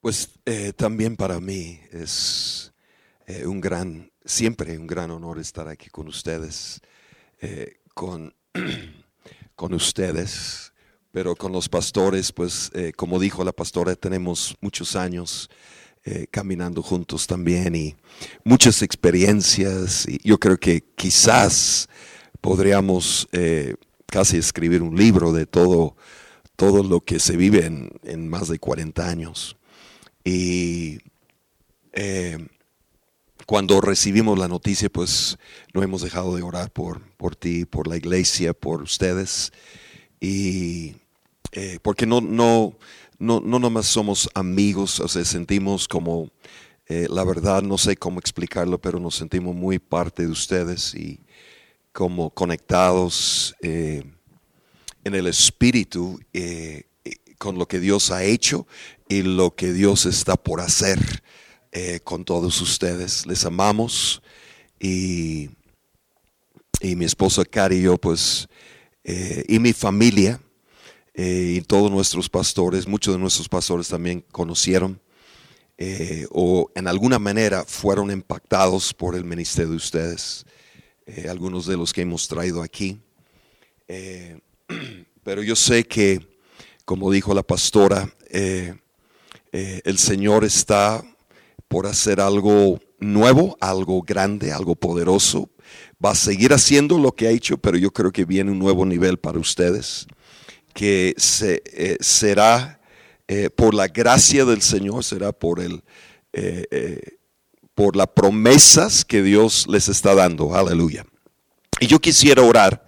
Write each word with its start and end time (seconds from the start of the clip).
Pues 0.00 0.30
eh, 0.46 0.72
también 0.72 1.14
para 1.14 1.40
mí 1.40 1.78
es 1.92 2.72
eh, 3.26 3.46
un 3.46 3.60
gran, 3.60 4.10
siempre 4.24 4.78
un 4.78 4.86
gran 4.86 5.10
honor 5.10 5.38
estar 5.38 5.68
aquí 5.68 5.90
con 5.90 6.08
ustedes, 6.08 6.80
eh, 7.42 7.80
con, 7.92 8.34
con 9.54 9.74
ustedes, 9.74 10.72
pero 11.12 11.36
con 11.36 11.52
los 11.52 11.68
pastores, 11.68 12.32
pues 12.32 12.70
como 12.96 13.18
dijo 13.18 13.44
la 13.44 13.52
pastora, 13.52 13.94
tenemos 13.94 14.56
muchos 14.60 14.94
años 14.94 15.50
caminando 16.30 16.82
juntos 16.82 17.26
también 17.26 17.74
y 17.74 17.96
muchas 18.44 18.80
experiencias 18.80 20.06
y 20.08 20.18
yo 20.26 20.38
creo 20.38 20.56
que 20.56 20.82
quizás 20.94 21.88
podríamos 22.40 23.28
casi 24.06 24.38
escribir 24.38 24.82
un 24.82 24.96
libro 24.96 25.32
de 25.32 25.46
todo, 25.46 25.96
todo 26.54 26.84
lo 26.84 27.00
que 27.00 27.18
se 27.18 27.36
vive 27.36 27.66
en, 27.66 27.90
en 28.04 28.28
más 28.28 28.46
de 28.46 28.60
40 28.60 29.06
años. 29.06 29.56
Y 30.30 31.00
eh, 31.92 32.38
cuando 33.46 33.80
recibimos 33.80 34.38
la 34.38 34.46
noticia, 34.46 34.88
pues 34.88 35.36
no 35.74 35.82
hemos 35.82 36.02
dejado 36.02 36.36
de 36.36 36.42
orar 36.42 36.70
por, 36.70 37.02
por 37.16 37.34
ti, 37.34 37.64
por 37.64 37.88
la 37.88 37.96
iglesia, 37.96 38.52
por 38.52 38.80
ustedes. 38.80 39.52
Y 40.20 40.94
eh, 41.50 41.80
porque 41.82 42.06
no, 42.06 42.20
no, 42.20 42.76
no, 43.18 43.40
no 43.40 43.58
nomás 43.58 43.86
somos 43.86 44.30
amigos, 44.34 45.00
o 45.00 45.08
sea, 45.08 45.24
sentimos 45.24 45.88
como, 45.88 46.30
eh, 46.86 47.08
la 47.10 47.24
verdad, 47.24 47.62
no 47.62 47.76
sé 47.76 47.96
cómo 47.96 48.20
explicarlo, 48.20 48.80
pero 48.80 49.00
nos 49.00 49.16
sentimos 49.16 49.56
muy 49.56 49.80
parte 49.80 50.22
de 50.22 50.30
ustedes 50.30 50.94
y 50.94 51.18
como 51.92 52.30
conectados 52.30 53.56
en 53.62 54.14
el 55.02 55.26
espíritu 55.26 56.20
con 57.36 57.58
lo 57.58 57.66
que 57.66 57.80
Dios 57.80 58.12
ha 58.12 58.22
hecho 58.22 58.66
y 59.10 59.22
lo 59.22 59.56
que 59.56 59.72
Dios 59.72 60.06
está 60.06 60.36
por 60.36 60.60
hacer 60.60 61.00
eh, 61.72 61.98
con 62.04 62.24
todos 62.24 62.60
ustedes. 62.62 63.26
Les 63.26 63.44
amamos 63.44 64.22
y, 64.78 65.50
y 66.80 66.94
mi 66.94 67.06
esposa 67.06 67.44
Cari 67.44 67.78
y 67.78 67.82
yo, 67.82 67.98
pues, 67.98 68.48
eh, 69.02 69.44
y 69.48 69.58
mi 69.58 69.72
familia 69.72 70.40
eh, 71.12 71.56
y 71.56 71.60
todos 71.62 71.90
nuestros 71.90 72.28
pastores, 72.28 72.86
muchos 72.86 73.12
de 73.12 73.20
nuestros 73.20 73.48
pastores 73.48 73.88
también 73.88 74.24
conocieron 74.30 74.98
o 76.30 76.70
en 76.74 76.86
alguna 76.86 77.18
manera 77.18 77.64
fueron 77.64 78.10
impactados 78.10 78.92
por 78.92 79.14
el 79.14 79.24
ministerio 79.24 79.70
de 79.70 79.76
ustedes, 79.76 80.44
algunos 81.26 81.64
de 81.64 81.78
los 81.78 81.94
que 81.94 82.02
hemos 82.02 82.28
traído 82.28 82.62
aquí. 82.62 83.00
pero 85.24 85.42
yo 85.42 85.56
sé 85.56 85.84
que, 85.84 86.38
como 86.84 87.10
dijo 87.10 87.32
la 87.32 87.42
pastora, 87.42 88.14
eh, 89.52 89.80
el 89.84 89.98
Señor 89.98 90.44
está 90.44 91.02
por 91.68 91.86
hacer 91.86 92.20
algo 92.20 92.80
nuevo, 92.98 93.56
algo 93.60 94.02
grande, 94.02 94.52
algo 94.52 94.76
poderoso. 94.76 95.50
Va 96.04 96.12
a 96.12 96.14
seguir 96.14 96.52
haciendo 96.52 96.98
lo 96.98 97.12
que 97.12 97.28
ha 97.28 97.30
hecho, 97.30 97.58
pero 97.58 97.76
yo 97.76 97.92
creo 97.92 98.12
que 98.12 98.24
viene 98.24 98.50
un 98.50 98.58
nuevo 98.58 98.84
nivel 98.84 99.18
para 99.18 99.38
ustedes, 99.38 100.06
que 100.74 101.14
se, 101.16 101.62
eh, 101.66 101.96
será 102.00 102.80
eh, 103.28 103.50
por 103.50 103.74
la 103.74 103.88
gracia 103.88 104.44
del 104.44 104.62
Señor, 104.62 105.04
será 105.04 105.32
por 105.32 105.60
el 105.60 105.82
por 107.74 107.96
las 107.96 108.08
promesas 108.08 109.04
que 109.04 109.22
Dios 109.22 109.66
les 109.68 109.88
está 109.88 110.14
dando. 110.14 110.54
Aleluya. 110.54 111.04
Y 111.80 111.86
yo 111.86 111.98
quisiera 111.98 112.42
orar 112.42 112.84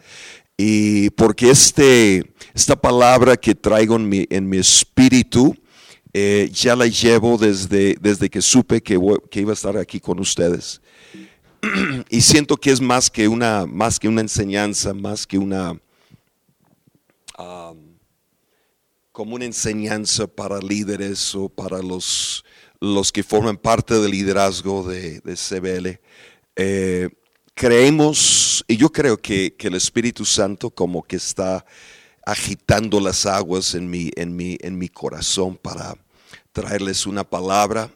y 0.57 1.11
porque 1.11 1.51
este, 1.51 2.35
esta 2.55 2.77
palabra 2.77 3.37
que 3.37 3.55
traigo 3.55 3.97
en 3.97 4.09
mi, 4.09 4.27
en 4.31 4.49
mi 4.49 4.59
espíritu 4.59 5.57
eh, 6.15 6.51
ya 6.53 6.77
la 6.77 6.87
llevo 6.87 7.39
desde, 7.39 7.97
desde 8.01 8.29
que 8.29 8.43
supe 8.43 8.83
que, 8.83 9.01
que, 9.31 9.41
iba 9.41 9.53
a 9.53 9.55
estar 9.55 9.77
aquí 9.79 9.99
con 9.99 10.21
ustedes. 10.21 10.83
y 12.11 12.21
siento 12.21 12.57
que 12.57 12.71
es 12.71 12.81
más 12.81 13.11
que 13.11 13.29
una, 13.29 13.65
más 13.67 13.99
que 13.99 14.09
una 14.09 14.21
enseñanza, 14.21 14.93
más 14.93 15.27
que 15.27 15.39
una... 15.39 15.81
como 19.11 19.35
una 19.35 19.45
enseñanza 19.45 20.27
para 20.27 20.59
líderes 20.59 21.35
o 21.35 21.49
para 21.49 21.83
los, 21.83 22.45
los 22.81 23.11
que 23.11 23.23
forman 23.23 23.57
parte 23.57 23.95
del 23.95 24.11
liderazgo 24.11 24.83
de, 24.83 25.21
CBL. 25.23 25.99
Eh, 26.57 27.09
creemos, 27.55 28.65
y 28.69 28.77
yo 28.77 28.91
creo 28.91 29.17
que, 29.17 29.55
que, 29.55 29.69
el 29.69 29.75
Espíritu 29.77 30.25
Santo 30.25 30.71
como 30.71 31.03
que 31.03 31.17
está 31.17 31.65
agitando 32.25 33.01
las 33.01 33.27
aguas 33.27 33.75
en 33.75 33.91
mi, 33.91 34.11
en 34.17 34.35
mi, 34.37 34.57
en 34.61 34.79
mi 34.79 34.89
corazón 34.89 35.57
para 35.57 35.97
traerles 36.53 37.07
una 37.07 37.25
palabra. 37.25 37.91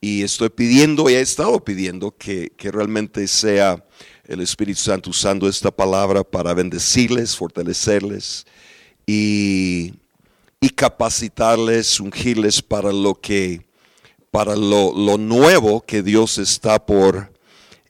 Y 0.00 0.22
estoy 0.22 0.50
pidiendo, 0.50 1.08
y 1.08 1.14
he 1.14 1.20
estado 1.20 1.64
pidiendo, 1.64 2.14
que, 2.16 2.52
realmente 2.58 3.26
sea 3.26 3.82
el 4.26 4.40
Espíritu 4.40 4.80
Santo 4.80 5.10
usando 5.10 5.48
esta 5.48 5.70
palabra 5.70 6.22
para 6.22 6.52
bendecirles, 6.52 7.36
fortalecerles 7.36 8.44
y, 9.06 9.94
y 10.60 10.68
capacitarles, 10.70 12.00
ungirles 12.00 12.60
para 12.60 12.92
lo 12.92 13.14
que, 13.14 13.66
para 14.30 14.56
lo, 14.56 15.16
nuevo 15.16 15.80
que 15.80 16.02
Dios 16.02 16.36
está 16.38 16.84
por 16.84 17.32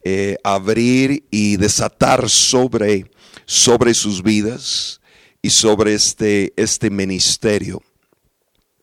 eh, 0.03 0.37
abrir 0.43 1.25
y 1.31 1.57
desatar 1.57 2.29
sobre, 2.29 3.11
sobre 3.45 3.93
sus 3.93 4.21
vidas 4.23 5.01
y 5.45 5.51
sobre 5.51 5.93
este, 5.93 6.53
este 6.57 6.89
ministerio. 6.89 7.83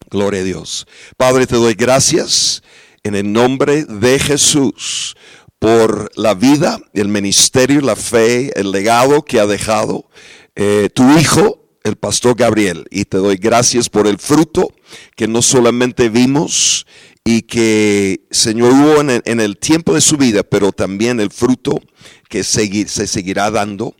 Gloria 0.09 0.43
a 0.43 0.45
Dios. 0.45 0.87
Padre, 1.17 1.49
te 1.49 1.56
doy 1.56 1.75
gracias 1.75 2.62
en 3.03 3.17
el 3.17 3.33
nombre 3.33 3.84
de 3.84 4.21
Jesús 4.21 5.17
por 5.59 6.12
la 6.15 6.34
vida, 6.34 6.78
el 6.95 7.09
ministerio, 7.09 7.81
la 7.81 7.97
fe, 7.97 8.53
el 8.55 8.71
legado 8.71 9.25
que 9.25 9.41
ha 9.41 9.47
dejado 9.47 10.09
eh, 10.55 10.89
tu 10.95 11.19
Hijo, 11.19 11.67
el 11.83 11.97
pastor 11.97 12.37
Gabriel. 12.37 12.87
Y 12.93 13.06
te 13.06 13.17
doy 13.17 13.39
gracias 13.39 13.89
por 13.89 14.06
el 14.06 14.19
fruto 14.19 14.73
que 15.17 15.27
no 15.27 15.43
solamente 15.43 16.11
vimos 16.11 16.87
y 17.25 17.43
que, 17.43 18.21
Señor, 18.31 18.73
hubo 18.73 19.00
en 19.00 19.41
el, 19.41 19.56
tiempo 19.56 19.94
de 19.94 20.00
su 20.00 20.17
vida, 20.17 20.44
pero 20.44 20.71
también 20.71 21.19
el 21.19 21.33
fruto 21.33 21.81
que 22.29 22.44
se 22.44 22.87
seguirá 23.09 23.50
dando 23.50 23.97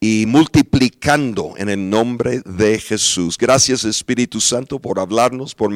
y 0.00 0.26
multiplicando 0.26 1.54
en 1.56 1.68
el 1.68 1.88
nombre 1.88 2.42
de 2.44 2.78
Jesús. 2.78 3.38
Gracias 3.38 3.84
Espíritu 3.84 4.40
Santo 4.40 4.78
por 4.78 5.00
hablarnos, 5.00 5.54
por 5.54 5.70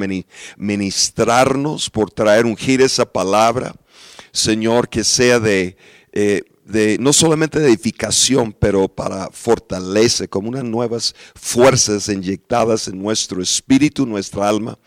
ministrarnos, 0.57 1.89
por 1.89 2.11
traer 2.11 2.45
ungir 2.45 2.83
esa 2.83 3.11
palabra. 3.11 3.75
Señor, 4.33 4.89
que 4.89 5.05
sea 5.05 5.41
de, 5.41 5.77
eh, 6.13 6.43
de 6.65 6.99
no 7.01 7.13
solamente 7.13 7.59
de 7.59 7.69
edificación, 7.69 8.53
pero 8.53 8.89
para 8.89 9.31
fortalece 9.31 10.29
como 10.29 10.51
unas 10.51 10.65
nuevas 10.65 11.15
fuerzas 11.35 12.09
inyectadas 12.09 12.89
en 12.89 13.03
nuestro 13.03 13.43
espíritu, 13.43 14.07
nuestra 14.07 14.49
alma, 14.49 14.79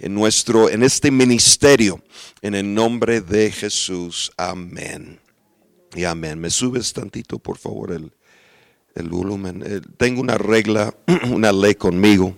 en 0.00 0.14
nuestro, 0.14 0.68
en 0.68 0.82
este 0.82 1.10
ministerio, 1.10 2.02
en 2.42 2.54
el 2.56 2.74
nombre 2.74 3.20
de 3.20 3.52
Jesús. 3.52 4.32
Amén. 4.36 5.20
Y 5.94 6.04
amén. 6.04 6.38
Me 6.38 6.50
subes 6.50 6.92
tantito, 6.92 7.38
por 7.38 7.56
favor, 7.56 7.92
el, 7.92 8.12
el 8.94 9.08
volumen. 9.08 9.62
Eh, 9.64 9.80
tengo 9.96 10.20
una 10.20 10.38
regla, 10.38 10.94
una 11.30 11.52
ley 11.52 11.74
conmigo, 11.74 12.36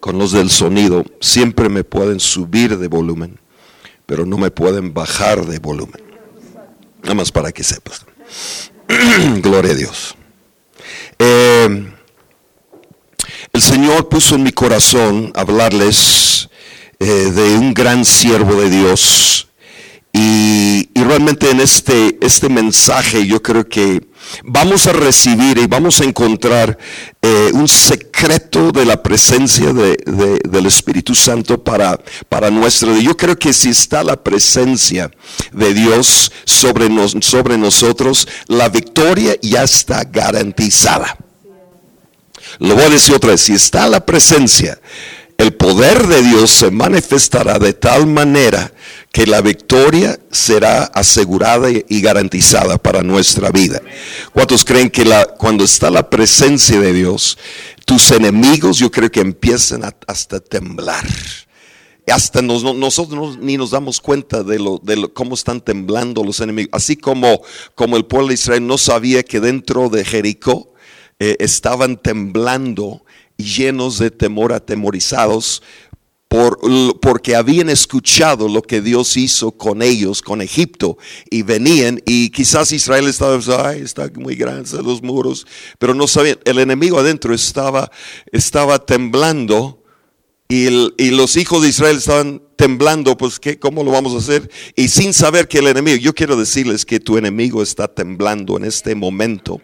con 0.00 0.18
los 0.18 0.32
del 0.32 0.50
sonido. 0.50 1.04
Siempre 1.20 1.68
me 1.68 1.84
pueden 1.84 2.20
subir 2.20 2.78
de 2.78 2.88
volumen, 2.88 3.38
pero 4.06 4.26
no 4.26 4.38
me 4.38 4.50
pueden 4.50 4.94
bajar 4.94 5.46
de 5.46 5.58
volumen. 5.58 6.02
Nada 7.02 7.14
más 7.14 7.32
para 7.32 7.52
que 7.52 7.62
sepas. 7.62 8.06
Gloria 9.42 9.72
a 9.72 9.74
Dios. 9.74 10.16
Eh, 11.18 11.90
el 13.52 13.60
Señor 13.60 14.08
puso 14.08 14.36
en 14.36 14.42
mi 14.42 14.52
corazón 14.52 15.32
hablarles 15.34 16.48
eh, 16.98 17.04
de 17.04 17.56
un 17.58 17.74
gran 17.74 18.04
siervo 18.04 18.60
de 18.60 18.70
Dios 18.70 19.49
y, 20.12 20.88
realmente 20.94 21.50
en 21.50 21.60
este, 21.60 22.18
este 22.20 22.48
mensaje 22.48 23.26
yo 23.26 23.42
creo 23.42 23.68
que 23.68 24.00
vamos 24.44 24.86
a 24.86 24.92
recibir 24.92 25.58
y 25.58 25.66
vamos 25.66 26.00
a 26.00 26.04
encontrar 26.04 26.78
eh, 27.20 27.50
un 27.52 27.66
secreto 27.66 28.70
de 28.70 28.84
la 28.84 29.02
presencia 29.02 29.72
de, 29.72 29.96
del 30.48 30.66
Espíritu 30.66 31.14
Santo 31.14 31.64
para, 31.64 31.98
para 32.28 32.50
nuestro 32.50 32.96
Yo 32.98 33.16
creo 33.16 33.36
que 33.36 33.52
si 33.52 33.70
está 33.70 34.04
la 34.04 34.22
presencia 34.22 35.10
de 35.52 35.74
Dios 35.74 36.30
sobre, 36.44 36.88
nos, 36.88 37.16
sobre 37.20 37.58
nosotros, 37.58 38.28
la 38.46 38.68
victoria 38.68 39.36
ya 39.42 39.64
está 39.64 40.04
garantizada. 40.04 41.16
Lo 42.58 42.74
voy 42.74 42.84
a 42.84 42.90
decir 42.90 43.14
otra 43.14 43.30
vez, 43.30 43.40
si 43.40 43.54
está 43.54 43.88
la 43.88 44.04
presencia, 44.04 44.80
el 45.40 45.54
poder 45.54 46.06
de 46.06 46.22
Dios 46.22 46.50
se 46.50 46.70
manifestará 46.70 47.58
de 47.58 47.72
tal 47.72 48.06
manera 48.06 48.72
que 49.12 49.26
la 49.26 49.40
victoria 49.40 50.18
será 50.30 50.84
asegurada 50.84 51.68
y 51.70 52.00
garantizada 52.00 52.78
para 52.78 53.02
nuestra 53.02 53.50
vida. 53.50 53.82
¿Cuántos 54.32 54.64
creen 54.64 54.88
que 54.88 55.04
la, 55.04 55.26
cuando 55.26 55.64
está 55.64 55.90
la 55.90 56.08
presencia 56.08 56.80
de 56.80 56.92
Dios, 56.92 57.36
tus 57.90 58.12
enemigos 58.12 58.78
yo 58.78 58.88
creo 58.88 59.10
que 59.10 59.18
empiezan 59.18 59.82
hasta 60.06 60.38
temblar. 60.38 61.04
Hasta 62.06 62.40
nosotros 62.40 63.36
ni 63.38 63.56
nos 63.56 63.72
damos 63.72 64.00
cuenta 64.00 64.44
de, 64.44 64.60
lo, 64.60 64.78
de 64.78 65.08
cómo 65.12 65.34
están 65.34 65.60
temblando 65.60 66.22
los 66.22 66.38
enemigos. 66.38 66.70
Así 66.72 66.96
como, 66.96 67.42
como 67.74 67.96
el 67.96 68.04
pueblo 68.04 68.28
de 68.28 68.34
Israel 68.34 68.64
no 68.64 68.78
sabía 68.78 69.24
que 69.24 69.40
dentro 69.40 69.88
de 69.88 70.04
Jericó 70.04 70.72
eh, 71.18 71.36
estaban 71.40 71.96
temblando 71.96 73.04
llenos 73.36 73.98
de 73.98 74.12
temor, 74.12 74.52
atemorizados, 74.52 75.62
por, 76.30 76.60
porque 77.00 77.34
habían 77.34 77.68
escuchado 77.70 78.48
lo 78.48 78.62
que 78.62 78.80
Dios 78.80 79.16
hizo 79.16 79.50
con 79.50 79.82
ellos, 79.82 80.22
con 80.22 80.40
Egipto, 80.40 80.96
y 81.28 81.42
venían, 81.42 82.00
y 82.06 82.30
quizás 82.30 82.70
Israel 82.70 83.08
estaba, 83.08 83.40
ay, 83.68 83.80
está 83.80 84.08
muy 84.14 84.36
grande 84.36 84.80
los 84.80 85.02
muros, 85.02 85.44
pero 85.80 85.92
no 85.92 86.06
sabían, 86.06 86.38
el 86.44 86.60
enemigo 86.60 87.00
adentro 87.00 87.34
estaba, 87.34 87.90
estaba 88.30 88.78
temblando 88.78 89.79
y, 90.50 91.10
los 91.12 91.36
hijos 91.36 91.62
de 91.62 91.68
Israel 91.68 91.96
estaban 91.96 92.42
temblando, 92.56 93.16
pues 93.16 93.38
¿qué, 93.38 93.56
¿cómo 93.56 93.84
lo 93.84 93.92
vamos 93.92 94.14
a 94.14 94.18
hacer? 94.18 94.50
Y 94.74 94.88
sin 94.88 95.14
saber 95.14 95.46
que 95.46 95.58
el 95.58 95.68
enemigo, 95.68 95.96
yo 95.96 96.12
quiero 96.12 96.34
decirles 96.34 96.84
que 96.84 96.98
tu 96.98 97.16
enemigo 97.16 97.62
está 97.62 97.86
temblando 97.86 98.56
en 98.56 98.64
este 98.64 98.96
momento 98.96 99.60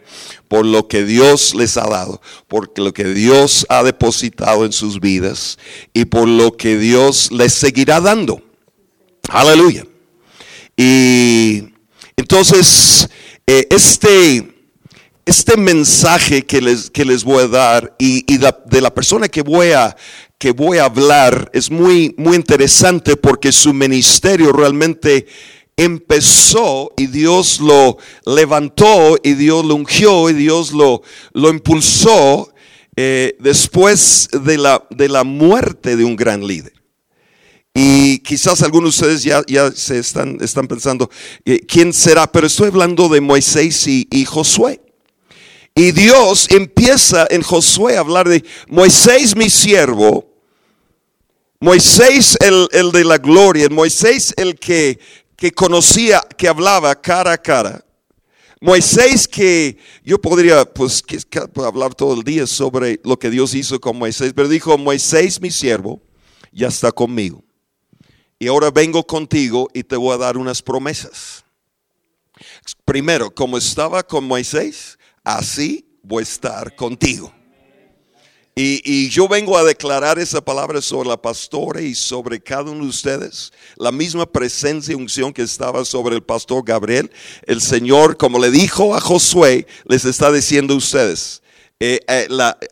por 0.47 0.65
lo 0.65 0.87
que 0.87 1.05
Dios 1.05 1.57
les 1.57 1.77
ha 1.77 1.89
dado, 1.89 2.21
por 2.47 2.79
lo 2.79 2.95
que 2.95 3.05
Dios 3.05 3.67
ha 3.69 3.83
depositado 3.83 4.65
en 4.65 4.73
sus 4.73 5.01
vidas 5.01 5.59
y 5.93 6.05
por 6.05 6.29
lo 6.29 6.57
que 6.57 6.79
Dios 6.79 7.33
les 7.33 7.53
seguirá 7.53 8.01
dando. 8.01 8.41
Aleluya. 9.29 9.85
Y 10.77 11.65
entonces, 12.17 13.09
eh, 13.45 13.67
este 13.71 14.57
este 15.27 15.57
mensaje 15.57 16.47
que 16.47 16.61
les, 16.61 16.89
que 16.89 17.05
les 17.05 17.25
voy 17.25 17.43
a 17.43 17.49
dar 17.49 17.97
y, 17.99 18.25
de 18.39 18.81
la 18.81 18.95
persona 18.95 19.27
que 19.27 19.43
voy 19.43 19.73
a, 19.73 19.97
que 20.39 20.53
voy 20.53 20.79
a 20.79 20.85
hablar 20.85 21.51
es 21.55 21.71
muy, 21.71 22.15
muy 22.19 22.37
interesante 22.37 23.17
porque 23.17 23.53
su 23.53 23.73
ministerio 23.73 24.53
realmente 24.53 25.27
empezó 25.77 26.93
y 26.97 27.07
Dios 27.07 27.61
lo 27.61 27.99
levantó 28.25 29.17
y 29.23 29.35
Dios 29.35 29.65
lo 29.65 29.75
ungió 29.75 30.31
y 30.31 30.35
Dios 30.35 30.73
lo, 30.73 31.03
lo 31.33 31.51
impulsó 31.51 32.53
eh, 32.97 33.37
después 33.41 34.29
de 34.33 34.59
la, 34.59 34.87
de 34.91 35.09
la 35.09 35.25
muerte 35.25 35.97
de 35.97 36.05
un 36.05 36.17
gran 36.17 36.47
líder. 36.47 36.73
Y 37.75 38.21
quizás 38.21 38.63
algunos 38.63 38.99
de 38.99 39.01
ustedes 39.07 39.23
ya, 39.23 39.43
ya 39.47 39.71
se 39.71 39.99
están, 39.99 40.39
están 40.41 40.67
pensando, 40.67 41.11
eh, 41.45 41.61
¿quién 41.69 41.93
será? 41.93 42.27
Pero 42.27 42.47
estoy 42.47 42.69
hablando 42.69 43.11
de 43.11 43.21
Moisés 43.21 43.87
y, 43.87 44.09
y 44.11 44.25
Josué. 44.25 44.81
Y 45.75 45.93
Dios 45.93 46.49
empieza 46.51 47.27
en 47.29 47.43
Josué 47.43 47.99
a 47.99 48.01
hablar 48.01 48.31
de 48.31 48.43
Moisés 48.67 49.37
mi 49.37 49.51
siervo, 49.51 50.26
Moisés 51.61 52.37
el, 52.41 52.93
de 52.93 53.05
la 53.05 53.19
gloria, 53.19 53.69
Moisés 53.71 54.35
el 54.37 54.59
que, 54.59 54.99
que 55.37 55.53
conocía, 55.53 56.21
que 56.37 56.49
hablaba 56.49 57.01
cara 57.01 57.33
a 57.33 57.39
cara. 57.39 57.83
Moisés 58.61 59.29
que 59.29 59.79
yo 60.05 60.21
podría 60.21 60.65
pues 60.65 61.03
hablar 61.65 61.95
todo 61.95 62.15
el 62.15 62.23
día 62.23 62.47
sobre 62.47 63.01
lo 63.05 63.19
que 63.19 63.31
Dios 63.31 63.55
hizo 63.55 63.81
con 63.81 63.99
Moisés, 63.99 64.33
pero 64.35 64.49
dijo, 64.49 64.77
Moisés 64.77 65.41
mi 65.41 65.51
siervo 65.51 66.03
ya 66.53 66.69
está 66.69 66.93
conmigo. 66.93 67.45
Y 68.39 68.49
ahora 68.49 68.71
vengo 68.71 69.07
contigo 69.07 69.69
y 69.73 69.83
te 69.83 69.97
voy 69.97 70.15
a 70.15 70.19
dar 70.19 70.37
unas 70.37 70.61
promesas. 70.63 71.45
Primero, 72.85 73.31
como 73.31 73.57
estaba 73.57 74.03
con 74.03 74.25
Moisés, 74.25 74.99
así 75.25 75.99
voy 76.03 76.21
a 76.21 76.25
estar 76.25 76.77
contigo. 76.77 77.33
Y, 78.59 79.11
yo 79.11 79.29
vengo 79.29 79.59
a 79.59 79.65
declarar 79.65 80.19
esa 80.19 80.41
palabra 80.41 80.81
sobre 80.81 81.11
la 81.11 81.21
pastora 81.21 81.83
y 81.83 81.95
sobre 81.95 82.41
cada 82.41 82.71
uno 82.71 82.85
de 82.85 82.89
ustedes. 82.89 83.53
La 83.77 83.93
misma 83.93 84.25
presencia 84.25 84.93
y 84.93 84.95
unción 84.95 85.35
que 85.35 85.43
estaba 85.43 85.85
sobre 85.85 86.17
el 86.17 86.23
pastor 86.23 86.65
Gabriel. 86.65 87.11
El 87.43 87.61
Señor, 87.61 88.17
como 88.17 88.39
le 88.39 88.51
dijo 88.51 88.95
a 88.95 89.01
Josué, 89.01 89.67
les 89.85 90.07
está 90.07 90.33
diciendo 90.33 90.73
a 90.73 90.79
ustedes, 90.79 91.43
eh, 91.81 92.01
eh, 92.09 92.29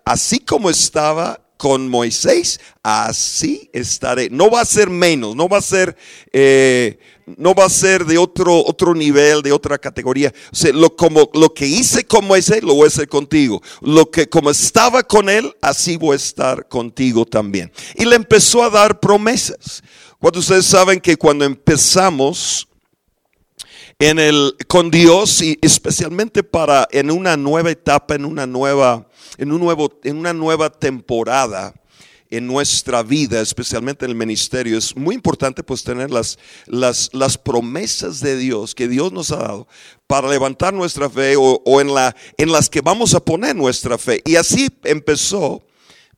así 0.06 0.38
como 0.38 0.70
estaba 0.70 1.43
con 1.56 1.88
Moisés, 1.88 2.60
así 2.82 3.70
estaré. 3.72 4.28
No 4.30 4.50
va 4.50 4.60
a 4.60 4.64
ser 4.64 4.90
menos, 4.90 5.36
no 5.36 5.48
va 5.48 5.58
a 5.58 5.62
ser, 5.62 5.96
eh, 6.32 6.98
no 7.36 7.54
va 7.54 7.66
a 7.66 7.70
ser 7.70 8.04
de 8.04 8.18
otro, 8.18 8.64
otro 8.64 8.94
nivel, 8.94 9.42
de 9.42 9.52
otra 9.52 9.78
categoría. 9.78 10.32
O 10.52 10.56
sea, 10.56 10.72
lo, 10.72 10.94
como, 10.94 11.30
lo 11.34 11.54
que 11.54 11.66
hice 11.66 12.04
con 12.04 12.26
Moisés, 12.26 12.62
lo 12.62 12.74
voy 12.74 12.84
a 12.84 12.88
hacer 12.88 13.08
contigo. 13.08 13.62
Lo 13.80 14.10
que 14.10 14.28
como 14.28 14.50
estaba 14.50 15.02
con 15.02 15.28
él, 15.28 15.54
así 15.60 15.96
voy 15.96 16.14
a 16.14 16.16
estar 16.16 16.68
contigo 16.68 17.24
también. 17.24 17.72
Y 17.94 18.04
le 18.04 18.16
empezó 18.16 18.62
a 18.62 18.70
dar 18.70 19.00
promesas. 19.00 19.82
Cuando 20.18 20.40
ustedes 20.40 20.66
saben 20.66 21.00
que 21.00 21.16
cuando 21.16 21.44
empezamos 21.44 22.68
en 23.98 24.18
el, 24.18 24.56
con 24.66 24.90
Dios 24.90 25.42
y 25.42 25.58
especialmente 25.62 26.42
para 26.42 26.88
en 26.90 27.10
una 27.10 27.36
nueva 27.36 27.70
etapa, 27.70 28.14
en 28.14 28.24
una 28.24 28.46
nueva 28.46 29.08
en, 29.38 29.52
un 29.52 29.60
nuevo, 29.60 30.00
en 30.04 30.16
una 30.16 30.32
nueva 30.32 30.70
temporada 30.70 31.74
en 32.30 32.46
nuestra 32.46 33.02
vida, 33.02 33.40
especialmente 33.40 34.04
en 34.04 34.10
el 34.10 34.16
ministerio, 34.16 34.76
es 34.76 34.96
muy 34.96 35.14
importante 35.14 35.62
pues 35.62 35.84
tener 35.84 36.10
las, 36.10 36.38
las, 36.66 37.10
las 37.12 37.38
promesas 37.38 38.20
de 38.20 38.36
Dios 38.36 38.74
que 38.74 38.88
Dios 38.88 39.12
nos 39.12 39.30
ha 39.30 39.36
dado 39.36 39.68
para 40.06 40.28
levantar 40.28 40.74
nuestra 40.74 41.08
fe 41.08 41.34
o, 41.38 41.80
en, 41.80 41.94
la, 41.94 42.16
en 42.36 42.50
las 42.50 42.68
que 42.68 42.80
vamos 42.80 43.14
a 43.14 43.20
poner 43.20 43.54
nuestra 43.54 43.98
fe. 43.98 44.20
Y 44.24 44.36
así 44.36 44.68
empezó 44.82 45.64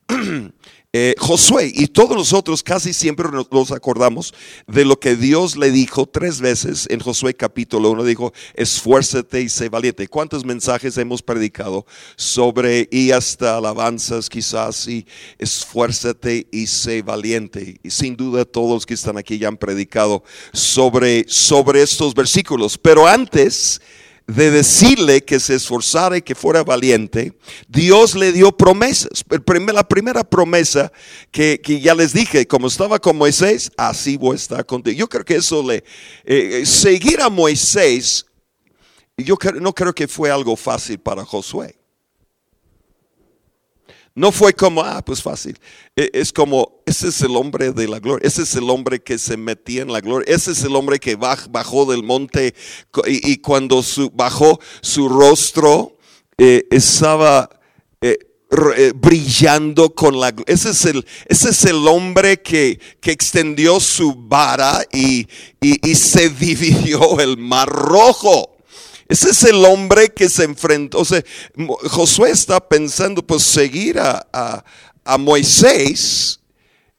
Eh, 0.98 1.14
Josué 1.18 1.70
y 1.74 1.88
todos 1.88 2.16
nosotros 2.16 2.62
casi 2.62 2.94
siempre 2.94 3.28
nos, 3.50 3.70
acordamos 3.70 4.32
de 4.66 4.86
lo 4.86 4.98
que 4.98 5.14
Dios 5.14 5.54
le 5.54 5.70
dijo 5.70 6.06
tres 6.06 6.40
veces 6.40 6.86
en 6.88 7.00
Josué 7.00 7.34
capítulo 7.34 7.90
1, 7.90 8.02
dijo, 8.04 8.32
esfuérzate 8.54 9.42
y 9.42 9.50
sé 9.50 9.68
valiente. 9.68 10.08
¿Cuántos 10.08 10.42
mensajes 10.46 10.96
hemos 10.96 11.20
predicado 11.20 11.84
sobre 12.16 12.88
y 12.90 13.10
hasta 13.10 13.58
alabanzas 13.58 14.30
quizás 14.30 14.88
y 14.88 15.06
esfuérzate 15.36 16.46
y 16.50 16.66
sé 16.66 17.02
valiente? 17.02 17.78
Y 17.82 17.90
sin 17.90 18.16
duda 18.16 18.46
todos 18.46 18.70
los 18.70 18.86
que 18.86 18.94
están 18.94 19.18
aquí 19.18 19.36
ya 19.36 19.48
han 19.48 19.58
predicado 19.58 20.24
sobre, 20.54 21.26
sobre 21.28 21.82
estos 21.82 22.14
versículos, 22.14 22.78
pero 22.78 23.06
antes 23.06 23.82
de 24.26 24.50
decirle 24.50 25.24
que 25.24 25.38
se 25.38 25.54
esforzara 25.54 26.16
y 26.16 26.22
que 26.22 26.34
fuera 26.34 26.64
valiente, 26.64 27.32
Dios 27.68 28.14
le 28.16 28.32
dio 28.32 28.56
promesas. 28.56 29.24
La 29.72 29.86
primera 29.86 30.24
promesa 30.24 30.90
que, 31.30 31.60
ya 31.80 31.94
les 31.94 32.12
dije, 32.12 32.46
como 32.46 32.66
estaba 32.66 32.98
con 32.98 33.16
Moisés, 33.16 33.70
así 33.76 34.16
voy 34.16 34.32
a 34.32 34.36
estar 34.36 34.66
contigo. 34.66 34.96
Yo 34.96 35.08
creo 35.08 35.24
que 35.24 35.36
eso 35.36 35.62
le... 35.62 35.76
Eh, 36.24 36.60
eh, 36.60 36.66
seguir 36.66 37.20
a 37.20 37.28
Moisés, 37.28 38.26
yo 39.16 39.36
no 39.60 39.72
creo 39.72 39.94
que 39.94 40.08
fue 40.08 40.30
algo 40.30 40.56
fácil 40.56 40.98
para 40.98 41.24
Josué. 41.24 41.76
No 44.14 44.32
fue 44.32 44.52
como, 44.54 44.82
ah, 44.82 45.02
pues 45.04 45.22
fácil. 45.22 45.56
E, 45.94 46.10
es 46.12 46.32
como, 46.32 46.75
ese 46.86 47.08
es 47.08 47.20
el 47.20 47.34
hombre 47.36 47.72
de 47.72 47.88
la 47.88 47.98
gloria. 47.98 48.26
Ese 48.26 48.42
es 48.42 48.54
el 48.54 48.70
hombre 48.70 49.00
que 49.00 49.18
se 49.18 49.36
metía 49.36 49.82
en 49.82 49.92
la 49.92 50.00
gloria. 50.00 50.32
Ese 50.32 50.52
es 50.52 50.62
el 50.62 50.76
hombre 50.76 51.00
que 51.00 51.16
bajó 51.16 51.84
del 51.84 52.04
monte 52.04 52.54
y, 53.06 53.36
cuando 53.38 53.82
bajó 54.12 54.60
su 54.80 55.08
rostro 55.08 55.98
eh, 56.38 56.64
estaba 56.70 57.50
eh, 58.00 58.16
eh, 58.76 58.92
brillando 58.94 59.94
con 59.94 60.20
la 60.20 60.28
el 60.28 60.44
ese 60.46 60.70
es 61.50 61.64
el 61.64 61.88
hombre 61.88 62.40
que, 62.40 62.78
extendió 63.02 63.80
su 63.80 64.14
vara 64.14 64.86
y, 64.92 65.26
se 65.94 66.30
dividió 66.40 67.18
el 67.18 67.36
mar 67.36 67.68
rojo 67.68 68.56
ese 69.08 69.30
es 69.30 69.42
el 69.44 69.64
hombre 69.64 70.10
que 70.10 70.28
se 70.28 70.44
enfrentó. 70.44 70.98
O 70.98 71.88
Josué 71.88 72.30
está 72.30 72.60
pensando, 72.60 73.24
pues 73.24 73.42
seguir 73.42 73.98
a, 73.98 74.64
Moisés 75.18 76.40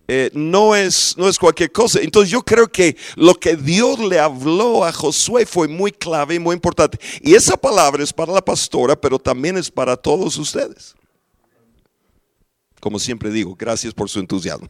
eh, 0.07 0.31
no, 0.33 0.73
es, 0.73 1.15
no 1.17 1.27
es 1.27 1.37
cualquier 1.37 1.71
cosa. 1.71 1.99
Entonces 2.01 2.31
yo 2.31 2.41
creo 2.41 2.67
que 2.67 2.95
lo 3.15 3.35
que 3.35 3.55
Dios 3.55 3.99
le 3.99 4.19
habló 4.19 4.85
a 4.85 4.93
Josué 4.93 5.45
fue 5.45 5.67
muy 5.67 5.91
clave 5.91 6.35
y 6.35 6.39
muy 6.39 6.53
importante. 6.53 6.97
Y 7.21 7.35
esa 7.35 7.57
palabra 7.57 8.03
es 8.03 8.13
para 8.13 8.31
la 8.31 8.43
pastora, 8.43 8.95
pero 8.95 9.19
también 9.19 9.57
es 9.57 9.69
para 9.69 9.97
todos 9.97 10.37
ustedes. 10.37 10.95
Como 12.79 12.99
siempre 12.99 13.31
digo, 13.31 13.55
gracias 13.57 13.93
por 13.93 14.09
su 14.09 14.19
entusiasmo. 14.19 14.69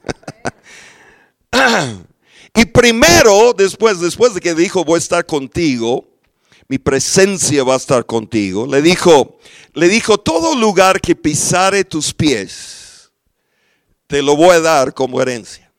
y 2.56 2.65
primero, 2.65 3.53
después, 3.53 4.00
después 4.00 4.34
de 4.34 4.41
que 4.41 4.56
dijo, 4.56 4.84
voy 4.84 4.96
a 4.96 5.00
estar 5.00 5.25
contigo, 5.25 6.08
mi 6.67 6.79
presencia 6.79 7.63
va 7.63 7.75
a 7.75 7.77
estar 7.77 8.06
contigo. 8.06 8.65
Le 8.65 8.82
dijo, 8.82 9.38
le 9.74 9.88
dijo, 9.88 10.17
todo 10.17 10.56
lugar 10.56 11.00
que 11.00 11.15
pisare 11.15 11.84
tus 11.84 12.13
pies, 12.13 12.87
te 14.08 14.22
lo 14.22 14.36
voy 14.36 14.56
a 14.56 14.62
dar 14.62 14.94
como 14.94 15.22
herencia. 15.22 15.72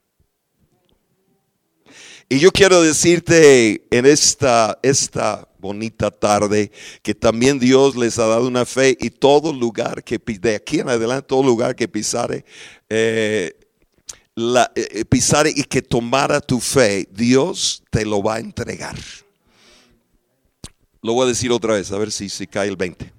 Y 2.29 2.39
yo 2.39 2.53
quiero 2.53 2.83
decirte 2.83 3.87
en 3.91 4.05
esta, 4.05 4.79
esta, 4.83 5.49
bonita 5.59 6.11
tarde, 6.11 6.71
que 7.03 7.15
también 7.15 7.59
Dios 7.59 7.97
les 7.97 8.19
ha 8.19 8.27
dado 8.27 8.47
una 8.47 8.65
fe 8.65 8.97
y 9.01 9.11
todo 9.11 9.53
lugar 9.53 10.05
que 10.05 10.19
de 10.19 10.55
aquí 10.55 10.81
en 10.81 10.89
adelante, 10.89 11.27
todo 11.27 11.43
lugar 11.43 11.75
que 11.75 11.89
pisare, 11.89 12.45
eh, 12.89 13.59
la, 14.35 14.71
eh, 14.75 15.05
pisare 15.05 15.53
y 15.55 15.65
que 15.65 15.83
tomara 15.83 16.41
tu 16.41 16.61
fe, 16.61 17.09
Dios 17.11 17.83
te 17.91 18.05
lo 18.05 18.23
va 18.23 18.37
a 18.37 18.41
entregar. 18.41 18.97
Lo 21.03 21.15
voy 21.15 21.25
a 21.25 21.29
decir 21.29 21.51
otra 21.51 21.75
vez, 21.75 21.91
a 21.93 21.99
ver 21.99 22.13
si, 22.13 22.29
si 22.29 22.47
cae 22.47 22.69
el 22.69 22.77
20. 22.77 23.18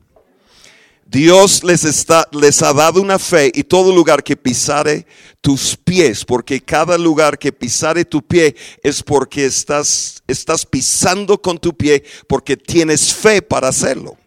Dios 1.12 1.64
les, 1.64 1.86
está, 1.86 2.28
les 2.32 2.62
ha 2.62 2.72
dado 2.72 3.02
una 3.02 3.18
fe 3.18 3.52
y 3.56 3.64
todo 3.64 3.92
lugar 3.92 4.24
que 4.24 4.38
pisare 4.38 5.08
tus 5.42 5.76
pies, 5.76 6.24
porque 6.24 6.62
cada 6.62 7.00
lugar 7.00 7.40
que 7.40 7.52
pisare 7.52 8.06
tu 8.06 8.22
pie 8.22 8.56
es 8.84 9.02
porque 9.02 9.46
estás, 9.46 10.22
estás 10.28 10.68
pisando 10.68 11.42
con 11.42 11.58
tu 11.58 11.76
pie, 11.76 12.04
porque 12.28 12.56
tienes 12.56 13.12
fe 13.12 13.42
para 13.42 13.70
hacerlo 13.70 14.18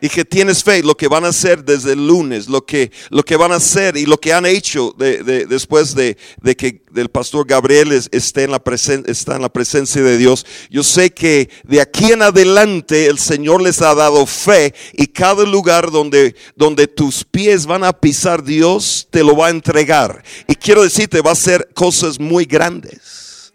y 0.00 0.08
que 0.08 0.24
tienes 0.24 0.62
fe, 0.62 0.82
lo 0.82 0.96
que 0.96 1.08
van 1.08 1.24
a 1.24 1.28
hacer 1.28 1.64
desde 1.64 1.92
el 1.92 2.06
lunes, 2.06 2.48
lo 2.48 2.64
que, 2.64 2.90
lo 3.10 3.22
que 3.22 3.36
van 3.36 3.52
a 3.52 3.56
hacer 3.56 3.96
y 3.96 4.04
lo 4.04 4.18
que 4.18 4.32
han 4.32 4.44
hecho 4.44 4.94
después 4.96 5.94
de, 5.94 6.16
que 6.56 6.82
el 6.94 7.08
pastor 7.08 7.46
Gabriel 7.46 7.92
esté 7.92 8.44
en 8.44 8.50
la 8.50 8.62
está 9.06 9.36
en 9.36 9.42
la 9.42 9.48
presencia 9.48 10.02
de 10.02 10.18
Dios. 10.18 10.44
Yo 10.70 10.82
sé 10.82 11.10
que 11.10 11.48
de 11.64 11.80
aquí 11.80 12.12
en 12.12 12.22
adelante 12.22 13.06
el 13.06 13.18
Señor 13.18 13.62
les 13.62 13.80
ha 13.80 13.94
dado 13.94 14.26
fe 14.26 14.74
y 14.92 15.06
cada 15.06 15.44
lugar 15.44 15.90
donde, 15.90 16.34
donde 16.56 16.86
tus 16.86 17.24
pies 17.24 17.66
van 17.66 17.84
a 17.84 17.92
pisar, 17.92 18.44
Dios 18.44 19.08
te 19.10 19.22
lo 19.22 19.36
va 19.36 19.46
a 19.46 19.50
entregar. 19.50 20.22
Y 20.46 20.54
quiero 20.54 20.82
decirte, 20.82 21.22
va 21.22 21.32
a 21.32 21.36
ser 21.36 21.70
cosas 21.74 22.20
muy 22.20 22.44
grandes. 22.44 23.52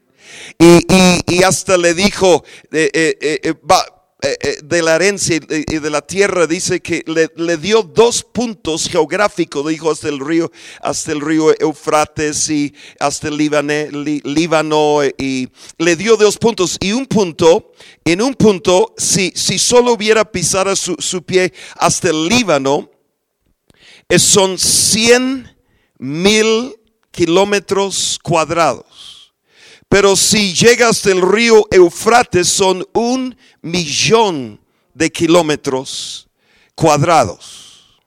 Y, 0.58 1.44
hasta 1.44 1.78
le 1.78 1.94
dijo, 1.94 2.44
eh, 2.72 2.90
eh, 2.94 3.40
eh, 3.44 3.54
va, 3.70 3.99
eh, 4.22 4.38
eh, 4.42 4.58
de 4.62 4.82
la 4.82 4.96
herencia 4.96 5.38
y 5.38 5.80
de 5.80 5.90
la 5.90 6.02
tierra 6.02 6.46
dice 6.46 6.82
que 6.82 7.06
le, 7.08 7.58
dio 7.58 7.84
dos 7.84 8.22
puntos 8.22 8.90
geográficos, 8.90 9.66
dijo 9.70 9.90
hasta 9.90 10.10
el 10.10 10.20
río, 10.20 10.52
hasta 10.82 11.14
el 11.14 11.22
río 11.22 11.58
Eufrates 11.58 12.50
y 12.50 12.74
hasta 13.00 13.30
el 13.30 13.38
Líbano, 13.38 15.06
y 15.18 15.48
le 15.78 15.96
dio 15.96 16.18
dos 16.18 16.38
puntos 16.38 16.78
y 16.82 16.92
un 16.92 17.06
punto, 17.06 17.72
en 18.04 18.22
un 18.22 18.34
punto, 18.34 18.94
si, 18.98 19.32
si 19.36 19.58
solo 19.58 19.94
hubiera 19.94 20.30
pisado 20.30 20.76
su, 20.76 20.98
su 21.00 21.24
pie 21.24 21.54
hasta 21.78 22.10
el 22.10 22.28
Líbano, 22.28 22.90
son 24.18 24.58
100 24.58 25.56
mil 25.98 26.76
kilómetros 27.12 28.20
cuadrados. 28.22 29.19
Pero 29.90 30.16
si 30.16 30.54
llega 30.54 30.88
hasta 30.88 31.12
el 31.12 31.22
río 31.22 31.66
Eufrates 31.72 32.48
son 32.48 32.88
un 32.94 33.36
millón 33.62 34.62
de 34.94 35.12
kilómetros 35.12 36.28
cuadrados. 36.76 38.00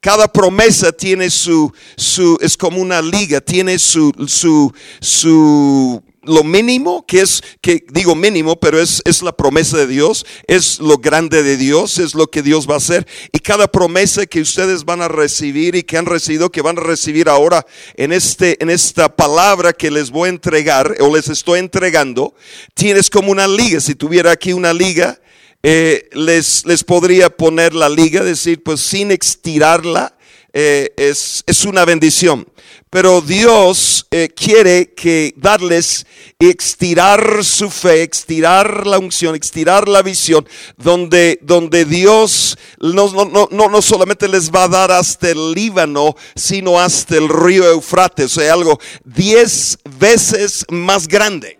Cada 0.00 0.26
promesa 0.32 0.92
tiene 0.92 1.30
su, 1.30 1.72
su, 1.96 2.38
es 2.40 2.56
como 2.56 2.80
una 2.80 3.00
liga, 3.00 3.40
tiene 3.40 3.78
su, 3.78 4.12
su, 4.26 4.72
su 5.00 6.02
lo 6.26 6.44
mínimo, 6.44 7.04
que 7.06 7.20
es, 7.20 7.42
que 7.60 7.84
digo 7.90 8.14
mínimo, 8.14 8.56
pero 8.56 8.80
es, 8.80 9.02
es 9.04 9.22
la 9.22 9.32
promesa 9.32 9.78
de 9.78 9.86
Dios, 9.86 10.26
es 10.46 10.80
lo 10.80 10.98
grande 10.98 11.42
de 11.42 11.56
Dios, 11.56 11.98
es 11.98 12.14
lo 12.14 12.26
que 12.28 12.42
Dios 12.42 12.68
va 12.68 12.74
a 12.74 12.78
hacer. 12.78 13.06
Y 13.32 13.38
cada 13.38 13.66
promesa 13.70 14.26
que 14.26 14.40
ustedes 14.40 14.84
van 14.84 15.02
a 15.02 15.08
recibir 15.08 15.74
y 15.74 15.82
que 15.82 15.98
han 15.98 16.06
recibido, 16.06 16.50
que 16.50 16.62
van 16.62 16.78
a 16.78 16.82
recibir 16.82 17.28
ahora 17.28 17.66
en, 17.94 18.12
este, 18.12 18.62
en 18.62 18.70
esta 18.70 19.14
palabra 19.14 19.72
que 19.72 19.90
les 19.90 20.10
voy 20.10 20.28
a 20.28 20.30
entregar 20.30 20.96
o 21.00 21.14
les 21.14 21.28
estoy 21.28 21.60
entregando, 21.60 22.34
tienes 22.74 23.10
como 23.10 23.30
una 23.30 23.48
liga. 23.48 23.80
Si 23.80 23.94
tuviera 23.94 24.32
aquí 24.32 24.52
una 24.52 24.72
liga, 24.72 25.20
eh, 25.62 26.08
les, 26.12 26.64
les 26.66 26.84
podría 26.84 27.30
poner 27.30 27.74
la 27.74 27.88
liga, 27.88 28.22
decir, 28.22 28.62
pues 28.62 28.80
sin 28.80 29.10
estirarla, 29.10 30.15
eh, 30.58 30.94
es, 30.96 31.44
es 31.46 31.66
una 31.66 31.84
bendición. 31.84 32.48
Pero 32.88 33.20
Dios 33.20 34.06
eh, 34.10 34.30
quiere 34.34 34.94
que 34.94 35.34
darles, 35.36 36.06
extirar 36.38 37.44
su 37.44 37.68
fe, 37.68 38.02
extirar 38.02 38.86
la 38.86 38.98
unción, 38.98 39.34
extirar 39.34 39.86
la 39.86 40.00
visión, 40.00 40.48
donde, 40.78 41.38
donde 41.42 41.84
Dios 41.84 42.56
no, 42.80 43.12
no, 43.12 43.48
no, 43.50 43.68
no 43.68 43.82
solamente 43.82 44.28
les 44.28 44.50
va 44.50 44.64
a 44.64 44.68
dar 44.68 44.92
hasta 44.92 45.28
el 45.28 45.52
Líbano, 45.52 46.16
sino 46.34 46.80
hasta 46.80 47.18
el 47.18 47.28
río 47.28 47.70
Eufrates, 47.70 48.34
o 48.34 48.40
sea, 48.40 48.54
algo 48.54 48.80
diez 49.04 49.76
veces 49.98 50.64
más 50.70 51.06
grande. 51.06 51.58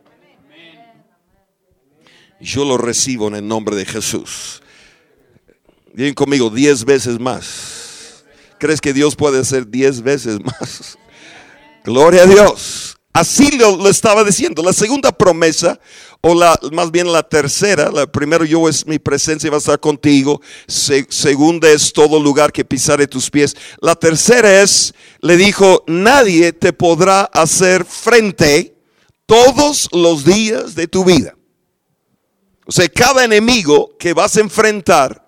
Yo 2.40 2.64
lo 2.64 2.78
recibo 2.78 3.28
en 3.28 3.34
el 3.34 3.46
nombre 3.46 3.76
de 3.76 3.84
Jesús. 3.84 4.62
Bien 5.92 6.14
conmigo, 6.14 6.48
diez 6.48 6.82
veces 6.82 7.20
más. 7.20 7.75
¿Crees 8.58 8.80
que 8.80 8.92
Dios 8.92 9.16
puede 9.16 9.40
hacer 9.40 9.68
diez 9.68 10.02
veces 10.02 10.38
más? 10.42 10.98
Gloria 11.84 12.22
a 12.22 12.26
Dios. 12.26 12.96
Así 13.12 13.56
lo, 13.56 13.88
estaba 13.88 14.24
diciendo. 14.24 14.62
La 14.62 14.74
segunda 14.74 15.10
promesa, 15.10 15.80
o 16.20 16.34
la, 16.34 16.58
más 16.72 16.90
bien 16.90 17.10
la 17.10 17.22
tercera, 17.22 17.90
la 17.90 18.06
primero 18.06 18.44
yo 18.44 18.68
es 18.68 18.86
mi 18.86 18.98
presencia 18.98 19.48
va 19.48 19.56
a 19.56 19.58
estar 19.58 19.80
contigo. 19.80 20.42
segunda 20.66 21.70
es 21.70 21.94
todo 21.94 22.20
lugar 22.20 22.52
que 22.52 22.64
pisare 22.66 23.06
tus 23.06 23.30
pies. 23.30 23.56
La 23.80 23.94
tercera 23.94 24.60
es, 24.60 24.92
le 25.20 25.38
dijo, 25.38 25.82
nadie 25.86 26.52
te 26.52 26.74
podrá 26.74 27.22
hacer 27.22 27.86
frente 27.86 28.76
todos 29.24 29.88
los 29.92 30.26
días 30.26 30.74
de 30.74 30.86
tu 30.86 31.02
vida. 31.02 31.34
O 32.66 32.72
sea, 32.72 32.86
cada 32.88 33.24
enemigo 33.24 33.96
que 33.98 34.12
vas 34.12 34.36
a 34.36 34.40
enfrentar 34.40 35.25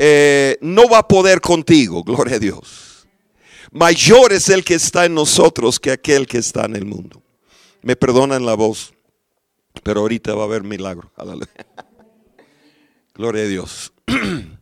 eh, 0.00 0.58
no 0.60 0.88
va 0.88 0.98
a 0.98 1.06
poder 1.06 1.40
contigo, 1.40 2.02
gloria 2.02 2.36
a 2.36 2.38
Dios 2.38 2.90
mayor 3.70 4.32
es 4.32 4.48
el 4.48 4.64
que 4.64 4.74
está 4.74 5.04
en 5.04 5.14
nosotros 5.14 5.78
que 5.78 5.90
aquel 5.92 6.26
que 6.26 6.38
está 6.38 6.64
en 6.64 6.76
el 6.76 6.84
mundo. 6.84 7.22
Me 7.82 7.96
perdonan 7.96 8.44
la 8.44 8.54
voz, 8.54 8.92
pero 9.82 10.00
ahorita 10.00 10.34
va 10.34 10.42
a 10.42 10.46
haber 10.46 10.62
milagro. 10.62 11.10
Gloria 13.14 13.44
a 13.44 13.46
Dios. 13.46 13.92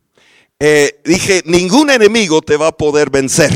Eh, 0.61 0.99
dije, 1.05 1.41
ningún 1.45 1.89
enemigo 1.89 2.41
te 2.41 2.57
va 2.57 2.67
a 2.67 2.71
poder 2.73 3.09
vencer. 3.09 3.49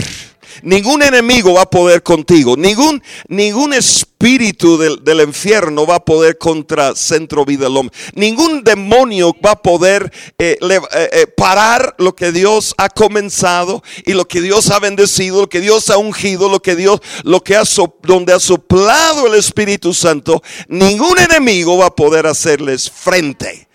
Ningún 0.61 1.03
enemigo 1.03 1.53
va 1.53 1.63
a 1.63 1.69
poder 1.69 2.03
contigo. 2.03 2.55
Ningún, 2.55 3.01
ningún 3.27 3.73
espíritu 3.73 4.77
del, 4.77 5.03
del, 5.03 5.21
infierno 5.21 5.85
va 5.85 5.95
a 5.95 6.05
poder 6.05 6.37
contra 6.37 6.95
Centro 6.95 7.45
Vida 7.45 7.67
Hombre. 7.67 7.95
Ningún 8.15 8.63
demonio 8.63 9.35
va 9.43 9.51
a 9.51 9.61
poder 9.61 10.11
eh, 10.37 10.57
eh, 10.61 10.79
eh, 10.91 11.27
parar 11.27 11.95
lo 11.97 12.15
que 12.15 12.31
Dios 12.31 12.73
ha 12.77 12.89
comenzado 12.89 13.83
y 14.05 14.13
lo 14.13 14.27
que 14.27 14.41
Dios 14.41 14.69
ha 14.71 14.79
bendecido, 14.79 15.41
lo 15.41 15.49
que 15.49 15.61
Dios 15.61 15.89
ha 15.89 15.97
ungido, 15.97 16.49
lo 16.49 16.61
que 16.61 16.75
Dios, 16.75 17.01
lo 17.23 17.43
que 17.43 17.55
ha 17.55 17.63
donde 18.03 18.33
ha 18.33 18.39
soplado 18.39 19.27
el 19.27 19.35
Espíritu 19.35 19.93
Santo. 19.93 20.41
Ningún 20.67 21.19
enemigo 21.19 21.77
va 21.77 21.87
a 21.87 21.95
poder 21.95 22.27
hacerles 22.27 22.89
frente. 22.89 23.67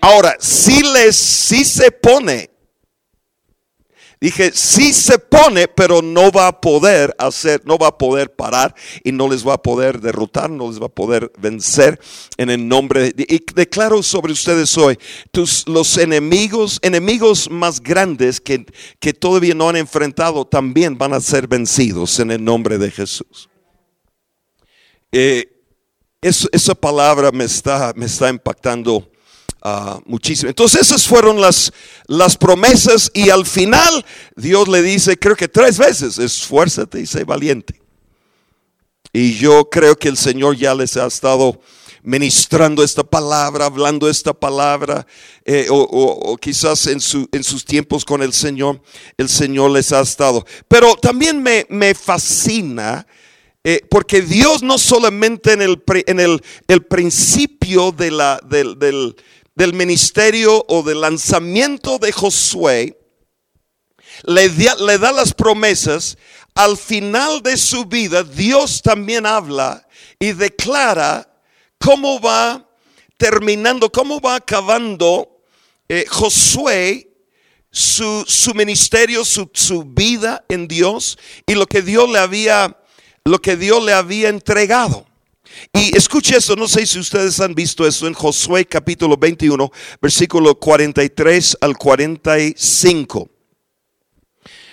Ahora, 0.00 0.36
si 0.38 0.82
les, 0.82 1.16
si 1.16 1.64
se 1.64 1.90
pone 1.90 2.50
Dije, 4.20 4.52
sí 4.52 4.92
se 4.92 5.18
pone, 5.18 5.68
pero 5.68 6.00
no 6.00 6.30
va 6.30 6.48
a 6.48 6.60
poder 6.60 7.14
hacer, 7.18 7.60
no 7.64 7.76
va 7.76 7.88
a 7.88 7.98
poder 7.98 8.34
parar 8.34 8.74
y 9.02 9.12
no 9.12 9.28
les 9.28 9.46
va 9.46 9.54
a 9.54 9.62
poder 9.62 10.00
derrotar, 10.00 10.50
no 10.50 10.68
les 10.68 10.80
va 10.80 10.86
a 10.86 10.88
poder 10.88 11.30
vencer 11.38 12.00
en 12.36 12.50
el 12.50 12.66
nombre. 12.66 13.10
De, 13.10 13.26
y 13.28 13.42
declaro 13.54 14.02
sobre 14.02 14.32
ustedes 14.32 14.76
hoy, 14.78 14.98
los 15.66 15.98
enemigos, 15.98 16.78
enemigos 16.82 17.50
más 17.50 17.80
grandes 17.80 18.40
que, 18.40 18.64
que 18.98 19.12
todavía 19.12 19.54
no 19.54 19.68
han 19.68 19.76
enfrentado, 19.76 20.44
también 20.46 20.96
van 20.96 21.12
a 21.12 21.20
ser 21.20 21.46
vencidos 21.46 22.18
en 22.20 22.30
el 22.30 22.42
nombre 22.42 22.78
de 22.78 22.90
Jesús. 22.90 23.48
Eh, 25.12 25.48
esa 26.20 26.74
palabra 26.74 27.30
me 27.30 27.44
está, 27.44 27.92
me 27.94 28.06
está 28.06 28.30
impactando 28.30 29.10
Ah, 29.66 29.98
muchísimo. 30.04 30.50
Entonces 30.50 30.82
esas 30.82 31.06
fueron 31.06 31.40
las, 31.40 31.72
las 32.06 32.36
promesas 32.36 33.10
y 33.14 33.30
al 33.30 33.46
final 33.46 34.04
Dios 34.36 34.68
le 34.68 34.82
dice, 34.82 35.18
creo 35.18 35.34
que 35.34 35.48
tres 35.48 35.78
veces, 35.78 36.18
esfuérzate 36.18 37.00
y 37.00 37.06
sé 37.06 37.24
valiente. 37.24 37.80
Y 39.10 39.38
yo 39.38 39.70
creo 39.70 39.96
que 39.96 40.08
el 40.08 40.18
Señor 40.18 40.56
ya 40.56 40.74
les 40.74 40.98
ha 40.98 41.06
estado 41.06 41.58
ministrando 42.02 42.84
esta 42.84 43.02
palabra, 43.02 43.64
hablando 43.64 44.06
esta 44.06 44.34
palabra, 44.34 45.06
eh, 45.46 45.66
o, 45.70 46.36
quizás 46.38 46.86
en, 46.86 47.00
su, 47.00 47.26
en, 47.32 47.42
sus 47.42 47.64
tiempos 47.64 48.04
con 48.04 48.22
el 48.22 48.34
Señor, 48.34 48.82
el 49.16 49.30
Señor 49.30 49.70
les 49.70 49.92
ha 49.92 50.00
estado. 50.00 50.44
Pero 50.68 50.94
también 50.96 51.42
me, 51.42 51.66
me 51.70 51.94
fascina. 51.94 53.06
Eh, 53.66 53.80
porque 53.88 54.20
Dios 54.20 54.62
no 54.62 54.76
solamente 54.76 55.54
en 55.54 55.62
el, 55.62 55.82
en 56.06 56.20
el, 56.20 56.42
el 56.68 56.82
principio 56.84 57.92
de 57.92 58.10
la, 58.10 58.38
del, 58.46 59.16
del 59.54 59.72
ministerio 59.72 60.64
o 60.68 60.82
del 60.82 61.00
lanzamiento 61.00 61.98
de 61.98 62.12
Josué, 62.12 62.98
le, 64.24 64.48
da 64.48 65.12
las 65.12 65.32
promesas, 65.34 66.16
al 66.54 66.76
final 66.76 67.42
de 67.42 67.56
su 67.56 67.84
vida 67.84 68.22
Dios 68.22 68.80
también 68.82 69.26
habla 69.26 69.86
y 70.18 70.32
declara 70.32 71.28
cómo 71.78 72.20
va 72.20 72.68
terminando, 73.16 73.90
cómo 73.90 74.20
va 74.20 74.36
acabando 74.36 75.42
eh, 75.88 76.04
Josué 76.08 77.10
su, 77.70 78.24
su 78.26 78.54
ministerio, 78.54 79.24
su, 79.24 79.50
su, 79.52 79.84
vida 79.84 80.44
en 80.48 80.68
Dios 80.68 81.18
y 81.46 81.54
lo 81.54 81.66
que 81.66 81.82
Dios 81.82 82.08
le 82.08 82.20
había, 82.20 82.78
lo 83.24 83.42
que 83.42 83.56
Dios 83.56 83.84
le 83.84 83.92
había 83.92 84.28
entregado. 84.28 85.06
Y 85.72 85.96
escuche 85.96 86.36
eso, 86.36 86.56
no 86.56 86.68
sé 86.68 86.86
si 86.86 86.98
ustedes 86.98 87.40
han 87.40 87.54
visto 87.54 87.86
eso 87.86 88.06
en 88.06 88.14
Josué 88.14 88.64
capítulo 88.64 89.16
21, 89.16 89.70
versículo 90.00 90.54
43 90.58 91.58
al 91.60 91.76
45. 91.76 93.28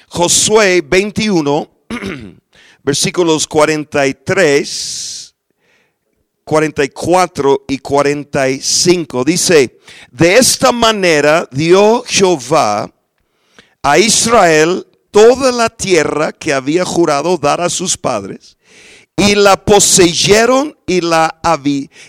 Josué 0.08 0.84
21, 0.86 1.72
versículos 2.84 3.48
43, 3.48 5.36
44 6.44 7.66
y 7.68 7.78
45. 7.80 9.24
Dice, 9.24 9.80
de 10.12 10.38
esta 10.38 10.72
manera 10.72 11.48
dio 11.52 12.04
Jehová 12.06 12.94
a 13.82 13.98
Israel 13.98 14.86
toda 15.12 15.52
la 15.52 15.70
tierra 15.70 16.32
que 16.32 16.54
había 16.54 16.86
jurado 16.86 17.38
dar 17.38 17.62
a 17.62 17.70
sus 17.70 17.98
padres 17.98 18.58
y 19.16 19.36
la 19.36 19.64
poseyeron 19.64 20.78
y 20.88 21.02
la 21.02 21.40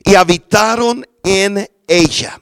y 0.04 0.14
habitaron 0.14 1.06
en 1.24 1.68
ella. 1.86 2.40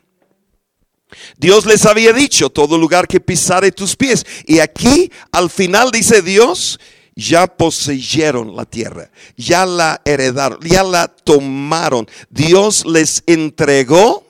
Dios 1.37 1.67
les 1.67 1.87
había 1.87 2.12
dicho, 2.12 2.50
todo 2.50 2.79
lugar 2.79 3.09
que 3.09 3.21
pisare 3.21 3.73
tus 3.73 3.97
pies. 3.97 4.25
Y 4.47 4.61
aquí 4.61 5.11
al 5.33 5.50
final 5.50 5.90
dice 5.90 6.23
Dios, 6.23 6.79
ya 7.14 7.47
poseyeron 7.47 8.55
la 8.55 8.64
tierra, 8.64 9.11
ya 9.37 9.67
la 9.67 10.00
heredaron, 10.05 10.61
ya 10.62 10.83
la 10.83 11.09
tomaron. 11.09 12.09
Dios 12.29 12.87
les 12.87 13.23
entregó 13.26 14.26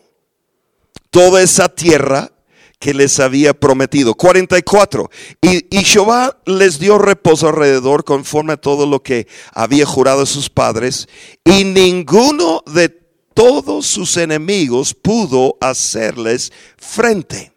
toda 1.10 1.42
esa 1.42 1.68
tierra 1.68 2.32
que 2.80 2.94
les 2.94 3.20
había 3.20 3.52
prometido. 3.52 4.14
44. 4.14 5.10
Y, 5.42 5.66
y, 5.70 5.84
Jehová 5.84 6.40
les 6.46 6.80
dio 6.80 6.98
reposo 6.98 7.46
alrededor 7.46 8.04
conforme 8.04 8.54
a 8.54 8.56
todo 8.56 8.86
lo 8.86 9.02
que 9.02 9.28
había 9.52 9.86
jurado 9.86 10.22
a 10.22 10.26
sus 10.26 10.48
padres. 10.48 11.06
Y 11.44 11.64
ninguno 11.64 12.64
de 12.66 12.88
todos 13.34 13.86
sus 13.86 14.16
enemigos 14.16 14.94
pudo 14.94 15.58
hacerles 15.60 16.52
frente. 16.78 17.52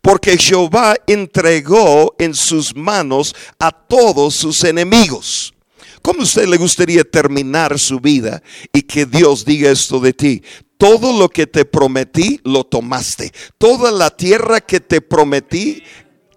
Porque 0.00 0.38
Jehová 0.38 0.94
entregó 1.06 2.14
en 2.18 2.32
sus 2.32 2.74
manos 2.74 3.34
a 3.58 3.72
todos 3.72 4.34
sus 4.34 4.62
enemigos. 4.64 5.52
¿Cómo 6.00 6.20
a 6.20 6.24
usted 6.24 6.46
le 6.46 6.58
gustaría 6.58 7.02
terminar 7.02 7.78
su 7.78 7.98
vida 7.98 8.42
y 8.72 8.82
que 8.82 9.06
Dios 9.06 9.44
diga 9.44 9.70
esto 9.70 9.98
de 9.98 10.12
ti? 10.12 10.42
Todo 10.78 11.18
lo 11.18 11.28
que 11.28 11.46
te 11.46 11.64
prometí, 11.64 12.40
lo 12.44 12.64
tomaste. 12.64 13.32
Toda 13.58 13.90
la 13.90 14.10
tierra 14.10 14.60
que 14.60 14.80
te 14.80 15.00
prometí, 15.00 15.82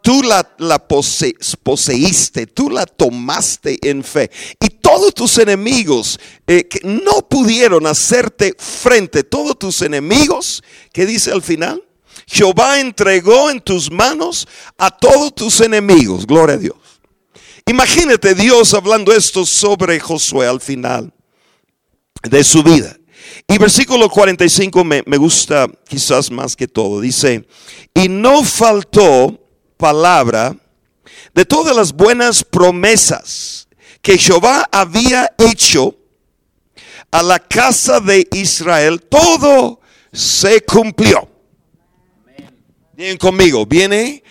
tú 0.02 0.24
la, 0.24 0.56
la 0.60 0.88
poseíste, 0.88 2.48
tú 2.48 2.70
la 2.70 2.86
tomaste 2.86 3.78
en 3.90 4.04
fe. 4.04 4.32
Y 4.62 4.70
todos 4.70 5.14
tus 5.14 5.38
enemigos 5.38 6.20
eh, 6.46 6.68
que 6.68 6.80
no 6.84 7.28
pudieron 7.28 7.86
hacerte 7.88 8.56
frente, 8.58 9.24
todos 9.24 9.60
tus 9.60 9.82
enemigos, 9.82 10.64
¿qué 10.94 11.06
dice 11.06 11.32
al 11.32 11.42
final? 11.42 11.84
Jehová 12.26 12.80
entregó 12.80 13.50
en 13.50 13.62
tus 13.62 13.92
manos 13.92 14.48
a 14.78 14.92
todos 14.92 15.36
tus 15.36 15.62
enemigos. 15.62 16.26
Gloria 16.26 16.56
a 16.56 16.60
Dios. 16.60 16.78
Imagínate 17.66 18.34
Dios 18.34 18.74
hablando 18.74 19.12
esto 19.14 19.46
sobre 19.46 20.00
Josué 20.00 20.48
al 20.48 20.62
final 20.62 21.14
de 22.24 22.44
su 22.44 22.64
vida. 22.64 22.98
Y 23.48 23.58
versículo 23.58 24.10
45 24.10 24.84
me, 24.84 25.04
me 25.06 25.18
gusta 25.18 25.68
quizás 25.88 26.30
más 26.32 26.56
que 26.56 26.68
todo. 26.68 27.02
Dice, 27.02 27.48
y 27.94 28.10
no 28.10 28.44
faltó 28.44 29.40
palabra 29.78 30.56
de 31.34 31.46
todas 31.46 31.76
las 31.76 31.94
buenas 31.94 32.44
promesas 32.44 33.68
que 34.02 34.18
Jehová 34.18 34.68
había 34.72 35.32
hecho 35.38 35.96
a 37.12 37.24
la 37.24 37.40
casa 37.40 38.00
de 38.00 38.28
Israel, 38.32 39.02
todo 39.02 39.80
se 40.12 40.62
cumplió. 40.62 41.30
Bien 42.94 43.18
conmigo, 43.18 43.66
viene 43.66 44.24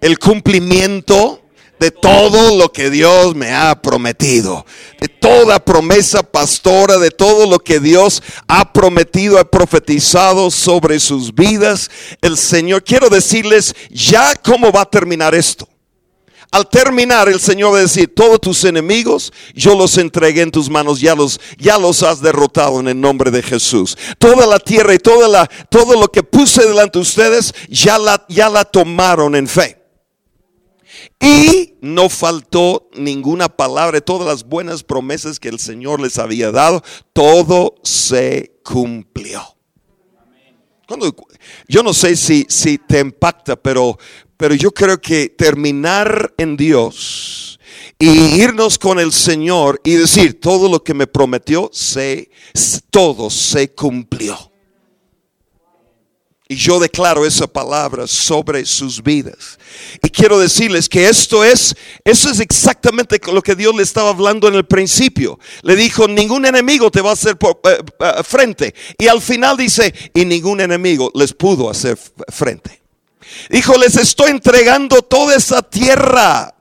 el 0.00 0.18
cumplimiento 0.18 1.43
de 1.78 1.90
todo 1.90 2.56
lo 2.56 2.72
que 2.72 2.90
Dios 2.90 3.34
me 3.34 3.52
ha 3.52 3.80
prometido, 3.80 4.64
de 5.00 5.08
toda 5.08 5.64
promesa 5.64 6.22
pastora, 6.22 6.98
de 6.98 7.10
todo 7.10 7.46
lo 7.46 7.58
que 7.58 7.80
Dios 7.80 8.22
ha 8.48 8.72
prometido, 8.72 9.38
ha 9.38 9.50
profetizado 9.50 10.50
sobre 10.50 11.00
sus 11.00 11.34
vidas. 11.34 11.90
El 12.20 12.36
Señor, 12.36 12.84
quiero 12.84 13.08
decirles 13.08 13.74
ya 13.90 14.34
cómo 14.36 14.70
va 14.72 14.82
a 14.82 14.90
terminar 14.90 15.34
esto. 15.34 15.68
Al 16.54 16.68
terminar, 16.68 17.28
el 17.28 17.40
Señor 17.40 17.74
va 17.74 17.78
a 17.78 17.82
decir, 17.82 18.14
todos 18.14 18.40
tus 18.40 18.62
enemigos, 18.62 19.32
yo 19.56 19.74
los 19.74 19.98
entregué 19.98 20.42
en 20.42 20.52
tus 20.52 20.70
manos, 20.70 21.00
ya 21.00 21.16
los, 21.16 21.40
ya 21.58 21.78
los 21.78 22.04
has 22.04 22.20
derrotado 22.20 22.78
en 22.78 22.86
el 22.86 23.00
nombre 23.00 23.32
de 23.32 23.42
Jesús. 23.42 23.98
Toda 24.18 24.46
la 24.46 24.60
tierra 24.60 24.94
y 24.94 25.00
toda 25.00 25.26
la, 25.26 25.50
todo 25.68 26.00
lo 26.00 26.06
que 26.06 26.22
puse 26.22 26.64
delante 26.64 27.00
de 27.00 27.02
ustedes, 27.02 27.52
ya 27.68 27.98
la, 27.98 28.24
ya 28.28 28.48
la 28.48 28.64
tomaron 28.64 29.34
en 29.34 29.48
fe. 29.48 29.83
Y 31.20 31.74
no 31.80 32.08
faltó 32.08 32.88
ninguna 32.94 33.48
palabra, 33.48 34.00
todas 34.00 34.26
las 34.26 34.44
buenas 34.44 34.82
promesas 34.82 35.38
que 35.38 35.48
el 35.48 35.58
Señor 35.58 36.00
les 36.00 36.18
había 36.18 36.50
dado, 36.50 36.82
todo 37.12 37.76
se 37.82 38.60
cumplió. 38.62 39.42
yo 41.68 41.82
no 41.82 41.94
sé 41.94 42.16
si, 42.16 42.46
si 42.48 42.78
te 42.78 43.00
impacta, 43.00 43.56
pero, 43.56 43.98
pero 44.36 44.54
yo 44.54 44.70
creo 44.70 45.00
que 45.00 45.28
terminar 45.28 46.34
en 46.36 46.56
Dios 46.56 47.58
y 47.98 48.42
irnos 48.42 48.78
con 48.78 48.98
el 48.98 49.12
Señor 49.12 49.80
y 49.84 49.94
decir 49.94 50.40
todo 50.40 50.68
lo 50.68 50.82
que 50.82 50.94
me 50.94 51.06
prometió, 51.06 51.70
se, 51.72 52.30
todo 52.90 53.30
se 53.30 53.72
cumplió. 53.72 54.53
Y 56.54 56.56
yo 56.56 56.78
declaro 56.78 57.26
esa 57.26 57.48
palabra 57.48 58.06
sobre 58.06 58.64
sus 58.64 59.02
vidas. 59.02 59.58
Y 60.00 60.08
quiero 60.08 60.38
decirles 60.38 60.88
que 60.88 61.08
esto 61.08 61.42
es, 61.42 61.74
eso 62.04 62.30
es 62.30 62.38
exactamente 62.38 63.20
lo 63.32 63.42
que 63.42 63.56
Dios 63.56 63.74
le 63.74 63.82
estaba 63.82 64.10
hablando 64.10 64.46
en 64.46 64.54
el 64.54 64.64
principio. 64.64 65.40
Le 65.62 65.74
dijo, 65.74 66.06
ningún 66.06 66.46
enemigo 66.46 66.92
te 66.92 67.00
va 67.00 67.10
a 67.10 67.14
hacer 67.14 67.36
eh, 67.42 67.78
eh, 67.98 68.12
frente. 68.22 68.72
Y 68.96 69.08
al 69.08 69.20
final 69.20 69.56
dice, 69.56 69.92
y 70.14 70.24
ningún 70.24 70.60
enemigo 70.60 71.10
les 71.16 71.32
pudo 71.32 71.68
hacer 71.68 71.98
frente. 72.28 72.80
Dijo, 73.50 73.76
les 73.76 73.96
estoy 73.96 74.30
entregando 74.30 75.02
toda 75.02 75.34
esa 75.34 75.60
tierra 75.60 76.54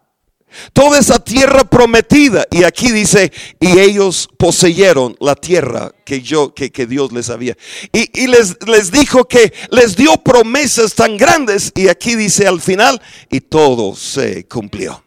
Toda 0.74 1.00
esa 1.00 1.20
tierra 1.20 1.64
prometida. 1.64 2.46
Y 2.52 2.64
aquí 2.64 2.92
dice, 2.92 3.32
y 3.60 3.80
ellos 3.80 4.30
poseyeron 4.38 5.16
la 5.20 5.36
tierra 5.36 5.92
que 6.06 6.22
yo, 6.22 6.54
que, 6.54 6.70
Dios 6.86 7.12
les 7.12 7.30
había. 7.30 7.58
Y, 7.92 8.28
les, 8.28 8.58
les 8.68 8.92
dijo 8.92 9.26
que 9.26 9.54
les 9.70 9.96
dio 9.96 10.18
promesas 10.18 10.94
tan 10.94 11.18
grandes. 11.18 11.72
Y 11.76 11.88
aquí 11.88 12.16
dice 12.16 12.48
al 12.48 12.62
final, 12.62 13.02
y 13.30 13.42
todo 13.42 13.96
se 13.96 14.46
cumplió. 14.48 15.04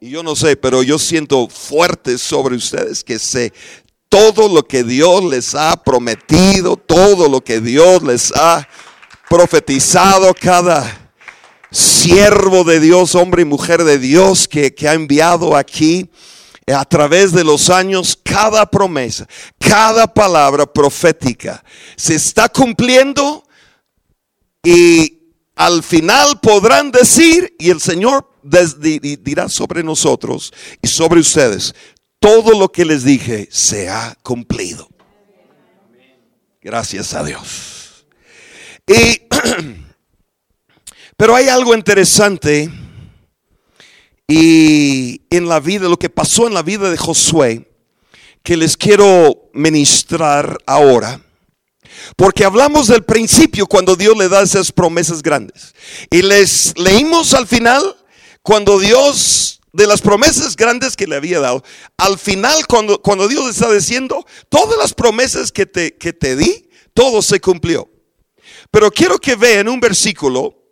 Y 0.00 0.10
yo 0.10 0.22
no 0.22 0.36
sé, 0.36 0.56
pero 0.56 0.82
yo 0.82 0.98
siento 0.98 1.48
fuerte 1.48 2.18
sobre 2.18 2.56
ustedes 2.56 3.02
que 3.02 3.18
sé 3.18 3.52
todo 4.08 4.48
lo 4.48 4.62
que 4.62 4.84
Dios 4.84 5.24
les 5.24 5.54
ha 5.54 5.76
prometido, 5.76 6.76
todo 6.76 7.28
lo 7.28 7.42
que 7.42 7.60
Dios 7.60 8.02
les 8.02 8.32
ha 8.34 8.66
profetizado 9.28 10.32
cada 10.34 11.05
siervo 11.70 12.64
de 12.64 12.80
Dios, 12.80 13.14
hombre 13.14 13.42
y 13.42 13.44
mujer 13.44 13.84
de 13.84 13.98
Dios 13.98 14.48
que, 14.48 14.74
ha 14.88 14.94
enviado 14.94 15.56
aquí 15.56 16.10
a 16.66 16.84
través 16.84 17.32
de 17.32 17.44
los 17.44 17.70
años, 17.70 18.18
cada 18.22 18.68
promesa, 18.68 19.26
cada 19.58 20.12
palabra 20.12 20.66
profética 20.66 21.64
se 21.96 22.14
está 22.14 22.48
cumpliendo 22.48 23.44
y 24.64 25.20
al 25.54 25.82
final 25.82 26.40
podrán 26.40 26.90
decir, 26.90 27.54
y 27.58 27.70
el 27.70 27.80
Señor 27.80 28.28
dirá 28.42 29.48
sobre 29.48 29.82
nosotros 29.82 30.52
y 30.82 30.88
sobre 30.88 31.20
ustedes, 31.20 31.74
todo 32.18 32.58
lo 32.58 32.70
que 32.70 32.84
les 32.84 33.04
dije 33.04 33.48
se 33.50 33.88
ha 33.88 34.16
cumplido. 34.22 34.88
Gracias 36.60 37.14
a 37.14 37.22
Dios. 37.22 38.06
Y 38.88 39.22
Pero 41.16 41.34
hay 41.34 41.48
algo 41.48 41.74
interesante 41.74 42.70
y 44.28 45.22
en 45.30 45.48
la 45.48 45.60
vida, 45.60 45.88
lo 45.88 45.98
que 45.98 46.10
pasó 46.10 46.46
en 46.46 46.54
la 46.54 46.62
vida 46.62 46.90
de 46.90 46.96
Josué, 46.98 47.70
que 48.42 48.56
les 48.56 48.76
quiero 48.76 49.48
ministrar 49.54 50.58
ahora. 50.66 51.20
Porque 52.16 52.44
hablamos 52.44 52.88
del 52.88 53.04
principio 53.04 53.66
cuando 53.66 53.96
Dios 53.96 54.16
le 54.16 54.28
da 54.28 54.42
esas 54.42 54.72
promesas 54.72 55.22
grandes. 55.22 55.74
Y 56.10 56.20
les 56.20 56.74
leímos 56.78 57.32
al 57.32 57.46
final 57.46 57.96
cuando 58.42 58.78
Dios 58.78 59.60
de 59.72 59.86
las 59.86 60.02
promesas 60.02 60.54
grandes 60.54 60.96
que 60.96 61.06
le 61.06 61.16
había 61.16 61.40
dado, 61.40 61.62
al 61.96 62.18
final 62.18 62.66
cuando, 62.66 63.00
cuando 63.00 63.28
Dios 63.28 63.48
está 63.50 63.72
diciendo, 63.72 64.24
todas 64.48 64.78
las 64.78 64.92
promesas 64.92 65.50
que 65.50 65.66
te, 65.66 65.96
que 65.96 66.12
te 66.12 66.36
di, 66.36 66.68
todo 66.92 67.22
se 67.22 67.40
cumplió. 67.40 67.88
Pero 68.70 68.90
quiero 68.90 69.18
que 69.18 69.34
vean 69.34 69.68
un 69.68 69.80
versículo 69.80 70.65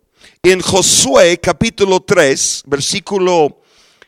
en 0.51 0.61
Josué 0.61 1.39
capítulo 1.39 1.99
3, 1.99 2.65
versículo 2.67 3.63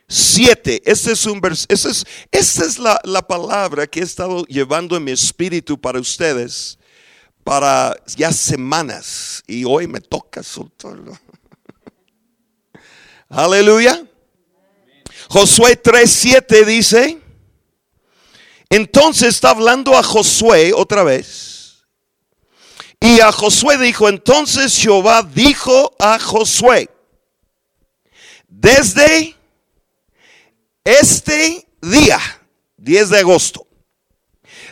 7. 0.07 0.83
Este 0.85 1.13
es 1.13 1.25
un 1.25 1.41
vers 1.41 1.65
esta 1.67 1.89
es, 1.89 2.05
esta 2.31 2.63
es 2.63 2.77
la, 2.77 3.01
la, 3.05 3.25
palabra 3.25 3.87
que 3.87 4.01
he 4.01 4.03
estado 4.03 4.45
llevando 4.45 4.95
en 4.95 5.03
mi 5.03 5.11
espíritu 5.11 5.81
para 5.81 5.99
ustedes 5.99 6.77
para 7.43 7.95
ya 8.15 8.31
semanas. 8.31 9.41
Y 9.47 9.63
hoy 9.65 9.87
me 9.87 9.99
toca 9.99 10.43
soltarlo. 10.43 11.17
Aleluya. 13.29 14.05
Josué 15.29 15.81
3:7 15.81 16.65
dice, 16.65 17.19
entonces 18.69 19.29
está 19.29 19.49
hablando 19.49 19.97
a 19.97 20.03
Josué 20.03 20.71
otra 20.75 21.03
vez. 21.03 21.56
Y 22.99 23.19
a 23.19 23.31
Josué 23.31 23.77
dijo, 23.77 24.09
entonces 24.09 24.77
Jehová 24.77 25.23
dijo 25.23 25.95
a 25.99 26.19
Josué, 26.19 26.89
desde 28.47 29.35
este 30.83 31.67
día, 31.81 32.19
10 32.77 33.09
de 33.09 33.19
agosto, 33.19 33.67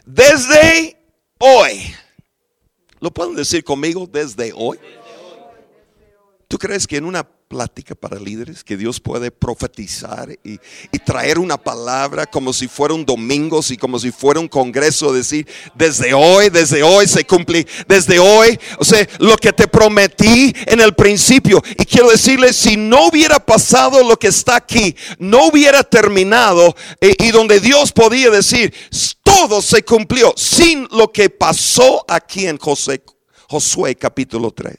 desde 0.05 0.97
hoy, 1.39 1.95
¿lo 2.99 3.11
pueden 3.11 3.35
decir 3.35 3.63
conmigo 3.63 4.07
desde 4.11 4.51
hoy? 4.55 4.79
¿Tú 6.47 6.57
crees 6.57 6.87
que 6.87 6.97
en 6.97 7.05
una 7.05 7.27
plática 7.55 7.95
para 7.95 8.19
líderes 8.19 8.65
que 8.65 8.75
Dios 8.75 8.99
puede 8.99 9.31
profetizar 9.31 10.27
y, 10.43 10.59
traer 11.05 11.39
una 11.39 11.55
palabra 11.55 12.25
como 12.25 12.51
si 12.51 12.67
fuera 12.67 12.93
un 12.93 13.05
domingo, 13.05 13.61
y 13.69 13.77
como 13.77 13.97
si 13.97 14.11
fuera 14.11 14.41
un 14.41 14.47
congreso, 14.49 15.13
decir, 15.13 15.47
desde 15.73 16.13
hoy, 16.13 16.49
desde 16.49 16.83
hoy 16.83 17.07
se 17.07 17.23
cumple, 17.23 17.65
desde 17.87 18.19
hoy, 18.19 18.59
o 18.79 18.83
sea, 18.83 19.07
lo 19.19 19.37
que 19.37 19.53
te 19.53 19.67
prometí 19.67 20.53
en 20.65 20.81
el 20.81 20.95
principio. 20.95 21.61
Y 21.79 21.85
quiero 21.85 22.09
decirles, 22.09 22.57
si 22.57 22.75
no 22.75 23.07
hubiera 23.07 23.39
pasado 23.39 24.03
lo 24.03 24.17
que 24.17 24.27
está 24.27 24.57
aquí, 24.57 24.93
no 25.17 25.45
hubiera 25.45 25.83
terminado 25.83 26.75
eh, 26.99 27.15
y 27.19 27.31
donde 27.31 27.61
Dios 27.61 27.93
podía 27.93 28.31
decir, 28.31 28.73
todo 29.23 29.61
se 29.61 29.83
cumplió 29.83 30.33
sin 30.35 30.87
lo 30.91 31.11
que 31.13 31.29
pasó 31.29 32.03
aquí 32.09 32.47
en 32.47 32.57
José, 32.57 33.01
Josué 33.47 33.95
capítulo 33.95 34.51
3. 34.51 34.75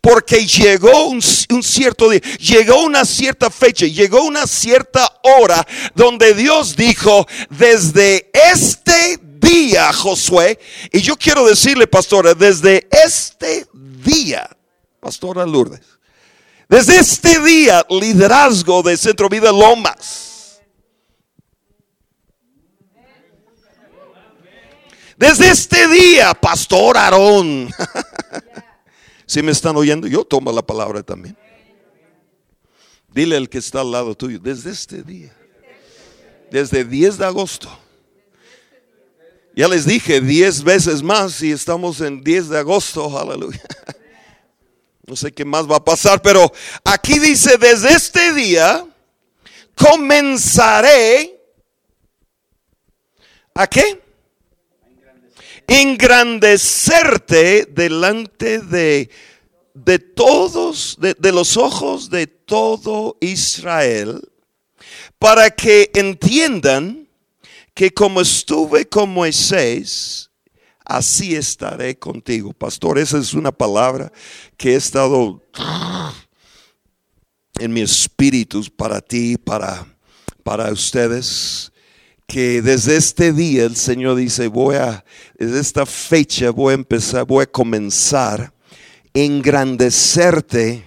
Porque 0.00 0.46
llegó 0.46 1.08
un, 1.08 1.20
un, 1.50 1.62
cierto 1.62 2.08
día, 2.08 2.20
llegó 2.38 2.82
una 2.82 3.04
cierta 3.04 3.50
fecha, 3.50 3.86
llegó 3.86 4.22
una 4.22 4.46
cierta 4.46 5.20
hora 5.22 5.66
donde 5.94 6.34
Dios 6.34 6.76
dijo, 6.76 7.26
desde 7.50 8.30
este 8.32 9.18
día, 9.40 9.92
Josué, 9.92 10.58
y 10.92 11.00
yo 11.00 11.16
quiero 11.16 11.46
decirle, 11.46 11.86
pastora, 11.86 12.34
desde 12.34 12.86
este 12.90 13.66
día, 13.72 14.48
pastora 15.00 15.44
Lourdes, 15.44 15.80
desde 16.68 16.98
este 16.98 17.40
día, 17.40 17.84
liderazgo 17.88 18.82
de 18.82 18.96
Centro 18.96 19.28
Vida 19.28 19.52
Lomas. 19.52 20.35
Desde 25.16 25.50
este 25.50 25.88
día, 25.88 26.34
Pastor 26.34 26.96
Aarón. 26.96 27.70
Si 29.28 29.42
me 29.42 29.50
están 29.50 29.74
oyendo, 29.74 30.06
yo 30.06 30.24
tomo 30.24 30.52
la 30.52 30.62
palabra 30.62 31.02
también. 31.02 31.36
Dile 33.12 33.36
al 33.36 33.48
que 33.48 33.58
está 33.58 33.80
al 33.80 33.90
lado 33.90 34.14
tuyo, 34.14 34.38
desde 34.38 34.70
este 34.70 35.02
día, 35.02 35.36
desde 36.48 36.84
10 36.84 37.18
de 37.18 37.26
agosto. 37.26 37.68
Ya 39.56 39.66
les 39.66 39.84
dije 39.84 40.20
10 40.20 40.62
veces 40.62 41.02
más 41.02 41.42
y 41.42 41.50
estamos 41.50 42.00
en 42.02 42.22
10 42.22 42.50
de 42.50 42.58
agosto, 42.58 43.18
aleluya. 43.18 43.62
No 45.04 45.16
sé 45.16 45.32
qué 45.32 45.44
más 45.44 45.68
va 45.68 45.76
a 45.76 45.84
pasar, 45.84 46.22
pero 46.22 46.52
aquí 46.84 47.18
dice, 47.18 47.56
desde 47.58 47.94
este 47.94 48.32
día 48.32 48.86
comenzaré 49.74 51.40
a 53.54 53.66
qué? 53.66 54.05
Engrandecerte 55.66 57.66
delante 57.66 58.60
de, 58.60 59.10
de 59.74 59.98
todos, 59.98 60.96
de, 61.00 61.14
de 61.14 61.32
los 61.32 61.56
ojos 61.56 62.10
de 62.10 62.26
todo 62.26 63.16
Israel, 63.20 64.20
para 65.18 65.50
que 65.50 65.90
entiendan 65.94 67.08
que 67.74 67.92
como 67.92 68.20
estuve 68.20 68.88
con 68.88 69.10
Moisés, 69.10 70.30
así 70.84 71.34
estaré 71.34 71.98
contigo. 71.98 72.52
Pastor, 72.52 72.98
esa 72.98 73.18
es 73.18 73.34
una 73.34 73.52
palabra 73.52 74.12
que 74.56 74.72
he 74.72 74.76
estado 74.76 75.42
en 77.58 77.72
mi 77.72 77.82
espíritu 77.82 78.64
para 78.76 79.00
ti, 79.00 79.36
para, 79.36 79.86
para 80.42 80.72
ustedes 80.72 81.72
que 82.26 82.60
desde 82.60 82.96
este 82.96 83.32
día 83.32 83.64
el 83.64 83.76
Señor 83.76 84.16
dice, 84.16 84.48
voy 84.48 84.76
a, 84.76 85.04
desde 85.38 85.60
esta 85.60 85.86
fecha 85.86 86.50
voy 86.50 86.72
a 86.72 86.74
empezar, 86.74 87.24
voy 87.24 87.44
a 87.44 87.46
comenzar 87.46 88.52
engrandecerte 89.14 90.84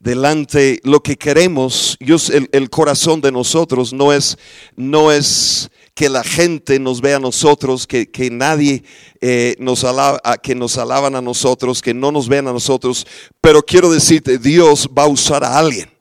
delante 0.00 0.80
lo 0.82 1.02
que 1.02 1.16
queremos. 1.16 1.96
Yo, 2.00 2.16
el, 2.32 2.48
el, 2.52 2.70
corazón 2.70 3.20
de 3.20 3.30
nosotros 3.30 3.92
no 3.92 4.12
es, 4.12 4.38
no 4.74 5.12
es 5.12 5.70
que 5.94 6.08
la 6.08 6.24
gente 6.24 6.78
nos 6.80 7.00
vea 7.00 7.16
a 7.16 7.20
nosotros, 7.20 7.86
que, 7.86 8.10
que 8.10 8.30
nadie 8.30 8.82
eh, 9.20 9.54
nos 9.58 9.84
alaba, 9.84 10.18
que 10.42 10.54
nos 10.54 10.78
alaban 10.78 11.14
a 11.14 11.20
nosotros, 11.20 11.82
que 11.82 11.92
no 11.92 12.10
nos 12.10 12.28
vean 12.28 12.48
a 12.48 12.52
nosotros, 12.52 13.06
pero 13.40 13.62
quiero 13.62 13.90
decirte, 13.90 14.38
Dios 14.38 14.88
va 14.96 15.02
a 15.02 15.08
usar 15.08 15.44
a 15.44 15.58
alguien 15.58 15.99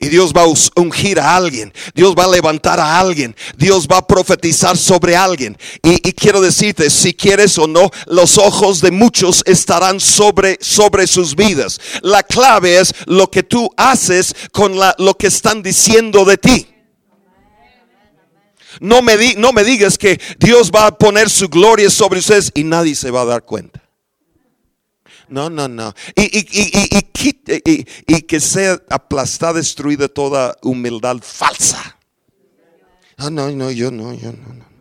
y 0.00 0.08
Dios 0.08 0.32
va 0.32 0.42
a 0.42 0.80
ungir 0.80 1.20
a 1.20 1.36
alguien. 1.36 1.72
Dios 1.94 2.14
va 2.18 2.24
a 2.24 2.28
levantar 2.28 2.80
a 2.80 2.98
alguien. 2.98 3.34
Dios 3.56 3.86
va 3.86 3.98
a 3.98 4.06
profetizar 4.06 4.76
sobre 4.76 5.16
alguien. 5.16 5.56
Y, 5.82 5.98
quiero 6.12 6.40
decirte, 6.40 6.90
si 6.90 7.14
quieres 7.14 7.58
o 7.58 7.66
no, 7.66 7.90
los 8.06 8.38
ojos 8.38 8.80
de 8.80 8.90
muchos 8.90 9.42
estarán 9.46 10.00
sobre, 10.00 10.58
sobre 10.60 11.06
sus 11.06 11.34
vidas. 11.34 11.80
La 12.02 12.22
clave 12.22 12.78
es 12.78 12.94
lo 13.06 13.30
que 13.30 13.42
tú 13.42 13.70
haces 13.76 14.34
con 14.52 14.78
la, 14.78 14.94
lo 14.98 15.14
que 15.14 15.26
están 15.26 15.62
diciendo 15.62 16.24
de 16.24 16.38
ti. 16.38 16.66
No 18.80 19.02
me, 19.02 19.16
di, 19.16 19.34
no 19.36 19.52
me 19.52 19.62
digas 19.62 19.98
que 19.98 20.20
Dios 20.38 20.72
va 20.74 20.86
a 20.86 20.98
poner 20.98 21.30
su 21.30 21.48
gloria 21.48 21.90
sobre 21.90 22.18
ustedes 22.18 22.50
y 22.54 22.64
nadie 22.64 22.96
se 22.96 23.10
va 23.10 23.22
a 23.22 23.26
dar 23.26 23.44
cuenta. 23.44 23.83
No, 25.34 25.50
no, 25.50 25.66
no. 25.66 25.92
Y, 26.14 26.22
y, 26.22 26.46
y, 27.64 27.86
y, 28.06 28.22
que 28.22 28.38
sea 28.38 28.80
aplastada, 28.88 29.54
destruida 29.54 30.06
toda 30.06 30.56
humildad 30.62 31.16
falsa. 31.22 31.98
Ah, 33.16 33.30
no, 33.30 33.50
no, 33.50 33.72
yo 33.72 33.90
no, 33.90 34.14
yo 34.14 34.30
no. 34.30 34.54
no 34.54 34.73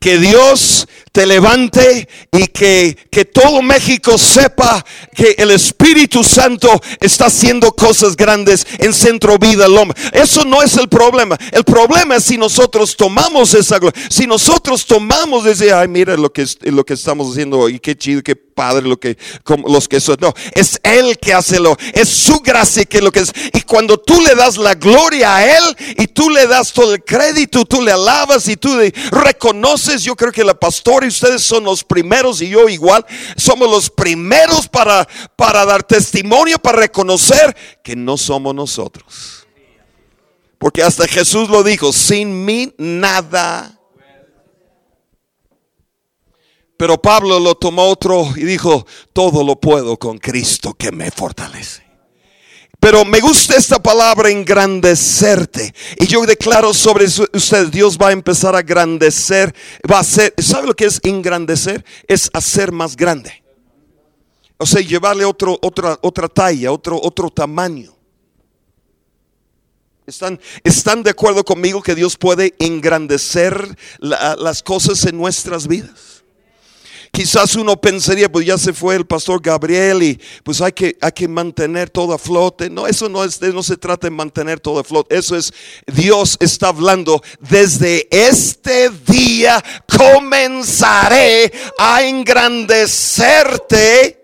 que 0.00 0.18
Dios 0.18 0.86
te 1.12 1.26
levante 1.26 2.08
y 2.30 2.46
que, 2.48 2.96
que 3.10 3.24
todo 3.24 3.62
México 3.62 4.18
sepa 4.18 4.84
que 5.14 5.34
el 5.38 5.50
Espíritu 5.50 6.22
Santo 6.22 6.68
está 7.00 7.26
haciendo 7.26 7.72
cosas 7.72 8.16
grandes 8.16 8.66
en 8.78 8.92
Centro 8.92 9.38
Vida 9.38 9.66
Loma. 9.66 9.94
Eso 10.12 10.44
no 10.44 10.62
es 10.62 10.76
el 10.76 10.88
problema. 10.88 11.38
El 11.52 11.64
problema 11.64 12.16
es 12.16 12.24
si 12.24 12.36
nosotros 12.36 12.96
tomamos 12.96 13.54
esa 13.54 13.78
gloria. 13.78 13.98
Si 14.10 14.26
nosotros 14.26 14.84
tomamos 14.84 15.46
ese, 15.46 15.72
ay, 15.72 15.88
mira 15.88 16.16
lo 16.16 16.30
que, 16.30 16.46
lo 16.64 16.84
que 16.84 16.94
estamos 16.94 17.32
haciendo 17.32 17.60
hoy, 17.60 17.80
qué 17.80 17.96
chido, 17.96 18.22
qué 18.22 18.36
padre 18.56 18.88
lo 18.88 18.98
que, 18.98 19.16
como 19.44 19.68
los 19.68 19.86
que 19.86 20.00
son. 20.00 20.16
No, 20.20 20.34
es 20.54 20.80
Él 20.82 21.18
que 21.18 21.34
hace 21.34 21.60
lo, 21.60 21.76
es 21.92 22.08
su 22.08 22.40
gracia 22.40 22.84
que 22.86 23.00
lo 23.00 23.12
que 23.12 23.20
es. 23.20 23.32
Y 23.52 23.60
cuando 23.60 23.98
tú 23.98 24.20
le 24.20 24.34
das 24.34 24.56
la 24.56 24.74
gloria 24.74 25.36
a 25.36 25.56
Él 25.58 25.76
y 25.98 26.06
tú 26.08 26.30
le 26.30 26.46
das 26.46 26.72
todo 26.72 26.94
el 26.94 27.04
crédito, 27.04 27.64
tú 27.66 27.82
le 27.82 27.92
alabas 27.92 28.48
y 28.48 28.56
tú 28.56 28.76
le 28.76 28.92
reconoces, 29.10 29.95
yo 30.02 30.16
creo 30.16 30.32
que 30.32 30.44
la 30.44 30.54
pastora 30.54 31.06
y 31.06 31.08
ustedes 31.08 31.42
son 31.42 31.64
los 31.64 31.84
primeros 31.84 32.40
y 32.42 32.48
yo 32.48 32.68
igual, 32.68 33.04
somos 33.36 33.70
los 33.70 33.90
primeros 33.90 34.68
para, 34.68 35.06
para 35.36 35.64
dar 35.64 35.82
testimonio, 35.82 36.58
para 36.58 36.78
reconocer 36.78 37.56
que 37.82 37.96
no 37.96 38.16
somos 38.16 38.54
nosotros. 38.54 39.46
Porque 40.58 40.82
hasta 40.82 41.06
Jesús 41.06 41.48
lo 41.48 41.62
dijo, 41.62 41.92
sin 41.92 42.44
mí 42.44 42.74
nada 42.78 43.76
pero 46.76 47.00
Pablo 47.00 47.40
lo 47.40 47.54
tomó 47.54 47.84
otro 47.84 48.28
y 48.36 48.44
dijo, 48.44 48.86
todo 49.12 49.42
lo 49.42 49.58
puedo 49.58 49.98
con 49.98 50.18
Cristo 50.18 50.74
que 50.74 50.92
me 50.92 51.10
fortalece. 51.10 51.85
Pero 52.86 53.04
me 53.04 53.18
gusta 53.18 53.56
esta 53.56 53.82
palabra 53.82 54.30
engrandecerte. 54.30 55.74
Y 55.98 56.06
yo 56.06 56.24
declaro 56.24 56.72
sobre 56.72 57.06
usted, 57.06 57.66
Dios 57.66 57.98
va 57.98 58.10
a 58.10 58.12
empezar 58.12 58.54
a 58.54 58.60
engrandecer, 58.60 59.52
va 59.90 59.98
a 59.98 60.04
ser, 60.04 60.32
¿sabe 60.38 60.68
lo 60.68 60.76
que 60.76 60.84
es 60.84 61.00
engrandecer? 61.02 61.84
Es 62.06 62.30
hacer 62.32 62.70
más 62.70 62.94
grande. 62.94 63.42
O 64.56 64.64
sea, 64.64 64.80
llevarle 64.82 65.24
otra, 65.24 65.50
otra 66.00 66.28
talla, 66.28 66.70
otro, 66.70 67.00
otro 67.02 67.28
tamaño. 67.28 67.92
¿Están, 70.06 70.38
¿Están 70.62 71.02
de 71.02 71.10
acuerdo 71.10 71.44
conmigo 71.44 71.82
que 71.82 71.96
Dios 71.96 72.16
puede 72.16 72.54
engrandecer 72.60 73.76
las 73.98 74.62
cosas 74.62 75.04
en 75.06 75.16
nuestras 75.16 75.66
vidas? 75.66 76.15
Quizás 77.16 77.56
uno 77.56 77.80
pensaría, 77.80 78.30
pues 78.30 78.44
ya 78.44 78.58
se 78.58 78.74
fue 78.74 78.94
el 78.94 79.06
pastor 79.06 79.40
Gabriel 79.40 80.02
y 80.02 80.20
pues 80.44 80.60
hay 80.60 80.72
que, 80.72 80.98
hay 81.00 81.12
que 81.12 81.26
mantener 81.26 81.88
todo 81.88 82.12
a 82.12 82.18
flote. 82.18 82.68
No, 82.68 82.86
eso 82.86 83.08
no, 83.08 83.24
es, 83.24 83.40
no 83.40 83.62
se 83.62 83.78
trata 83.78 84.08
de 84.08 84.10
mantener 84.10 84.60
todo 84.60 84.80
a 84.80 84.84
flote. 84.84 85.16
Eso 85.16 85.34
es, 85.34 85.50
Dios 85.86 86.36
está 86.40 86.68
hablando, 86.68 87.22
desde 87.40 88.06
este 88.10 88.90
día 88.90 89.64
comenzaré 89.88 91.50
a 91.78 92.02
engrandecerte 92.02 94.22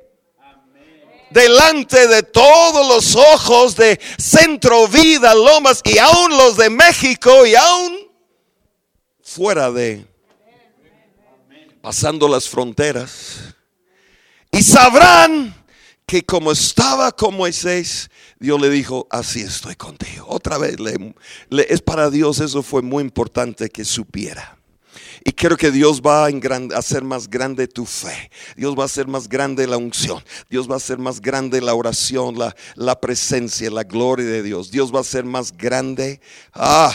delante 1.31 2.09
de 2.09 2.23
todos 2.25 2.87
los 2.87 3.17
ojos 3.17 3.75
de 3.75 3.99
Centro 4.19 4.87
Vida, 4.87 5.35
Lomas 5.35 5.81
y 5.83 5.97
aún 5.97 6.37
los 6.37 6.59
de 6.59 6.69
México 6.69 7.47
y 7.47 7.55
aún 7.55 8.03
fuera 9.23 9.71
de 9.71 10.12
pasando 11.83 12.29
las 12.29 12.49
fronteras. 12.49 13.55
Y 14.51 14.63
sabrán 14.63 15.55
que 16.07 16.25
como 16.25 16.53
estaba 16.53 17.11
con 17.13 17.37
Moisés, 17.37 18.11
Dios 18.39 18.61
le 18.61 18.71
dijo, 18.71 19.07
así 19.11 19.41
estoy 19.41 19.75
contigo. 19.75 20.27
Otra 20.29 20.59
vez, 20.59 20.77
le, 20.79 21.15
es 21.69 21.83
para 21.83 22.09
Dios, 22.11 22.41
eso 22.41 22.63
fue 22.63 22.83
muy 22.83 23.03
importante 23.03 23.69
que 23.69 23.85
supiera. 23.85 24.59
Y 25.25 25.33
creo 25.33 25.57
que 25.57 25.71
Dios 25.71 26.03
va 26.03 26.27
a 26.27 26.79
hacer 26.79 27.03
más 27.03 27.29
grande 27.29 27.67
tu 27.67 27.87
fe. 27.87 28.31
Dios 28.57 28.77
va 28.77 28.83
a 28.83 28.87
hacer 28.87 29.07
más 29.07 29.29
grande 29.29 29.67
la 29.67 29.77
unción. 29.77 30.23
Dios 30.51 30.69
va 30.69 30.75
a 30.75 30.77
hacer 30.77 30.99
más 30.99 31.21
grande 31.21 31.61
la 31.61 31.75
oración, 31.75 32.37
la, 32.77 33.01
presencia, 33.01 33.71
la 33.71 33.85
gloria 33.85 34.27
de 34.27 34.43
Dios. 34.43 34.71
Dios 34.71 34.95
va 34.95 35.01
a 35.01 35.05
ser 35.05 35.25
más 35.25 35.57
grande. 35.57 36.21
Ah, 36.53 36.93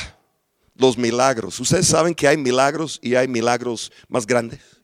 los 0.76 0.98
milagros. 0.98 1.60
Ustedes 1.60 1.88
saben 1.88 2.14
que 2.14 2.28
hay 2.28 2.38
milagros 2.38 3.00
y 3.02 3.16
hay 3.16 3.28
milagros 3.28 3.92
más 4.10 4.28
grandes. 4.28 4.77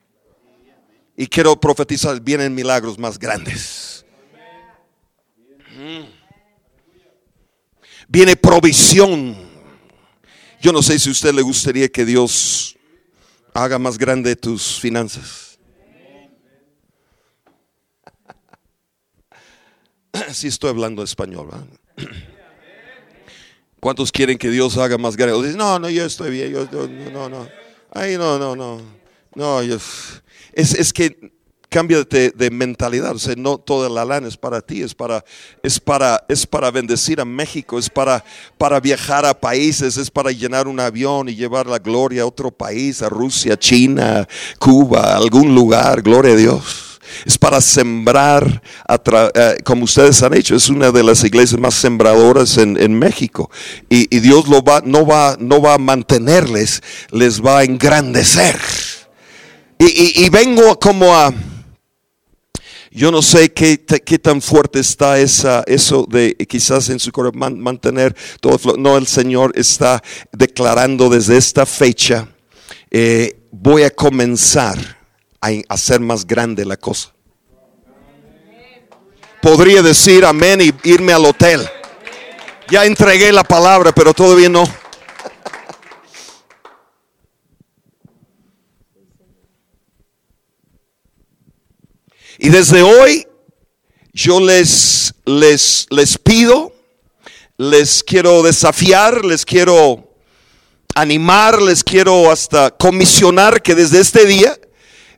Y 1.16 1.26
quiero 1.26 1.58
profetizar, 1.58 2.20
vienen 2.20 2.54
milagros 2.54 2.98
más 2.98 3.18
grandes. 3.18 4.04
Viene 8.08 8.36
provisión. 8.36 9.36
Yo 10.60 10.72
no 10.72 10.82
sé 10.82 10.98
si 10.98 11.08
a 11.08 11.12
usted 11.12 11.32
le 11.32 11.42
gustaría 11.42 11.88
que 11.88 12.04
Dios 12.04 12.76
haga 13.52 13.78
más 13.78 13.98
grande 13.98 14.34
tus 14.36 14.80
finanzas. 14.80 15.58
Si 20.32 20.48
estoy 20.48 20.70
hablando 20.70 21.02
español. 21.02 21.50
¿Cuántos 23.80 24.10
quieren 24.12 24.38
que 24.38 24.48
Dios 24.48 24.78
haga 24.78 24.96
más 24.96 25.16
grande? 25.16 25.52
no, 25.54 25.78
no, 25.78 25.90
yo 25.90 26.04
estoy 26.04 26.30
bien. 26.30 26.52
Yo, 26.52 26.88
no, 27.12 27.28
no. 27.28 27.48
Ay, 27.90 28.16
no, 28.16 28.38
no, 28.38 28.56
no. 28.56 28.80
No, 29.34 29.62
yo, 29.62 29.78
es, 30.56 30.92
que 30.92 31.32
cambia 31.68 32.04
de, 32.04 32.50
mentalidad. 32.50 33.16
O 33.16 33.18
sea, 33.18 33.34
no 33.36 33.58
toda 33.58 33.88
la 33.88 34.04
lana 34.04 34.28
es 34.28 34.36
para 34.36 34.60
ti, 34.60 34.82
es 34.82 34.94
para, 34.94 35.24
es 35.62 35.80
para, 35.80 36.24
es 36.28 36.46
para 36.46 36.70
bendecir 36.70 37.20
a 37.20 37.24
México, 37.24 37.78
es 37.78 37.90
para, 37.90 38.24
para 38.58 38.78
viajar 38.80 39.26
a 39.26 39.34
países, 39.34 39.96
es 39.96 40.10
para 40.10 40.30
llenar 40.30 40.68
un 40.68 40.78
avión 40.78 41.28
y 41.28 41.34
llevar 41.34 41.66
la 41.66 41.78
gloria 41.78 42.22
a 42.22 42.26
otro 42.26 42.50
país, 42.50 43.02
a 43.02 43.08
Rusia, 43.08 43.56
China, 43.58 44.26
Cuba, 44.58 45.16
algún 45.16 45.54
lugar, 45.54 46.02
gloria 46.02 46.34
a 46.34 46.36
Dios. 46.36 47.00
Es 47.26 47.38
para 47.38 47.60
sembrar, 47.60 48.62
eh, 49.34 49.56
como 49.64 49.84
ustedes 49.84 50.22
han 50.22 50.34
hecho, 50.34 50.56
es 50.56 50.68
una 50.68 50.90
de 50.90 51.02
las 51.02 51.22
iglesias 51.24 51.60
más 51.60 51.74
sembradoras 51.74 52.56
en, 52.56 52.98
México. 52.98 53.50
Y, 53.88 54.06
Dios 54.20 54.48
lo 54.48 54.62
va, 54.62 54.80
no, 54.84 55.06
va, 55.06 55.36
no 55.38 55.60
va 55.60 55.74
a 55.74 55.78
mantenerles, 55.78 56.82
les 57.10 57.44
va 57.44 57.58
a 57.58 57.64
engrandecer 57.64 58.56
y, 59.78 60.28
vengo 60.30 60.78
como 60.78 61.14
a... 61.14 61.32
Yo 62.90 63.10
no 63.10 63.22
sé 63.22 63.52
qué, 63.52 63.84
qué, 63.84 64.18
tan 64.20 64.40
fuerte 64.40 64.78
está 64.78 65.18
esa, 65.18 65.64
eso 65.66 66.06
de 66.08 66.36
quizás 66.48 66.88
en 66.90 67.00
su 67.00 67.10
corazón 67.10 67.60
mantener 67.60 68.14
todo. 68.40 68.76
No, 68.76 68.96
el 68.96 69.08
Señor 69.08 69.52
está 69.56 70.00
declarando 70.30 71.08
desde 71.08 71.36
esta 71.36 71.66
fecha, 71.66 72.28
eh, 72.92 73.36
voy 73.50 73.82
a 73.82 73.90
comenzar 73.90 74.78
a 75.40 75.48
hacer 75.68 75.98
más 75.98 76.24
grande 76.24 76.64
la 76.64 76.76
cosa. 76.76 77.12
Podría 79.42 79.82
decir 79.82 80.24
amén 80.24 80.60
y 80.60 80.72
irme 80.88 81.12
al 81.12 81.24
hotel. 81.24 81.68
Ya 82.70 82.84
entregué 82.84 83.32
la 83.32 83.44
palabra, 83.44 83.92
pero 83.92 84.14
todavía 84.14 84.48
no. 84.48 84.64
Y 92.44 92.50
desde 92.50 92.82
hoy 92.82 93.26
yo 94.12 94.38
les, 94.38 95.14
les, 95.24 95.86
les 95.88 96.18
pido, 96.18 96.74
les 97.56 98.04
quiero 98.04 98.42
desafiar, 98.42 99.24
les 99.24 99.46
quiero 99.46 100.12
animar, 100.94 101.62
les 101.62 101.82
quiero 101.82 102.30
hasta 102.30 102.70
comisionar 102.70 103.62
que 103.62 103.74
desde 103.74 103.98
este 103.98 104.26
día 104.26 104.60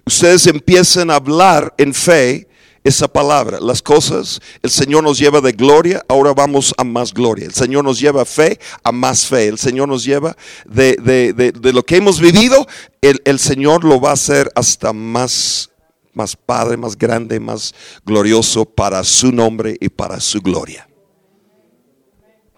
ustedes 0.05 0.47
empiecen 0.47 1.11
a 1.11 1.17
hablar 1.17 1.75
en 1.79 1.95
fe 1.95 2.47
esa 2.85 3.09
palabra. 3.09 3.59
Las 3.59 3.83
cosas, 3.83 4.41
el 4.63 4.71
Señor 4.71 5.03
nos 5.03 5.19
lleva 5.19 5.41
de 5.41 5.51
gloria, 5.51 6.05
ahora 6.07 6.33
vamos 6.33 6.73
a 6.79 6.85
más 6.85 7.13
gloria. 7.13 7.47
El 7.47 7.55
Señor 7.55 7.83
nos 7.83 7.99
lleva 7.99 8.23
a 8.23 8.25
fe, 8.25 8.61
a 8.85 8.93
más 8.93 9.27
fe. 9.27 9.49
El 9.49 9.59
Señor 9.59 9.89
nos 9.89 10.05
lleva 10.05 10.37
de, 10.65 10.95
de, 11.03 11.33
de, 11.33 11.51
de 11.51 11.73
lo 11.73 11.83
que 11.83 11.97
hemos 11.97 12.21
vivido, 12.21 12.69
el, 13.01 13.21
el 13.25 13.41
Señor 13.41 13.83
lo 13.83 14.01
va 14.01 14.11
a 14.11 14.15
hacer 14.15 14.49
hasta 14.55 14.93
más 14.93 15.71
más 16.17 16.35
padre, 16.35 16.79
más 16.79 16.97
grande, 16.97 17.39
más 17.39 17.75
glorioso 18.05 18.65
para 18.65 19.05
su 19.05 19.31
nombre 19.31 19.77
y 19.79 19.91
para 19.91 20.19
su 20.19 20.41
gloria. 20.41 20.89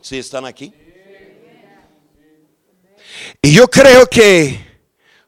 ¿Sí 0.01 0.17
están 0.17 0.47
aquí? 0.47 0.73
Y 3.43 3.53
yo 3.53 3.69
creo 3.69 4.07
que 4.07 4.65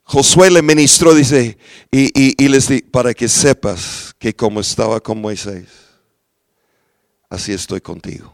Josué 0.05 0.49
le 0.49 0.63
ministró, 0.63 1.13
dice, 1.13 1.59
y, 1.91 2.49
les 2.49 2.69
di, 2.69 2.83
para 2.83 3.13
que 3.13 3.29
sepas 3.29 4.15
que 4.17 4.35
como 4.35 4.61
estaba 4.61 5.01
con 5.01 5.21
Moisés, 5.21 5.67
así 7.29 7.53
estoy 7.53 7.81
contigo. 7.81 8.33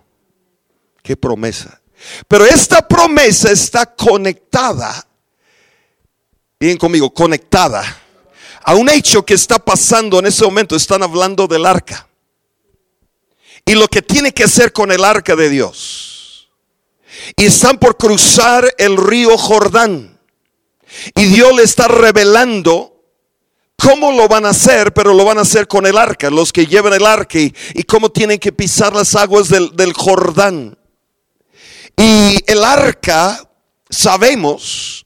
Qué 1.03 1.17
promesa. 1.17 1.81
Pero 2.29 2.45
esta 2.45 2.87
promesa 2.87 3.51
está 3.51 3.87
conectada, 3.87 5.09
bien 6.61 6.77
conmigo, 6.77 7.13
conectada 7.15 8.03
a 8.67 8.75
un 8.75 8.91
hecho 8.91 9.25
que 9.25 9.35
está 9.35 9.61
pasando 9.61 10.19
en 10.19 10.27
ese 10.27 10.45
momento. 10.45 10.75
Están 10.75 11.03
hablando 11.03 11.47
del 11.47 11.65
arca. 11.65 12.09
Y 13.65 13.75
lo 13.75 13.87
que 13.87 14.03
tiene 14.03 14.33
que 14.33 14.45
hacer 14.45 14.73
con 14.73 14.91
el 14.91 15.05
arca 15.05 15.37
de 15.37 15.49
Dios. 15.49 16.49
Y 17.37 17.47
están 17.47 17.79
por 17.79 17.97
cruzar 17.97 18.75
el 18.77 18.97
río 18.97 19.39
Jordán. 19.39 20.19
Y 21.15 21.27
Dios 21.27 21.55
le 21.55 21.63
está 21.63 21.87
revelando 21.87 23.05
cómo 23.77 24.11
lo 24.11 24.27
van 24.27 24.47
a 24.47 24.51
hacer, 24.51 24.93
pero 24.93 25.15
lo 25.15 25.25
van 25.25 25.39
a 25.39 25.43
hacer 25.43 25.69
con 25.69 25.87
el 25.87 25.97
arca, 25.97 26.29
los 26.29 26.53
que 26.53 26.67
llevan 26.67 26.93
el 26.93 27.07
arca 27.07 27.39
y, 27.39 27.53
cómo 27.85 28.11
tienen 28.11 28.39
que 28.39 28.51
pisar 28.51 28.93
las 28.95 29.15
aguas 29.15 29.49
del, 29.49 29.77
del 29.77 29.93
Jordán. 29.93 30.77
Y 31.97 32.39
el 32.51 32.65
arca, 32.65 33.49
sabemos, 33.89 35.06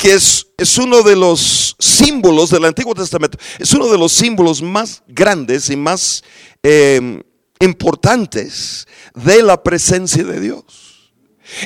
que 0.00 0.14
es, 0.14 0.46
es, 0.56 0.78
uno 0.78 1.02
de 1.02 1.14
los 1.14 1.76
símbolos 1.78 2.48
del 2.48 2.64
Antiguo 2.64 2.94
Testamento, 2.94 3.36
es 3.58 3.70
uno 3.74 3.86
de 3.86 3.98
los 3.98 4.10
símbolos 4.12 4.62
más 4.62 5.02
grandes 5.06 5.68
y 5.68 5.76
más 5.76 6.24
em, 6.62 7.22
importantes 7.60 8.88
de 9.14 9.42
la 9.42 9.62
presencia 9.62 10.24
de 10.24 10.40
Dios. 10.40 10.64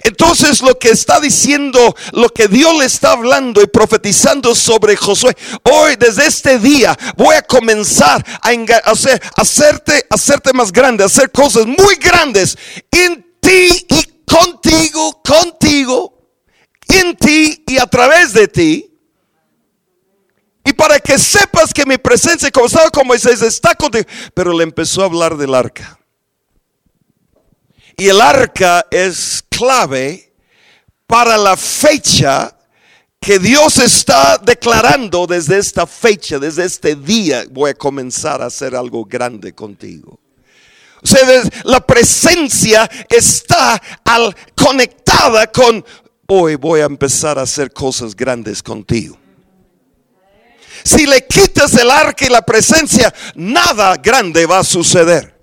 Entonces 0.03 0.63
lo 0.63 0.77
que 0.79 0.89
está 0.89 1.21
diciendo, 1.21 1.95
lo 2.13 2.29
que 2.31 2.49
Dios 2.49 2.77
le 2.77 2.87
está 2.87 3.13
hablando 3.13 3.63
y 3.63 3.67
profetizando 3.67 4.55
sobre 4.57 4.97
Josué, 4.97 5.37
hoy 5.71 5.95
desde 5.97 6.27
este 6.27 6.59
día 6.59 6.99
voy 7.17 7.37
a 7.37 7.43
comenzar 7.43 8.25
a 8.43 8.51
hacer, 8.91 9.23
hacerte, 9.37 10.07
hacerte 10.11 10.53
más 10.53 10.73
grande, 10.73 11.05
hacer 11.05 11.31
cosas 11.31 11.67
muy 11.67 11.95
grandes 11.97 12.59
en 12.91 13.25
ti 13.41 13.87
y 13.91 14.25
contigo, 14.25 15.23
contigo 15.23 16.14
en 16.99 17.17
ti 17.17 17.65
y 17.67 17.79
a 17.79 17.87
través 17.87 18.33
de 18.33 18.49
ti. 18.49 18.91
Y 20.65 20.73
para 20.73 20.99
que 20.99 21.19
sepas 21.19 21.75
que 21.75 21.85
mi 21.85 21.99
presencia, 21.99 22.51
como 22.51 22.67
estaba 22.67 22.91
con 22.91 23.07
Moisés, 23.07 23.43
está 23.43 23.75
contigo. 23.75 24.07
Pero 24.33 24.57
le 24.57 24.65
empezó 24.65 25.03
a 25.03 25.07
hablar 25.07 25.37
del 25.37 25.55
arca. 25.55 25.99
Y 27.97 28.09
el 28.09 28.21
arca 28.21 28.87
es 28.91 29.45
clave 29.49 30.33
para 31.07 31.37
la 31.37 31.57
fecha 31.57 32.57
que 33.21 33.39
Dios 33.39 33.79
está 33.79 34.39
declarando 34.39 35.27
desde 35.27 35.59
esta 35.59 35.87
fecha, 35.87 36.39
desde 36.39 36.65
este 36.65 36.95
día, 36.95 37.45
voy 37.51 37.71
a 37.71 37.75
comenzar 37.75 38.43
a 38.43 38.47
hacer 38.47 38.77
algo 38.77 39.05
grande 39.05 39.55
contigo. 39.55 40.21
O 41.03 41.07
sea, 41.07 41.21
la 41.65 41.81
presencia 41.87 42.91
está 43.09 43.81
conectada 44.55 45.47
con, 45.47 45.85
hoy 46.27 46.57
voy 46.57 46.81
a 46.81 46.85
empezar 46.85 47.39
a 47.39 47.43
hacer 47.43 47.73
cosas 47.73 48.15
grandes 48.15 48.63
contigo. 48.63 49.19
Si 50.83 51.07
le 51.07 51.27
quitas 51.27 51.75
el 51.75 51.91
arca 51.91 52.27
y 52.27 52.29
la 52.29 52.43
presencia, 52.43 53.13
nada 53.35 53.97
grande 53.97 54.45
va 54.45 54.59
a 54.59 54.65
suceder. 54.65 55.35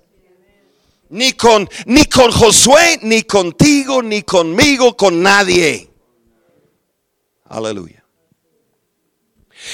Ni 1.08 1.32
con, 1.32 1.68
ni 1.86 2.04
con 2.04 2.30
Josué, 2.30 3.00
ni 3.02 3.22
contigo, 3.24 4.02
ni 4.02 4.22
conmigo, 4.22 4.96
con 4.96 5.22
nadie. 5.22 5.90
Aleluya. 7.48 8.02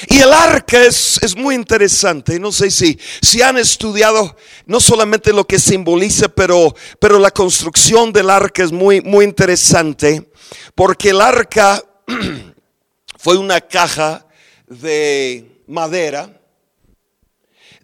Y 0.08 0.18
el 0.18 0.32
arca 0.32 0.84
es, 0.84 1.18
es, 1.22 1.36
muy 1.36 1.54
interesante. 1.54 2.38
No 2.38 2.52
sé 2.52 2.70
si, 2.70 2.98
si 3.22 3.40
han 3.40 3.56
estudiado 3.56 4.36
no 4.66 4.80
solamente 4.80 5.32
lo 5.32 5.46
que 5.46 5.58
simboliza, 5.58 6.28
pero, 6.28 6.74
pero 7.00 7.18
la 7.18 7.30
construcción 7.30 8.12
del 8.12 8.30
arca 8.30 8.62
es 8.62 8.72
muy, 8.72 9.00
muy 9.00 9.24
interesante. 9.24 10.27
Porque 10.74 11.10
el 11.10 11.20
arca 11.20 11.82
fue 13.18 13.36
una 13.36 13.60
caja 13.60 14.26
de 14.66 15.62
madera, 15.66 16.40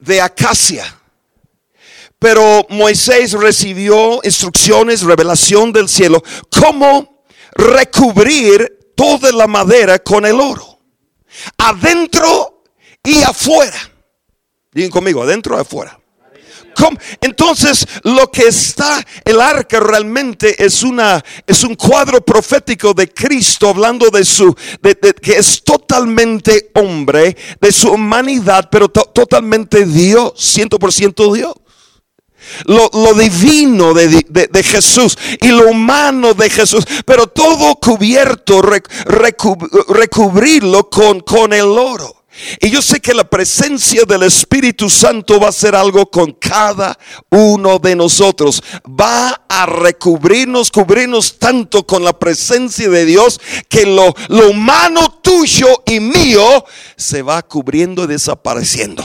de 0.01 0.21
acacia. 0.21 0.85
Pero 2.19 2.67
Moisés 2.71 3.33
recibió 3.33 4.21
instrucciones, 4.23 5.03
revelación 5.03 5.73
del 5.73 5.89
cielo, 5.89 6.23
cómo 6.51 7.25
recubrir 7.53 8.93
toda 8.97 9.33
la 9.33 9.47
madera 9.47 9.99
con 9.99 10.25
el 10.25 10.41
oro. 10.41 10.81
Adentro 11.59 12.63
y 13.03 13.23
afuera. 13.23 13.79
Digan 14.73 14.91
conmigo, 14.91 15.23
adentro 15.23 15.57
y 15.57 15.61
afuera. 15.61 16.01
Entonces, 17.21 17.87
lo 18.03 18.31
que 18.31 18.49
está 18.49 19.05
el 19.25 19.41
arca 19.41 19.81
realmente 19.81 20.65
es 20.65 20.83
una 20.83 21.25
es 21.47 21.65
un 21.65 21.75
cuadro 21.75 22.21
profético 22.21 22.95
de 22.95 23.09
Cristo 23.09 23.69
hablando 23.69 24.11
de 24.11 24.25
su 24.25 24.55
de, 24.83 24.97
que 25.15 25.33
es 25.33 25.63
totalmente 25.63 26.71
hombre, 26.75 27.37
de 27.61 27.73
su 27.73 27.91
humanidad, 27.91 28.69
pero 28.71 28.89
totalmente 28.89 29.87
Dios, 29.87 30.33
100% 30.35 31.35
Dios. 31.35 31.55
Lo, 32.67 32.91
divino 33.15 33.95
de, 33.95 34.23
de, 34.29 34.63
Jesús 34.63 35.17
y 35.41 35.49
lo 35.49 35.71
humano 35.71 36.35
de 36.35 36.51
Jesús, 36.51 36.85
pero 37.07 37.27
todo 37.27 37.77
cubierto, 37.77 38.61
recubrirlo 39.89 40.91
con, 40.91 41.21
con 41.21 41.55
el 41.55 41.65
oro. 41.65 42.24
Y 42.61 42.71
yo 42.71 42.83
sé 42.83 43.01
que 43.01 43.15
la 43.15 43.25
presencia 43.25 44.03
del 44.07 44.25
Espíritu 44.25 44.91
Santo 44.91 45.41
va 45.41 45.49
a 45.49 45.53
ser 45.53 45.75
algo 45.75 46.11
con 46.11 46.33
cada 46.33 46.99
uno 47.31 47.79
de 47.79 47.97
nosotros. 47.97 48.63
Va 48.89 49.45
a 49.49 49.67
recubrirnos, 49.67 50.71
cubrirnos 50.71 51.39
tanto 51.39 51.87
con 51.87 52.05
la 52.05 52.19
presencia 52.19 52.89
de 52.89 53.05
Dios 53.05 53.41
que 53.69 53.87
lo, 53.87 54.15
lo 54.29 54.51
humano 54.51 55.21
tuyo 55.23 55.83
y 55.87 56.01
mío 56.01 56.65
se 56.97 57.23
va 57.23 57.43
cubriendo 57.43 58.05
y 58.05 58.09
desapareciendo. 58.09 59.05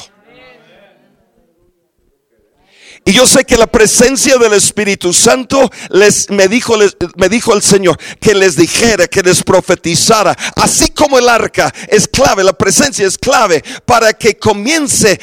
Y 3.10 3.14
yo 3.14 3.26
sé 3.26 3.44
que 3.44 3.58
la 3.58 3.66
presencia 3.66 4.38
del 4.38 4.54
Espíritu 4.54 5.12
Santo 5.14 5.68
les 5.90 6.30
me 6.30 6.48
dijo 6.48 6.76
me 7.16 7.28
dijo 7.28 7.56
el 7.56 7.64
Señor 7.64 7.98
que 8.20 8.36
les 8.36 8.56
dijera, 8.56 9.08
que 9.08 9.24
les 9.24 9.42
profetizara, 9.42 10.38
así 10.56 10.90
como 10.92 11.18
el 11.18 11.28
arca 11.28 11.74
es 11.88 12.08
clave, 12.08 12.44
la 12.44 12.54
presencia 12.54 13.08
es 13.08 13.18
clave 13.18 13.64
para 13.84 14.14
que 14.14 14.38
comience 14.38 15.20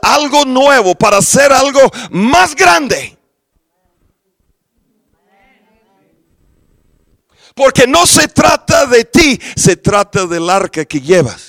algo 0.00 0.46
nuevo, 0.46 0.94
para 0.94 1.18
hacer 1.18 1.52
algo 1.52 1.82
más 2.12 2.56
grande. 2.56 3.18
Porque 7.54 7.86
no 7.86 8.06
se 8.06 8.26
trata 8.28 8.86
de 8.86 9.04
ti, 9.04 9.38
se 9.54 9.76
trata 9.76 10.26
del 10.26 10.48
arca 10.48 10.86
que 10.86 11.02
llevas. 11.02 11.42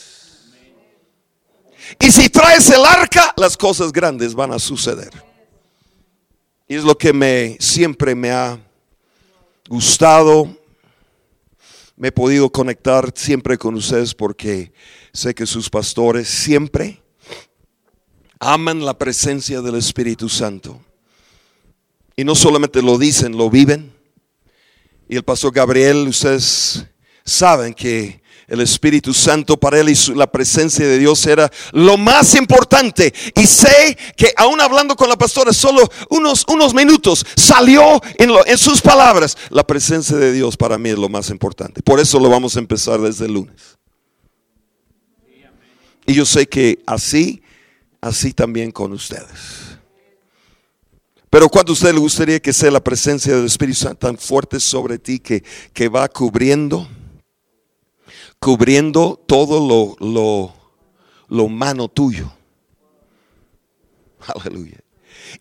Y 2.02 2.12
si 2.12 2.28
traes 2.28 2.70
el 2.70 2.84
arca, 2.84 3.34
las 3.38 3.56
cosas 3.56 3.94
grandes 3.94 4.36
van 4.36 4.52
a 4.52 4.60
suceder. 4.60 5.27
Y 6.68 6.76
es 6.76 6.84
lo 6.84 6.98
que 6.98 7.14
me 7.14 7.56
siempre 7.60 8.14
me 8.14 8.32
ha 8.32 8.60
gustado. 9.70 10.54
Me 11.96 12.10
he 12.10 12.12
podido 12.12 12.50
conectar 12.52 13.12
siempre 13.16 13.58
con 13.58 13.76
ustedes 13.76 14.14
porque 14.14 14.74
sé 15.14 15.34
que 15.34 15.46
sus 15.46 15.70
pastores 15.70 16.28
siempre 16.28 17.02
aman 18.40 18.86
la 18.86 18.98
presencia 18.98 19.62
del 19.62 19.76
Espíritu 19.76 20.28
Santo. 20.28 20.80
Y 22.16 22.24
no 22.24 22.36
solamente 22.36 22.82
lo 22.82 22.98
dicen, 22.98 23.38
lo 23.38 23.50
viven. 23.50 23.94
Y 25.08 25.16
el 25.16 25.24
pastor 25.24 25.54
Gabriel, 25.54 26.08
ustedes 26.08 26.86
saben 27.24 27.74
que 27.74 28.22
el 28.48 28.62
Espíritu 28.62 29.14
Santo 29.14 29.58
para 29.58 29.80
él 29.80 29.90
y 29.90 30.14
la 30.16 30.32
presencia 30.32 30.88
de 30.88 30.98
Dios 30.98 31.26
era 31.28 31.52
lo 31.74 31.98
más 31.98 32.34
importante. 32.36 33.14
Y 33.36 33.46
sé 33.46 33.98
que 34.16 34.34
aún 34.38 34.62
hablando 34.62 34.96
con 34.96 35.10
la 35.10 35.18
pastora 35.18 35.52
solo 35.52 35.88
unos, 36.10 36.46
unos 36.48 36.74
minutos 36.74 37.26
salió 37.36 38.02
en, 38.18 38.32
en 38.46 38.58
sus 38.58 38.82
palabras. 38.82 39.38
La 39.50 39.68
presencia 39.68 40.16
de 40.16 40.32
Dios 40.32 40.56
para 40.56 40.78
mí 40.78 40.90
es 40.90 40.98
lo 40.98 41.10
más 41.10 41.30
importante. 41.30 41.82
Por 41.82 42.00
eso 42.00 42.20
lo 42.20 42.30
vamos 42.30 42.56
a 42.56 42.60
empezar 42.60 43.02
desde 43.02 43.26
el 43.26 43.34
lunes. 43.34 43.78
Y 46.06 46.14
yo 46.14 46.26
sé 46.26 46.48
que 46.48 46.82
así, 46.86 47.42
así 48.00 48.32
también 48.32 48.72
con 48.72 48.94
ustedes. 48.94 49.68
Pero 51.30 51.50
cuando 51.50 51.74
a 51.74 51.74
usted 51.74 51.94
le 51.94 52.00
gustaría 52.00 52.40
que 52.40 52.54
sea 52.54 52.72
la 52.72 52.82
presencia 52.82 53.36
del 53.36 53.46
Espíritu 53.46 53.80
Santo 53.80 54.08
tan 54.08 54.18
fuerte 54.18 54.62
sobre 54.62 54.98
ti 54.98 55.20
que, 55.20 55.44
que 55.74 55.90
va 55.90 56.08
cubriendo 56.08 56.88
cubriendo 58.39 59.21
todo 59.26 59.67
lo, 59.67 60.06
lo, 60.06 60.54
lo 61.30 61.43
humano 61.43 61.88
tuyo. 61.88 62.32
Aleluya. 64.28 64.80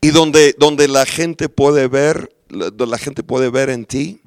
Y 0.00 0.11
donde, 0.11 0.54
donde 0.59 0.88
la 0.88 1.06
gente 1.06 1.48
puede 1.48 1.88
ver, 1.88 2.35
la 2.48 2.98
gente 2.98 3.22
puede 3.22 3.50
ver 3.50 3.70
en 3.70 3.85
ti 3.85 4.20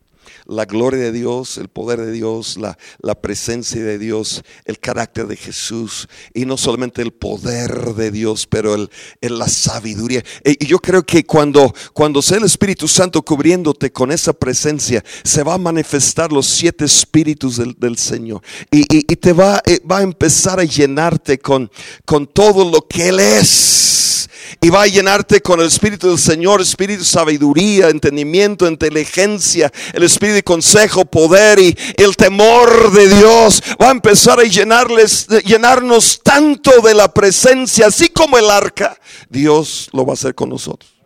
la 0.50 0.66
gloria 0.66 1.00
de 1.00 1.12
Dios, 1.12 1.58
el 1.58 1.70
poder 1.70 2.02
de 2.02 2.12
Dios, 2.12 2.58
la, 2.58 2.78
presencia 3.22 3.84
de 3.84 4.00
Dios, 4.00 4.44
el 4.66 4.80
carácter 4.80 5.28
de 5.28 5.36
Jesús 5.36 6.08
y 6.34 6.46
no 6.46 6.58
solamente 6.58 7.02
el 7.02 7.12
poder 7.12 7.94
de 7.94 8.12
Dios, 8.12 8.48
pero 8.48 8.74
el, 8.74 8.90
la 9.22 9.48
sabiduría. 9.48 10.24
E, 10.44 10.58
y 10.60 10.66
yo 10.66 10.80
creo 10.80 11.06
que 11.06 11.26
cuando, 11.26 11.74
cuando 11.94 12.22
sea 12.22 12.38
el 12.38 12.46
Espíritu 12.46 12.88
Santo 12.88 13.22
cubriéndote 13.22 13.92
con 13.92 14.12
esa 14.12 14.34
presencia, 14.34 15.04
se 15.24 15.44
va 15.44 15.54
a 15.54 15.58
manifestar 15.58 16.32
los 16.32 16.48
siete 16.48 16.86
espíritus 16.86 17.58
del, 17.58 17.98
Señor 17.98 18.42
y, 18.72 18.86
y, 18.90 19.16
te 19.16 19.34
va, 19.34 19.62
eh, 19.66 19.80
va 19.90 20.00
a 20.00 20.04
empezar 20.04 20.60
a 20.60 20.64
llenarte 20.64 21.38
con, 21.40 21.70
con 22.06 22.28
todo 22.28 22.70
lo 22.70 22.88
que 22.88 23.10
Él 23.10 23.20
es 23.20 24.09
y 24.62 24.70
va 24.70 24.84
a 24.84 24.88
llenarte 24.88 25.42
con 25.42 25.60
el 25.60 25.68
Espíritu 25.68 26.10
del 26.10 26.18
Señor, 26.18 26.62
Espíritu 26.62 27.00
de 27.00 27.06
sabiduría, 27.06 27.90
entendimiento, 27.90 28.68
inteligencia, 28.68 29.72
el 29.94 30.04
Espíritu 30.04 30.36
de 30.36 30.44
consejo, 30.44 31.06
poder 31.06 31.60
y 31.60 31.76
el 31.98 32.16
temor 32.16 32.92
de 32.92 33.08
Dios. 33.16 33.62
Va 33.82 33.90
a 33.90 33.92
empezar 33.92 34.40
a 34.40 34.44
llenarles, 34.44 35.28
llenarnos 35.46 36.22
tanto 36.24 36.82
de 36.82 36.94
la 36.94 37.14
presencia, 37.14 37.88
así 37.88 38.10
como 38.10 38.38
el 38.38 38.50
arca. 38.50 38.98
Dios 39.30 39.90
lo 39.94 40.06
va 40.06 40.14
a 40.14 40.16
hacer 40.16 40.36
con 40.36 40.50
nosotros. 40.50 41.00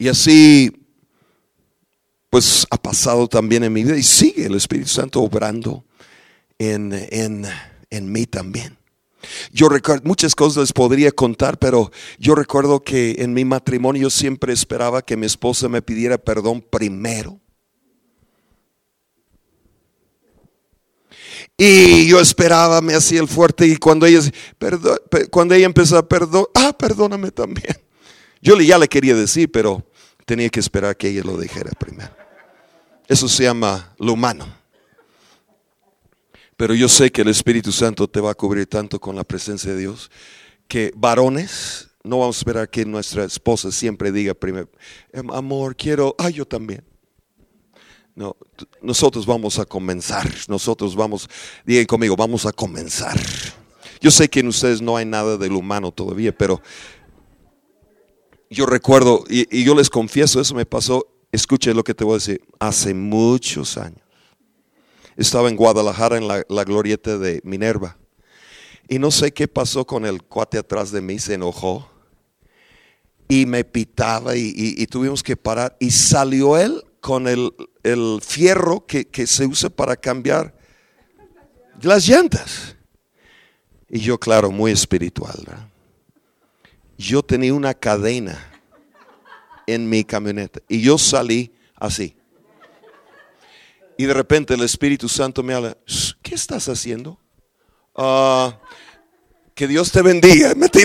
Y 0.00 0.08
así, 0.08 0.72
pues 2.30 2.64
ha 2.70 2.76
pasado 2.76 3.26
también 3.26 3.64
en 3.64 3.72
mi 3.72 3.82
vida 3.82 3.96
y 3.96 4.04
sigue 4.04 4.46
el 4.46 4.54
Espíritu 4.54 4.88
Santo 4.88 5.20
obrando 5.20 5.84
en, 6.58 6.92
en, 7.90 8.12
mí 8.12 8.26
también. 8.26 8.78
Yo 9.52 9.68
recuerdo, 9.68 10.02
muchas 10.04 10.34
cosas 10.34 10.62
les 10.62 10.72
podría 10.72 11.10
contar, 11.10 11.58
pero 11.58 11.90
yo 12.18 12.34
recuerdo 12.34 12.82
que 12.82 13.16
en 13.18 13.34
mi 13.34 13.44
matrimonio 13.44 14.08
siempre 14.10 14.52
esperaba 14.52 15.02
que 15.02 15.16
mi 15.16 15.26
esposa 15.26 15.68
me 15.68 15.82
pidiera 15.82 16.18
perdón 16.18 16.62
primero. 16.62 17.38
Y 21.56 22.06
yo 22.06 22.20
esperaba, 22.20 22.80
me 22.80 22.94
hacía 22.94 23.20
el 23.20 23.28
fuerte 23.28 23.66
y 23.66 23.76
cuando 23.76 24.06
ella, 24.06 24.20
perdón, 24.58 24.98
cuando 25.30 25.54
ella 25.54 25.66
empezó 25.66 25.98
a 25.98 26.08
perdonar, 26.08 26.48
ah, 26.54 26.74
perdóname 26.78 27.30
también. 27.30 27.76
Yo 28.40 28.58
ya 28.60 28.78
le 28.78 28.88
quería 28.88 29.14
decir, 29.14 29.50
pero 29.50 29.84
tenía 30.24 30.48
que 30.48 30.60
esperar 30.60 30.96
que 30.96 31.08
ella 31.08 31.22
lo 31.24 31.36
dijera 31.36 31.70
primero. 31.78 32.19
Eso 33.10 33.26
se 33.26 33.42
llama 33.42 33.92
lo 33.98 34.12
humano. 34.12 34.46
Pero 36.56 36.74
yo 36.74 36.88
sé 36.88 37.10
que 37.10 37.22
el 37.22 37.28
Espíritu 37.28 37.72
Santo 37.72 38.06
te 38.06 38.20
va 38.20 38.30
a 38.30 38.34
cubrir 38.36 38.68
tanto 38.68 39.00
con 39.00 39.16
la 39.16 39.24
presencia 39.24 39.72
de 39.72 39.78
Dios 39.78 40.12
que 40.68 40.92
varones, 40.94 41.88
no 42.04 42.20
vamos 42.20 42.36
a 42.36 42.38
esperar 42.38 42.70
que 42.70 42.84
nuestra 42.84 43.24
esposa 43.24 43.72
siempre 43.72 44.12
diga 44.12 44.32
primero, 44.32 44.68
amor, 45.32 45.74
quiero, 45.74 46.14
ay, 46.18 46.34
yo 46.34 46.46
también. 46.46 46.84
No, 48.14 48.36
nosotros 48.80 49.26
vamos 49.26 49.58
a 49.58 49.64
comenzar. 49.64 50.32
Nosotros 50.46 50.94
vamos, 50.94 51.28
digan 51.66 51.86
conmigo, 51.86 52.14
vamos 52.14 52.46
a 52.46 52.52
comenzar. 52.52 53.18
Yo 54.00 54.12
sé 54.12 54.28
que 54.28 54.38
en 54.38 54.46
ustedes 54.46 54.80
no 54.80 54.96
hay 54.96 55.04
nada 55.04 55.36
del 55.36 55.54
humano 55.54 55.90
todavía, 55.90 56.30
pero 56.30 56.62
yo 58.50 58.66
recuerdo, 58.66 59.24
y, 59.28 59.64
yo 59.64 59.74
les 59.74 59.90
confieso, 59.90 60.40
eso 60.40 60.54
me 60.54 60.64
pasó, 60.64 61.08
escuche 61.32 61.74
lo 61.74 61.84
que 61.84 61.94
te 61.94 62.04
voy 62.04 62.14
a 62.14 62.18
decir, 62.18 62.40
hace 62.58 62.94
muchos 62.94 63.76
años. 63.76 64.00
Estaba 65.16 65.48
en 65.48 65.56
Guadalajara 65.56 66.16
en 66.16 66.28
la, 66.28 66.64
glorieta 66.64 67.18
de 67.18 67.40
Minerva. 67.44 67.96
Y 68.88 68.98
no 68.98 69.10
sé 69.10 69.32
qué 69.32 69.46
pasó 69.46 69.86
con 69.86 70.06
el 70.06 70.22
cuate 70.22 70.58
atrás 70.58 70.90
de 70.90 71.00
mí, 71.00 71.18
se 71.18 71.34
enojó 71.34 71.88
y 73.28 73.46
me 73.46 73.62
pitaba 73.64 74.34
y, 74.34 74.86
tuvimos 74.86 75.22
que 75.22 75.36
parar. 75.36 75.76
Y 75.78 75.90
salió 75.90 76.56
él 76.56 76.82
con 77.00 77.28
el, 77.28 77.52
fierro 78.22 78.84
que, 78.86 79.26
se 79.26 79.46
usa 79.46 79.70
para 79.70 79.96
cambiar 79.96 80.54
las 81.82 82.08
llantas. 82.08 82.76
Y 83.88 84.00
yo, 84.00 84.18
claro, 84.18 84.50
muy 84.50 84.72
espiritual. 84.72 85.36
Yo 86.98 87.22
tenía 87.22 87.54
una 87.54 87.74
cadena 87.74 88.49
en 89.74 89.88
mi 89.88 90.04
camioneta 90.04 90.60
y 90.68 90.80
yo 90.80 90.98
salí 90.98 91.52
así. 91.76 92.16
Y 93.96 94.06
de 94.06 94.14
repente 94.14 94.54
el 94.54 94.62
Espíritu 94.62 95.08
Santo 95.08 95.42
me 95.42 95.52
habla, 95.52 95.76
¿qué 96.22 96.34
estás 96.34 96.68
haciendo? 96.68 97.18
Ah, 97.94 98.58
que 99.54 99.68
Dios 99.68 99.92
te 99.92 100.00
bendiga. 100.00 100.54
Metí 100.56 100.80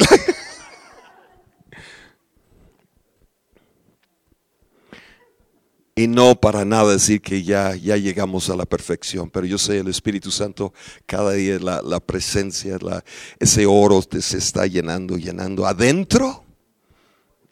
Y 5.98 6.08
no 6.08 6.36
para 6.36 6.66
nada 6.66 6.92
decir 6.92 7.22
que 7.22 7.42
ya, 7.42 7.74
ya 7.74 7.96
llegamos 7.96 8.50
a 8.50 8.58
la 8.58 8.66
perfección, 8.66 9.30
pero 9.30 9.46
yo 9.46 9.58
sé 9.58 9.80
el 9.80 9.88
Espíritu 9.88 10.30
Santo 10.30 10.74
cada 11.06 11.32
día 11.32 11.58
la, 11.58 11.82
la 11.82 12.02
presencia, 12.02 12.78
la, 12.82 13.02
ese 13.40 13.66
oro 13.66 14.02
te 14.02 14.22
se 14.22 14.40
está 14.40 14.68
llenando, 14.68 15.16
llenando 15.16 15.66
adentro 15.66 16.44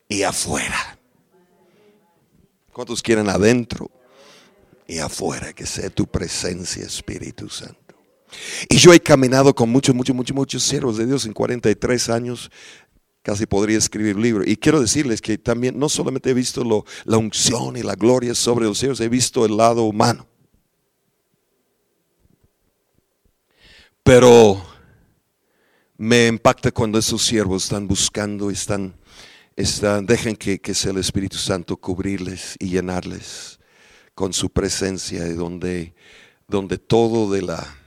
y 0.09 0.23
afuera. 0.23 0.99
¿Cuántos 2.73 3.01
quieren 3.01 3.29
adentro 3.29 3.89
y 4.87 4.97
afuera 4.97 5.53
que 5.53 5.65
sea 5.65 5.89
tu 5.89 6.07
presencia, 6.07 6.83
Espíritu 6.83 7.47
Santo? 7.47 7.77
Y 8.67 8.77
yo 8.77 8.91
he 8.93 8.99
caminado 8.99 9.53
con 9.53 9.69
muchos, 9.69 9.93
muchos, 9.93 10.15
muchos, 10.15 10.35
muchos 10.35 10.63
siervos 10.63 10.97
de 10.97 11.05
Dios 11.05 11.25
en 11.25 11.33
43 11.33 12.09
años 12.09 12.51
casi 13.21 13.45
podría 13.45 13.77
escribir 13.77 14.17
libro. 14.17 14.43
Y 14.45 14.57
quiero 14.57 14.81
decirles 14.81 15.21
que 15.21 15.37
también 15.37 15.79
no 15.79 15.87
solamente 15.87 16.31
he 16.31 16.33
visto 16.33 16.63
lo, 16.63 16.85
la 17.05 17.17
unción 17.17 17.77
y 17.77 17.83
la 17.83 17.95
gloria 17.95 18.35
sobre 18.35 18.65
los 18.65 18.79
cielos, 18.79 18.99
he 18.99 19.09
visto 19.09 19.45
el 19.45 19.55
lado 19.55 19.83
humano. 19.83 20.27
Pero 24.03 24.61
me 25.97 26.27
impacta 26.27 26.71
cuando 26.71 26.99
esos 26.99 27.23
siervos 27.23 27.63
están 27.63 27.87
buscando, 27.87 28.51
están, 28.51 28.93
están 29.55 30.05
dejen 30.05 30.35
que, 30.35 30.73
sea 30.73 30.91
el 30.91 30.97
Espíritu 30.97 31.37
Santo 31.37 31.77
cubrirles 31.77 32.55
y 32.59 32.69
llenarles 32.69 33.59
con 34.15 34.33
su 34.33 34.49
presencia, 34.49 35.31
donde, 35.33 35.93
donde 36.47 36.77
todo 36.77 37.31
de 37.31 37.41
la, 37.41 37.77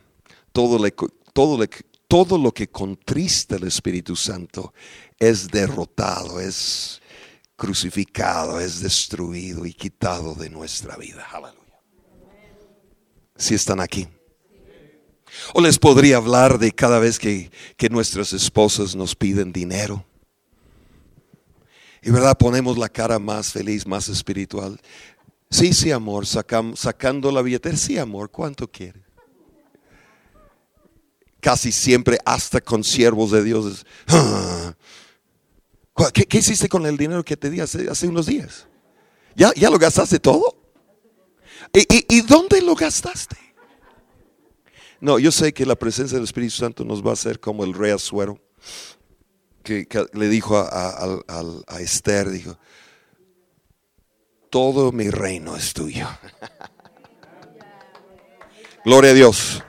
todo 0.52 0.82
le, 0.82 0.94
todo 1.32 1.58
le, 1.58 1.68
todo 2.08 2.38
lo 2.38 2.52
que 2.52 2.68
contrista 2.68 3.56
el 3.56 3.64
Espíritu 3.64 4.16
Santo 4.16 4.72
es 5.18 5.48
derrotado, 5.48 6.40
es 6.40 7.00
crucificado, 7.56 8.60
es 8.60 8.80
destruido 8.80 9.66
y 9.66 9.72
quitado 9.72 10.34
de 10.34 10.50
nuestra 10.50 10.96
vida. 10.96 11.26
Si 13.36 13.54
están 13.54 13.80
aquí. 13.80 14.06
O 15.52 15.60
les 15.60 15.78
podría 15.78 16.16
hablar 16.16 16.58
de 16.58 16.72
cada 16.72 16.98
vez 16.98 17.18
que, 17.18 17.50
nuestras 17.90 18.32
esposas 18.32 18.94
nos 18.94 19.14
piden 19.14 19.52
dinero. 19.52 20.04
Y 22.06 22.10
verdad, 22.10 22.38
ponemos 22.38 22.78
la 22.78 22.88
cara 22.88 23.18
más 23.18 23.52
feliz, 23.52 23.86
más 23.86 24.08
espiritual. 24.08 24.80
Sí, 25.50 25.74
sí, 25.74 25.90
amor, 25.90 26.24
sacando 26.24 27.30
la 27.30 27.42
billetera. 27.42 27.76
Sí, 27.76 27.98
amor, 27.98 28.30
¿cuánto 28.30 28.70
quieres? 28.70 29.06
casi 31.46 31.70
siempre 31.70 32.18
hasta 32.24 32.60
con 32.60 32.82
siervos 32.82 33.30
de 33.30 33.44
Dios. 33.44 33.86
Ah, 34.08 34.74
¿Qué, 36.12 36.38
hiciste 36.38 36.68
con 36.68 36.84
el 36.86 36.96
dinero 36.96 37.24
que 37.24 37.36
te 37.36 37.48
di 37.50 37.60
hace, 37.60 38.08
unos 38.08 38.26
días? 38.26 38.66
¿Ya, 39.36 39.52
¿Ya, 39.54 39.70
lo 39.70 39.78
gastaste 39.78 40.18
todo? 40.18 40.56
¿Y, 41.72 42.20
dónde 42.22 42.60
lo 42.62 42.74
gastaste? 42.74 43.36
No, 45.00 45.20
yo 45.20 45.30
sé 45.30 45.54
que 45.54 45.64
la 45.64 45.76
presencia 45.76 46.16
del 46.16 46.24
Espíritu 46.24 46.56
Santo 46.56 46.84
nos 46.84 47.00
va 47.00 47.10
a 47.10 47.12
hacer 47.12 47.38
como 47.38 47.62
el 47.62 47.74
rey 47.74 47.92
Azuero, 47.92 48.40
que, 49.66 50.06
le 50.12 50.28
dijo 50.28 50.56
a, 50.56 51.22
a 51.66 51.80
Esther, 51.80 52.30
dijo, 52.30 52.56
todo 54.48 54.92
mi 54.92 55.10
reino 55.10 55.56
es 55.56 55.74
tuyo. 55.74 56.06
Gloria 58.84 59.10
a 59.10 59.14
Dios. 59.14 59.62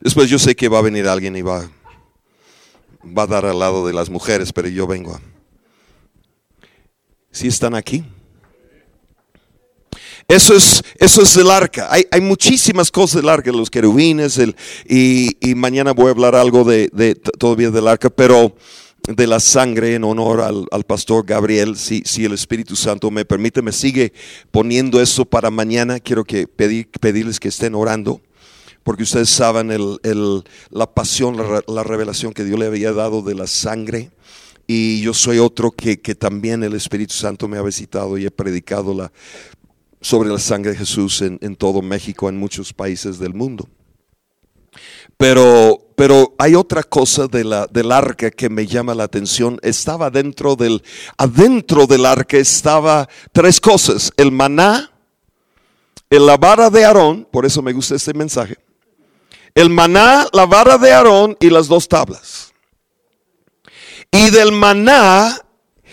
Después 0.00 0.28
yo 0.28 0.38
sé 0.38 0.54
que 0.54 0.68
va 0.68 0.78
a 0.78 0.82
venir 0.82 1.08
alguien 1.08 1.34
y 1.36 1.42
va, 1.42 1.70
va 3.04 3.22
a 3.22 3.26
dar 3.26 3.46
al 3.46 3.58
lado 3.58 3.86
de 3.86 3.94
las 3.94 4.10
mujeres, 4.10 4.52
pero 4.52 4.68
yo 4.68 4.86
vengo. 4.86 5.18
Si 7.30 7.48
están 7.48 7.74
aquí. 7.74 8.04
Eso 10.30 10.54
es, 10.54 10.84
eso 10.96 11.22
es 11.22 11.36
el 11.36 11.50
arca. 11.50 11.88
Hay, 11.90 12.06
hay 12.08 12.20
muchísimas 12.20 12.92
cosas 12.92 13.20
del 13.20 13.28
arca, 13.28 13.50
los 13.50 13.68
querubines, 13.68 14.38
el, 14.38 14.54
y, 14.88 15.34
mañana 15.56 15.92
voy 15.92 16.06
a 16.06 16.10
hablar 16.10 16.36
algo 16.36 16.62
de, 16.62 16.88
todavía 17.36 17.72
del 17.72 17.88
arca, 17.88 18.10
pero 18.10 18.54
de 19.08 19.26
la 19.26 19.40
sangre 19.40 19.96
en 19.96 20.04
honor 20.04 20.40
al, 20.40 20.84
pastor 20.84 21.26
Gabriel, 21.26 21.76
si, 21.76 22.02
si, 22.04 22.24
el 22.24 22.32
Espíritu 22.32 22.76
Santo 22.76 23.10
me 23.10 23.24
permite, 23.24 23.60
me 23.60 23.72
sigue 23.72 24.12
poniendo 24.52 25.02
eso 25.02 25.24
para 25.24 25.50
mañana. 25.50 25.98
Quiero 25.98 26.22
que 26.22 26.46
pedir, 26.46 26.88
pedirles 27.00 27.40
que 27.40 27.48
estén 27.48 27.74
orando 27.74 28.20
porque 28.84 29.02
ustedes 29.02 29.30
saben 29.30 29.72
el, 29.72 30.44
la 30.70 30.94
pasión, 30.94 31.36
la, 31.66 31.82
revelación 31.82 32.32
que 32.32 32.44
Dios 32.44 32.58
le 32.58 32.66
había 32.66 32.92
dado 32.92 33.22
de 33.22 33.34
la 33.34 33.48
sangre. 33.48 34.10
Y 34.68 35.00
yo 35.00 35.12
soy 35.12 35.38
otro 35.38 35.72
que, 35.72 35.96
también 36.14 36.62
el 36.62 36.74
Espíritu 36.74 37.14
Santo 37.14 37.48
me 37.48 37.58
ha 37.58 37.62
visitado 37.62 38.16
y 38.16 38.26
he 38.26 38.30
predicado 38.30 38.94
la, 38.94 39.10
sobre 40.00 40.30
la 40.30 40.38
sangre 40.38 40.72
de 40.72 40.78
Jesús 40.78 41.22
en, 41.22 41.56
todo 41.56 41.82
México, 41.82 42.28
en 42.28 42.36
muchos 42.36 42.72
países 42.72 43.18
del 43.18 43.34
mundo. 43.34 43.68
Pero, 45.16 45.92
pero 45.96 46.34
hay 46.38 46.54
otra 46.54 46.82
cosa 46.82 47.26
del 47.26 47.92
arca 47.92 48.30
que 48.30 48.48
me 48.48 48.66
llama 48.66 48.94
la 48.94 49.04
atención. 49.04 49.58
Estaba 49.62 50.10
dentro 50.10 50.56
del, 50.56 50.82
adentro 51.18 51.86
del 51.86 52.06
arca 52.06 52.38
estaba 52.38 53.08
tres 53.32 53.60
cosas. 53.60 54.12
El 54.16 54.32
maná, 54.32 54.90
la 56.08 56.36
vara 56.36 56.70
de 56.70 56.84
Aarón, 56.84 57.28
por 57.30 57.44
eso 57.44 57.60
me 57.60 57.72
gusta 57.72 57.96
este 57.96 58.14
mensaje 58.14 58.56
el 59.54 59.70
maná, 59.70 60.26
la 60.32 60.46
vara 60.46 60.78
de 60.78 60.92
Aarón 60.92 61.36
y 61.40 61.50
las 61.50 61.68
dos 61.68 61.88
tablas. 61.88 62.52
Y 64.10 64.30
del 64.30 64.52
maná, 64.52 65.38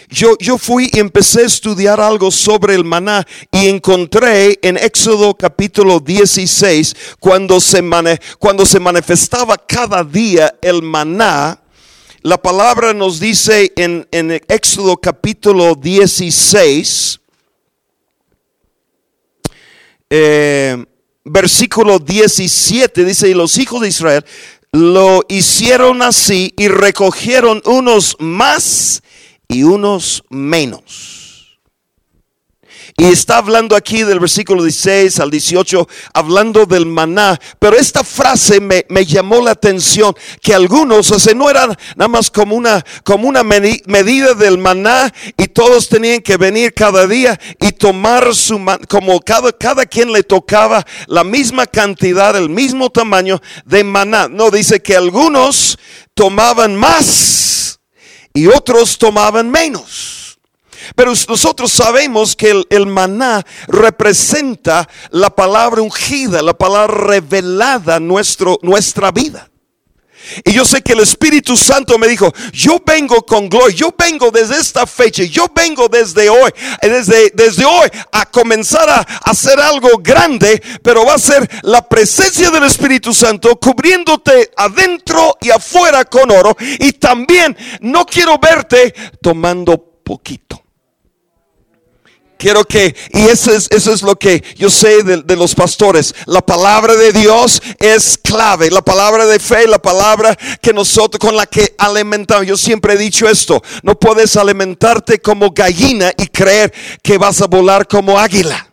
yo, 0.09 0.37
yo 0.39 0.57
fui 0.57 0.89
y 0.93 0.99
empecé 0.99 1.41
a 1.41 1.45
estudiar 1.45 1.99
algo 1.99 2.31
sobre 2.31 2.75
el 2.75 2.85
maná 2.85 3.25
y 3.51 3.67
encontré 3.67 4.57
en 4.61 4.77
Éxodo 4.77 5.35
capítulo 5.35 5.99
16, 5.99 6.95
cuando 7.19 7.59
se, 7.59 7.83
cuando 8.39 8.65
se 8.65 8.79
manifestaba 8.79 9.57
cada 9.57 10.03
día 10.03 10.55
el 10.61 10.81
maná, 10.81 11.61
la 12.21 12.37
palabra 12.37 12.93
nos 12.93 13.19
dice 13.19 13.73
en, 13.75 14.07
en 14.11 14.31
Éxodo 14.47 14.97
capítulo 14.97 15.75
16, 15.75 17.19
eh, 20.09 20.85
versículo 21.25 21.99
17 21.99 23.03
dice, 23.03 23.27
y 23.27 23.33
los 23.33 23.57
hijos 23.57 23.81
de 23.81 23.89
Israel 23.89 24.25
lo 24.71 25.23
hicieron 25.27 26.01
así 26.01 26.53
y 26.57 26.69
recogieron 26.69 27.61
unos 27.65 28.15
más 28.19 29.01
y 29.47 29.63
unos 29.63 30.23
menos. 30.29 31.27
Y 32.99 33.05
está 33.05 33.37
hablando 33.37 33.75
aquí 33.75 34.01
del 34.01 34.19
versículo 34.19 34.63
16 34.63 35.19
al 35.19 35.29
18, 35.29 35.87
hablando 36.13 36.65
del 36.65 36.87
maná. 36.87 37.39
Pero 37.59 37.77
esta 37.77 38.03
frase 38.03 38.59
me, 38.59 39.05
llamó 39.05 39.39
la 39.39 39.51
atención, 39.51 40.15
que 40.41 40.55
algunos, 40.55 41.11
o 41.11 41.19
sea, 41.19 41.35
no 41.35 41.47
eran 41.47 41.77
nada 41.95 42.07
más 42.07 42.31
como 42.31 42.55
una, 42.55 42.83
como 43.03 43.27
una 43.27 43.43
medida 43.43 44.33
del 44.33 44.57
maná 44.57 45.13
y 45.37 45.47
todos 45.47 45.89
tenían 45.89 46.21
que 46.21 46.37
venir 46.37 46.73
cada 46.73 47.05
día 47.05 47.39
y 47.61 47.71
tomar 47.71 48.33
su, 48.33 48.59
como 48.89 49.19
cada, 49.19 49.51
cada 49.51 49.85
quien 49.85 50.11
le 50.11 50.23
tocaba 50.23 50.83
la 51.05 51.23
misma 51.23 51.67
cantidad, 51.67 52.35
el 52.35 52.49
mismo 52.49 52.89
tamaño 52.89 53.39
de 53.65 53.83
maná. 53.83 54.27
No, 54.27 54.49
dice 54.49 54.81
que 54.81 54.95
algunos 54.95 55.77
tomaban 56.15 56.75
más 56.75 57.66
y 58.37 58.45
otros 58.45 58.99
tomaban 58.99 59.49
menos. 59.49 60.37
Pero 60.95 61.11
nosotros 61.27 61.71
sabemos 61.71 62.35
que 62.35 62.63
el, 62.69 62.85
maná 62.85 63.43
representa 63.67 64.87
la 65.09 65.31
palabra 65.31 65.81
ungida, 65.81 66.43
la 66.43 66.53
palabra 66.53 66.95
revelada 66.95 67.99
nuestro, 67.99 68.59
nuestra 68.61 69.11
vida. 69.11 69.49
Y 70.43 70.53
yo 70.53 70.65
sé 70.65 70.81
que 70.81 70.93
el 70.93 70.99
Espíritu 70.99 71.55
Santo 71.55 71.97
me 71.97 72.07
dijo, 72.07 72.33
yo 72.51 72.81
vengo 72.85 73.25
con 73.25 73.49
gloria, 73.49 73.75
yo 73.75 73.95
vengo 73.97 74.31
desde 74.31 74.57
esta 74.59 74.85
fecha, 74.85 75.23
yo 75.23 75.47
vengo 75.53 75.87
desde 75.87 76.29
hoy, 76.29 76.51
desde, 76.81 77.31
desde 77.33 77.65
hoy 77.65 77.89
a 78.11 78.25
comenzar 78.25 78.89
a 78.89 79.01
hacer 79.25 79.59
algo 79.59 79.97
grande, 79.99 80.61
pero 80.81 81.05
va 81.05 81.15
a 81.15 81.19
ser 81.19 81.49
la 81.63 81.87
presencia 81.87 82.49
del 82.51 82.63
Espíritu 82.63 83.13
Santo 83.13 83.55
cubriéndote 83.57 84.51
adentro 84.55 85.37
y 85.41 85.49
afuera 85.49 86.05
con 86.05 86.31
oro. 86.31 86.55
Y 86.79 86.93
también 86.93 87.55
no 87.81 88.05
quiero 88.05 88.37
verte 88.37 88.93
tomando 89.21 89.77
poquito. 90.03 90.66
Quiero 92.37 92.65
que, 92.65 92.95
y 93.13 93.21
eso 93.21 93.51
es, 93.51 93.67
eso 93.71 93.93
es 93.93 94.01
lo 94.01 94.15
que 94.15 94.43
yo 94.55 94.69
sé 94.69 95.03
de, 95.03 95.35
los 95.35 95.55
pastores, 95.55 96.13
la 96.25 96.41
palabra 96.41 96.95
de 96.95 97.11
Dios 97.11 97.61
es 97.79 98.19
clave, 98.21 98.69
la 98.69 98.81
palabra 98.81 99.25
de 99.25 99.39
fe, 99.39 99.67
la 99.67 99.81
palabra 99.81 100.37
que 100.61 100.73
nosotros, 100.73 101.19
con 101.19 101.35
la 101.35 101.45
que 101.45 101.75
alimentamos. 101.77 102.45
Yo 102.45 102.57
siempre 102.57 102.93
he 102.93 102.97
dicho 102.97 103.27
esto, 103.27 103.61
no 103.83 103.99
puedes 103.99 104.35
alimentarte 104.37 105.19
como 105.19 105.51
gallina 105.51 106.11
y 106.17 106.27
creer 106.27 106.73
que 107.01 107.17
vas 107.17 107.41
a 107.41 107.47
volar 107.47 107.87
como 107.87 108.19
águila. 108.19 108.67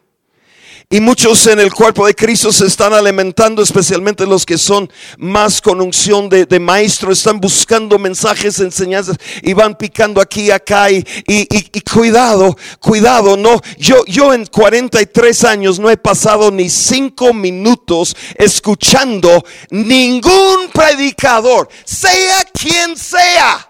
Y 0.95 1.01
muchos 1.01 1.45
en 1.49 1.59
el 1.59 1.74
cuerpo 1.74 2.07
de 2.07 2.14
Cristo 2.14 2.53
se 2.53 2.66
están 2.66 2.92
alimentando, 2.92 3.61
especialmente 3.61 4.24
los 4.26 4.47
que 4.47 4.57
son 4.57 4.88
más 5.18 5.61
con 5.61 5.80
unción 5.80 6.28
de, 6.28 6.61
maestro, 6.61 7.11
están 7.11 7.40
buscando 7.40 7.99
mensajes, 7.99 8.61
enseñanzas 8.61 9.16
y 9.42 9.55
van 9.55 9.74
picando 9.76 10.20
aquí 10.20 10.42
y 10.42 10.51
acá. 10.53 10.92
Y, 10.92 11.05
y, 11.26 11.80
cuidado, 11.80 12.57
cuidado, 12.78 13.36
no. 13.36 13.61
Yo, 13.76 14.05
yo 14.07 14.32
en 14.32 14.47
43 14.47 15.42
años 15.42 15.80
no 15.80 15.90
he 15.90 15.97
pasado 15.97 16.53
ni 16.53 16.70
cinco 16.70 17.34
minutos 17.34 18.16
escuchando 18.36 19.45
ningún 19.70 20.68
predicador, 20.72 21.68
sea 21.84 22.45
quien 22.53 22.97
sea. 22.97 23.68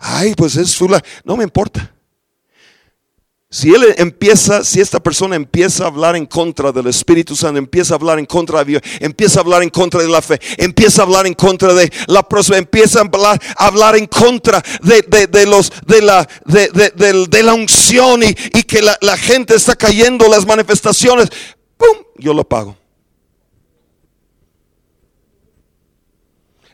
Ay, 0.00 0.34
pues 0.34 0.56
es 0.56 0.74
fula, 0.74 1.04
no 1.22 1.36
me 1.36 1.44
importa. 1.44 1.97
Si 3.50 3.74
él 3.74 3.94
empieza, 3.96 4.62
si 4.62 4.78
esta 4.78 5.00
persona 5.00 5.34
empieza 5.34 5.84
a 5.84 5.86
hablar 5.86 6.16
en 6.16 6.26
contra 6.26 6.70
del 6.70 6.86
Espíritu 6.88 7.34
Santo, 7.34 7.58
empieza 7.58 7.94
a 7.94 7.96
hablar 7.96 8.18
en 8.18 8.26
contra 8.26 8.58
de 8.58 8.72
Dios, 8.72 8.82
empieza 9.00 9.40
a 9.40 9.42
hablar 9.42 9.62
en 9.62 9.70
contra 9.70 10.02
de 10.02 10.08
la 10.08 10.20
fe, 10.20 10.38
empieza 10.58 11.00
a 11.00 11.04
hablar 11.06 11.26
en 11.26 11.32
contra 11.32 11.72
de 11.72 11.90
la 12.08 12.22
prosperidad, 12.22 12.64
empieza 12.64 12.98
a 12.98 13.02
hablar, 13.04 13.40
hablar 13.56 13.96
en 13.96 14.06
contra 14.06 14.62
de, 14.82 15.46
los 15.46 15.72
de 15.86 16.02
la 16.02 16.28
de, 16.44 17.42
la 17.42 17.54
unción 17.54 18.22
y, 18.22 18.34
que 18.64 18.82
la, 18.82 18.98
la, 19.00 19.16
gente 19.16 19.54
está 19.54 19.74
cayendo, 19.74 20.28
las 20.28 20.44
manifestaciones, 20.44 21.30
¡pum! 21.78 22.04
Yo 22.18 22.34
lo 22.34 22.46
pago. 22.46 22.76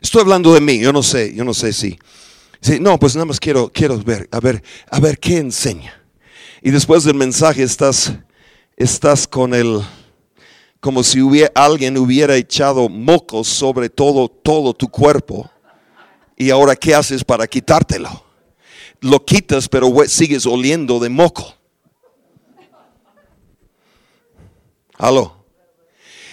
Estoy 0.01 0.21
hablando 0.21 0.53
de 0.53 0.59
mí, 0.59 0.77
yo 0.79 0.91
no 0.91 1.01
sé, 1.01 1.33
yo 1.33 1.45
no 1.45 1.53
sé 1.53 1.71
si. 1.71 1.97
si 2.59 2.81
no, 2.81 2.99
pues 2.99 3.15
nada 3.15 3.25
más 3.25 3.39
quiero, 3.39 3.71
quiero 3.73 3.97
ver, 3.97 4.27
a 4.29 4.41
ver, 4.41 4.61
a 4.91 4.99
ver 4.99 5.17
qué 5.19 5.37
enseña. 5.37 6.04
Y 6.65 6.71
después 6.71 7.03
del 7.03 7.13
mensaje 7.13 7.61
estás, 7.61 8.11
estás 8.75 9.27
con 9.27 9.53
el, 9.53 9.83
como 10.79 11.03
si 11.03 11.21
hubiera, 11.21 11.51
alguien 11.53 11.95
hubiera 11.95 12.35
echado 12.35 12.89
mocos 12.89 13.47
sobre 13.47 13.87
todo, 13.87 14.27
todo 14.27 14.73
tu 14.73 14.89
cuerpo. 14.89 15.47
Y 16.35 16.49
ahora, 16.49 16.75
¿qué 16.75 16.95
haces 16.95 17.23
para 17.23 17.45
quitártelo? 17.45 18.25
Lo 18.99 19.23
quitas, 19.23 19.69
pero 19.69 19.93
sigues 20.07 20.47
oliendo 20.47 20.97
de 20.97 21.09
moco. 21.09 21.53
Aló. 24.97 25.45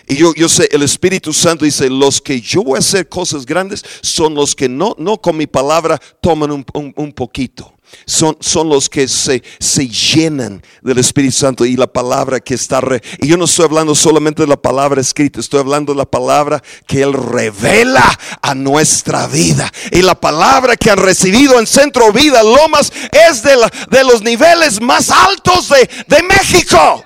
Y 0.08 0.16
yo, 0.16 0.32
yo 0.34 0.48
sé, 0.48 0.66
el 0.72 0.82
Espíritu 0.82 1.34
Santo 1.34 1.66
dice, 1.66 1.90
los 1.90 2.22
que 2.22 2.40
yo 2.40 2.62
voy 2.62 2.76
a 2.76 2.78
hacer 2.78 3.06
cosas 3.06 3.44
grandes 3.44 3.84
son 4.00 4.34
los 4.34 4.56
que 4.56 4.70
no, 4.70 4.96
no 4.96 5.20
con 5.20 5.36
mi 5.36 5.46
palabra 5.46 6.00
toman 6.22 6.52
un, 6.52 6.64
un 6.96 7.12
poquito 7.12 7.74
son, 8.06 8.36
son 8.40 8.68
los 8.68 8.88
que 8.88 9.08
se, 9.08 9.42
se, 9.58 9.88
llenan 9.88 10.62
del 10.82 10.98
Espíritu 10.98 11.32
Santo 11.32 11.64
y 11.64 11.76
la 11.76 11.86
palabra 11.86 12.40
que 12.40 12.54
está. 12.54 12.80
y 13.18 13.28
yo 13.28 13.36
no 13.36 13.44
estoy 13.44 13.66
hablando 13.66 13.94
solamente 13.94 14.42
de 14.42 14.48
la 14.48 14.56
palabra 14.56 15.00
escrita, 15.00 15.40
estoy 15.40 15.60
hablando 15.60 15.92
de 15.92 15.98
la 15.98 16.04
palabra 16.04 16.62
que 16.86 17.02
Él 17.02 17.12
revela 17.12 18.18
a 18.40 18.54
nuestra 18.54 19.26
vida. 19.26 19.70
Y 19.90 20.02
la 20.02 20.14
palabra 20.14 20.76
que 20.76 20.90
han 20.90 20.98
recibido 20.98 21.58
en 21.58 21.66
Centro 21.66 22.12
Vida 22.12 22.42
Lomas 22.42 22.92
es 23.28 23.42
de, 23.42 23.56
de 23.90 24.04
los 24.04 24.22
niveles 24.22 24.80
más 24.80 25.10
altos 25.10 25.68
de, 25.68 25.88
de 26.06 26.22
México. 26.22 27.04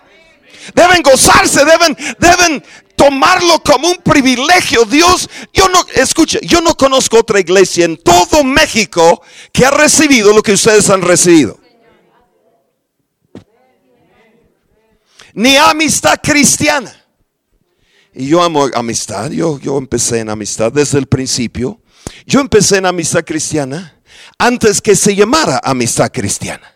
Deben 0.75 1.03
gozarse, 1.03 1.65
deben, 1.65 1.97
deben 2.19 2.63
tomarlo 2.97 3.63
como 3.63 3.89
un 3.89 3.99
privilegio. 3.99 4.85
Dios, 4.85 5.29
yo 5.53 5.69
no, 5.69 5.85
escuche, 5.95 6.41
yo 6.43 6.61
no 6.61 6.77
conozco 6.77 7.19
otra 7.19 7.39
iglesia 7.39 7.85
en 7.85 7.97
todo 7.97 8.43
México 8.43 9.23
que 9.53 9.65
ha 9.65 9.71
recibido 9.71 10.33
lo 10.33 10.43
que 10.43 10.53
ustedes 10.53 10.89
han 10.91 11.03
recibido. 11.03 11.61
Ni 15.35 15.57
amistad 15.57 16.19
cristiana. 16.23 17.05
Y 18.15 18.29
yo 18.29 18.43
amo 18.43 18.69
amistad, 18.75 19.31
yo, 19.31 19.59
yo 19.61 19.77
empecé 19.77 20.21
en 20.21 20.31
amistad 20.31 20.73
desde 20.73 20.99
el 20.99 21.07
principio. 21.07 21.83
Yo 22.25 22.41
empecé 22.41 22.79
en 22.79 22.87
amistad 22.87 23.25
cristiana 23.25 24.01
antes 24.39 24.81
que 24.81 24.97
se 24.97 25.15
llamara 25.15 25.61
amistad 25.63 26.11
cristiana. 26.11 26.76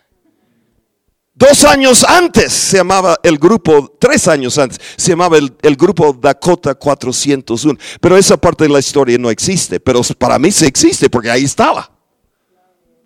Dos 1.41 1.65
años 1.65 2.05
antes 2.05 2.53
se 2.53 2.77
llamaba 2.77 3.19
el 3.23 3.39
grupo, 3.39 3.97
tres 3.99 4.29
años 4.29 4.59
antes, 4.59 4.79
se 4.95 5.13
llamaba 5.13 5.39
el, 5.39 5.77
grupo 5.77 6.13
Dakota 6.13 6.75
401. 6.75 7.79
Pero 7.99 8.19
esa 8.19 8.37
parte 8.37 8.65
de 8.65 8.71
la 8.71 8.79
historia 8.79 9.17
no 9.17 9.31
existe, 9.31 9.81
pero 9.81 10.03
para 10.19 10.39
mí 10.39 10.53
sí 10.53 10.67
existe 10.67 11.09
porque 11.09 11.31
ahí 11.31 11.45
estaba. 11.45 11.91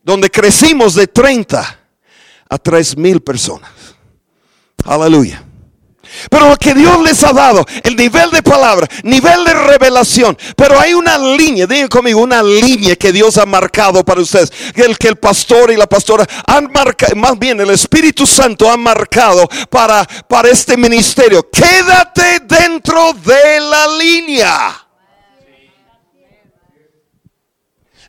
Donde 0.02 0.28
crecimos 0.30 0.96
de 0.96 1.06
30 1.06 1.78
a 2.50 2.58
3 2.58 2.96
mil 2.96 3.20
personas. 3.20 3.70
Aleluya. 4.84 5.44
Pero 6.30 6.48
lo 6.48 6.56
que 6.56 6.74
Dios 6.74 7.02
les 7.02 7.22
ha 7.24 7.32
dado, 7.32 7.64
el 7.82 7.96
nivel 7.96 8.30
de 8.30 8.42
palabra, 8.42 8.86
nivel 9.02 9.44
de 9.44 9.54
revelación. 9.54 10.36
Pero 10.56 10.78
hay 10.78 10.94
una 10.94 11.18
línea, 11.18 11.66
digan 11.66 11.88
conmigo, 11.88 12.20
una 12.20 12.42
línea 12.42 12.96
que 12.96 13.12
Dios 13.12 13.38
ha 13.38 13.46
marcado 13.46 14.04
para 14.04 14.20
ustedes. 14.20 14.52
El 14.74 14.98
que 14.98 15.08
el 15.08 15.16
pastor 15.16 15.70
y 15.70 15.76
la 15.76 15.86
pastora 15.86 16.26
han 16.46 16.70
marcado, 16.72 17.16
más 17.16 17.38
bien 17.38 17.60
el 17.60 17.70
Espíritu 17.70 18.26
Santo 18.26 18.70
ha 18.70 18.76
marcado 18.76 19.48
para, 19.70 20.04
para 20.28 20.48
este 20.48 20.76
ministerio. 20.76 21.48
Quédate 21.50 22.40
dentro 22.46 23.12
de 23.24 23.60
la 23.60 23.86
línea. 23.98 24.83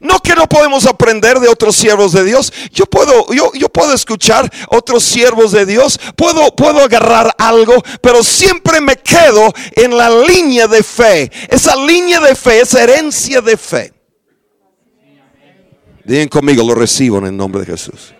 No 0.05 0.19
que 0.19 0.35
no 0.35 0.47
podemos 0.47 0.85
aprender 0.85 1.39
de 1.39 1.47
otros 1.47 1.75
siervos 1.75 2.11
de 2.11 2.23
Dios. 2.23 2.53
Yo 2.71 2.85
puedo, 2.85 3.33
yo, 3.33 3.51
yo 3.55 3.69
puedo 3.69 3.91
escuchar 3.91 4.47
otros 4.69 5.03
siervos 5.03 5.51
de 5.51 5.65
Dios. 5.65 5.99
Puedo, 6.15 6.55
puedo 6.55 6.79
agarrar 6.81 7.33
algo, 7.39 7.73
pero 8.01 8.23
siempre 8.23 8.79
me 8.81 8.97
quedo 8.97 9.51
en 9.71 9.97
la 9.97 10.11
línea 10.11 10.67
de 10.67 10.83
fe. 10.83 11.31
Esa 11.49 11.75
línea 11.75 12.19
de 12.19 12.35
fe, 12.35 12.59
esa 12.59 12.83
herencia 12.83 13.41
de 13.41 13.57
fe. 13.57 13.93
Digan 16.03 16.27
conmigo, 16.27 16.61
lo 16.61 16.75
recibo 16.75 17.17
en 17.17 17.25
el 17.25 17.35
nombre 17.35 17.61
de 17.61 17.71
Jesús. 17.71 18.13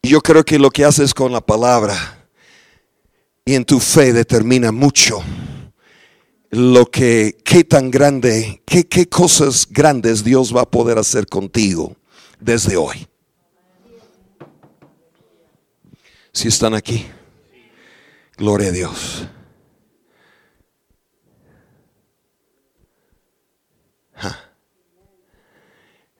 Yo 0.00 0.20
creo 0.20 0.44
que 0.44 0.60
lo 0.60 0.70
que 0.70 0.84
haces 0.84 1.12
con 1.12 1.32
la 1.32 1.40
palabra 1.40 2.24
y 3.44 3.56
en 3.56 3.64
tu 3.64 3.80
fe 3.80 4.12
determina 4.12 4.70
mucho 4.70 5.24
lo 6.50 6.86
que, 6.86 7.36
qué 7.44 7.64
tan 7.64 7.90
grande, 7.90 8.62
qué, 8.64 8.86
qué 8.86 9.08
cosas 9.08 9.66
grandes 9.68 10.24
Dios 10.24 10.54
va 10.54 10.62
a 10.62 10.70
poder 10.70 10.98
hacer 10.98 11.26
contigo 11.26 11.96
desde 12.40 12.76
hoy. 12.76 13.06
Si 16.32 16.48
están 16.48 16.74
aquí, 16.74 17.06
gloria 18.36 18.68
a 18.68 18.72
Dios. 18.72 19.28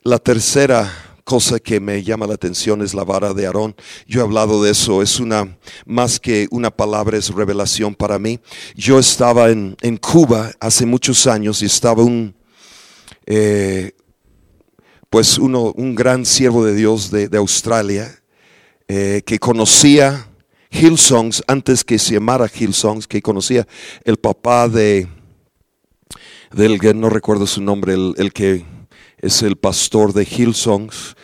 La 0.03 0.19
tercera 0.19 1.08
cosa 1.29 1.61
que 1.61 1.79
me 1.79 2.03
llama 2.03 2.27
la 2.27 2.33
atención 2.33 2.81
es 2.81 2.95
la 2.95 3.05
vara 3.05 3.35
de 3.35 3.45
Aarón. 3.45 3.77
Yo 4.07 4.21
he 4.21 4.25
hablado 4.25 4.63
de 4.63 4.71
eso, 4.71 5.03
es 5.03 5.21
una, 5.21 5.59
más 5.85 6.19
que 6.19 6.49
una 6.51 6.71
palabra, 6.71 7.19
es 7.19 7.29
revelación 7.29 7.95
para 7.95 8.19
mí. 8.19 8.41
Yo 8.75 8.99
estaba 8.99 9.51
en, 9.51 9.77
Cuba 10.01 10.53
hace 10.59 10.87
muchos 10.87 11.27
años 11.27 11.61
y 11.61 11.67
estaba 11.67 12.03
un, 12.03 12.35
eh, 13.27 13.93
pues 15.11 15.37
uno, 15.37 15.75
un 15.77 15.95
gran 15.95 16.25
siervo 16.25 16.65
de 16.65 16.75
Dios 16.75 17.11
de, 17.11 17.29
Australia 17.37 18.23
eh, 18.89 19.21
que 19.27 19.39
conocía 19.39 20.31
Hillsongs 20.71 21.43
antes 21.47 21.85
que 21.85 21.99
se 21.99 22.15
llamara 22.15 22.51
Hillsongs, 22.51 23.07
que 23.07 23.21
conocía 23.21 23.69
el 24.05 24.17
papá 24.17 24.67
de, 24.67 25.09
del 26.53 26.79
no 26.99 27.11
recuerdo 27.11 27.47
su 27.47 27.61
nombre, 27.61 27.93
el, 27.93 28.15
el 28.17 28.33
que 28.33 28.78
es 29.21 29.43
el 29.43 29.57
pastor 29.57 30.13
de 30.13 30.25
Hillsongs, 30.25 31.17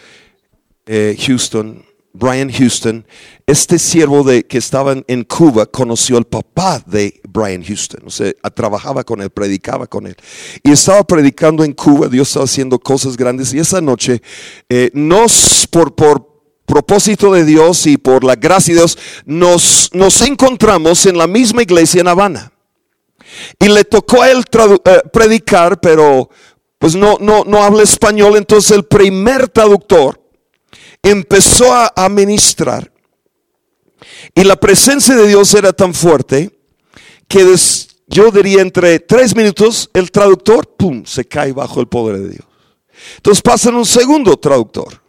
eh, 0.86 1.16
Houston, 1.26 1.84
Brian 2.12 2.50
Houston, 2.50 3.04
este 3.44 3.78
siervo 3.78 4.22
de, 4.22 4.46
que 4.46 4.58
estaba 4.58 4.94
en 5.08 5.24
Cuba 5.24 5.66
conoció 5.66 6.16
al 6.16 6.24
papá 6.24 6.80
de 6.86 7.20
Brian 7.28 7.64
Houston. 7.64 8.02
O 8.06 8.10
sea, 8.10 8.32
trabajaba 8.54 9.02
con 9.02 9.20
él, 9.20 9.30
predicaba 9.30 9.88
con 9.88 10.06
él. 10.06 10.16
Y 10.62 10.70
estaba 10.70 11.02
predicando 11.04 11.64
en 11.64 11.72
Cuba, 11.72 12.06
Dios 12.06 12.28
estaba 12.28 12.44
haciendo 12.44 12.78
cosas 12.78 13.16
grandes. 13.16 13.52
Y 13.52 13.58
esa 13.58 13.80
noche, 13.80 14.22
eh, 14.68 14.92
por, 15.70 15.96
por 15.96 16.34
propósito 16.64 17.32
de 17.32 17.44
Dios 17.44 17.84
y 17.86 17.96
por 17.96 18.22
la 18.22 18.36
gracia 18.36 18.74
de 18.74 18.80
Dios, 18.80 18.96
nos, 19.26 19.90
nos 19.92 20.22
encontramos 20.22 21.06
en 21.06 21.18
la 21.18 21.26
misma 21.26 21.62
iglesia 21.62 22.00
en 22.00 22.08
Habana. 22.08 22.52
Y 23.58 23.68
le 23.68 23.84
tocó 23.84 24.22
a 24.22 24.30
él 24.30 24.44
eh, 24.84 25.02
predicar, 25.12 25.80
pero 25.80 26.30
pues 26.78 26.94
no, 26.94 27.16
no, 27.20 27.44
no 27.44 27.62
habla 27.62 27.82
español. 27.82 28.36
Entonces 28.36 28.70
el 28.72 28.84
primer 28.84 29.48
traductor 29.48 30.20
empezó 31.02 31.72
a, 31.72 32.08
ministrar. 32.08 32.90
Y 34.34 34.42
la 34.44 34.56
presencia 34.56 35.14
de 35.14 35.28
Dios 35.28 35.54
era 35.54 35.72
tan 35.72 35.94
fuerte 35.94 36.50
que 37.28 37.54
yo 38.06 38.30
diría 38.30 38.62
entre 38.62 38.98
tres 39.00 39.36
minutos 39.36 39.90
el 39.92 40.10
traductor, 40.10 40.66
¡pum!, 40.76 41.04
se 41.04 41.24
cae 41.24 41.52
bajo 41.52 41.80
el 41.80 41.86
poder 41.86 42.18
de 42.18 42.28
Dios. 42.30 42.46
Entonces 43.16 43.42
pasan 43.42 43.74
un 43.74 43.86
segundo 43.86 44.36
traductor 44.36 45.02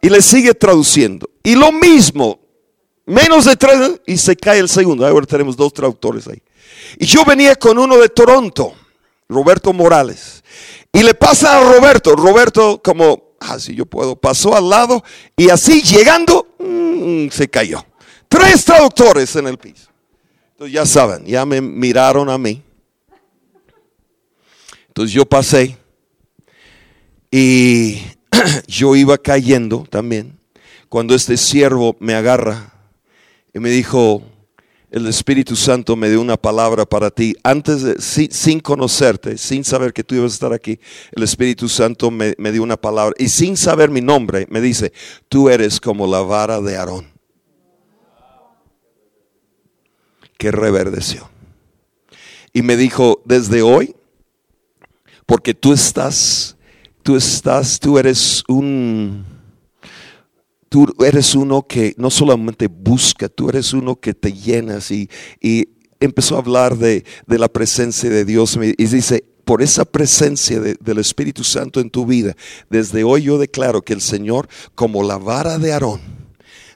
y 0.00 0.08
le 0.08 0.22
sigue 0.22 0.54
traduciendo. 0.54 1.30
Y 1.42 1.54
lo 1.54 1.72
mismo, 1.72 2.40
menos 3.06 3.44
de 3.44 3.56
tres, 3.56 4.00
y 4.06 4.16
se 4.16 4.36
cae 4.36 4.58
el 4.58 4.68
segundo. 4.68 5.06
Ahora 5.06 5.26
tenemos 5.26 5.56
dos 5.56 5.72
traductores 5.72 6.26
ahí. 6.28 6.42
Y 6.98 7.06
yo 7.06 7.24
venía 7.24 7.56
con 7.56 7.78
uno 7.78 7.96
de 7.96 8.08
Toronto, 8.08 8.74
Roberto 9.28 9.72
Morales. 9.72 10.42
Y 10.92 11.02
le 11.02 11.14
pasa 11.14 11.58
a 11.58 11.72
Roberto, 11.72 12.16
Roberto 12.16 12.80
como 12.82 13.28
así 13.40 13.72
ah, 13.72 13.74
yo 13.76 13.86
puedo. 13.86 14.16
Pasó 14.16 14.56
al 14.56 14.68
lado 14.68 15.02
y 15.36 15.50
así 15.50 15.82
llegando, 15.82 16.48
mm, 16.58 17.28
se 17.28 17.48
cayó. 17.48 17.84
Tres 18.28 18.64
traductores 18.64 19.34
en 19.36 19.46
el 19.46 19.58
piso. 19.58 19.88
Entonces 20.52 20.74
ya 20.74 20.86
saben, 20.86 21.24
ya 21.24 21.46
me 21.46 21.60
miraron 21.60 22.28
a 22.28 22.38
mí. 22.38 22.62
Entonces 24.88 25.14
yo 25.14 25.24
pasé 25.24 25.78
y 27.30 28.02
yo 28.66 28.96
iba 28.96 29.18
cayendo 29.18 29.86
también. 29.88 30.38
Cuando 30.88 31.14
este 31.14 31.36
siervo 31.36 31.96
me 32.00 32.14
agarra 32.14 32.72
y 33.52 33.58
me 33.60 33.68
dijo, 33.68 34.22
el 34.90 35.06
Espíritu 35.06 35.54
Santo 35.54 35.96
me 35.96 36.08
dio 36.08 36.20
una 36.20 36.36
palabra 36.36 36.86
para 36.86 37.10
ti. 37.10 37.36
Antes 37.42 37.82
de, 37.82 38.00
sin, 38.00 38.60
conocerte, 38.60 39.36
sin 39.36 39.64
saber 39.64 39.92
que 39.92 40.02
tú 40.02 40.14
ibas 40.14 40.32
a 40.32 40.34
estar 40.34 40.52
aquí, 40.52 40.80
el 41.12 41.22
Espíritu 41.22 41.68
Santo 41.68 42.10
me, 42.10 42.34
me, 42.38 42.52
dio 42.52 42.62
una 42.62 42.76
palabra. 42.76 43.14
Y 43.18 43.28
sin 43.28 43.56
saber 43.56 43.90
mi 43.90 44.00
nombre, 44.00 44.46
me 44.50 44.60
dice, 44.60 44.92
tú 45.28 45.50
eres 45.50 45.80
como 45.80 46.06
la 46.06 46.20
vara 46.20 46.60
de 46.60 46.76
Aarón. 46.76 47.12
Que 50.38 50.50
reverdeció. 50.50 51.28
Y 52.52 52.62
me 52.62 52.76
dijo, 52.76 53.20
desde 53.26 53.60
hoy, 53.60 53.94
porque 55.26 55.52
tú 55.52 55.74
estás, 55.74 56.56
tú 57.02 57.16
estás, 57.16 57.78
tú 57.78 57.98
eres 57.98 58.42
un 58.48 59.37
tú 60.68 60.86
eres 61.04 61.34
uno 61.34 61.66
que 61.66 61.94
no 61.96 62.10
solamente 62.10 62.68
busca, 62.68 63.28
tú 63.28 63.48
eres 63.48 63.72
uno 63.72 63.96
que 63.96 64.14
te 64.14 64.32
llenas 64.32 64.90
y, 64.90 65.08
empezó 66.00 66.36
a 66.36 66.38
hablar 66.38 66.76
de, 66.76 67.04
la 67.26 67.48
presencia 67.48 68.08
de 68.08 68.24
Dios 68.24 68.56
y 68.56 68.84
dice, 68.86 69.24
por 69.44 69.62
esa 69.62 69.86
presencia 69.86 70.60
del 70.60 70.98
Espíritu 70.98 71.42
Santo 71.42 71.80
en 71.80 71.88
tu 71.88 72.04
vida, 72.04 72.36
desde 72.68 73.02
hoy 73.02 73.22
yo 73.22 73.38
declaro 73.38 73.80
que 73.80 73.94
el 73.94 74.02
Señor, 74.02 74.46
como 74.74 75.02
la 75.02 75.16
vara 75.16 75.58
de 75.58 75.72
Aarón, 75.72 76.02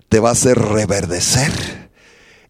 te 0.09 0.21
va 0.21 0.31
a 0.31 0.33
hacer 0.33 0.59
reverdecer, 0.59 1.91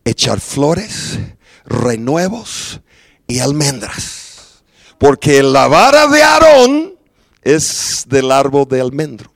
echar 0.05 0.41
flores, 0.41 1.19
renuevos 1.65 2.81
y 3.27 3.41
almendras. 3.41 4.63
Porque 4.99 5.43
la 5.43 5.67
vara 5.67 6.07
de 6.07 6.23
Aarón 6.23 6.95
es 7.43 8.05
del 8.09 8.31
árbol 8.31 8.69
de 8.69 8.81
almendro. 8.81 9.32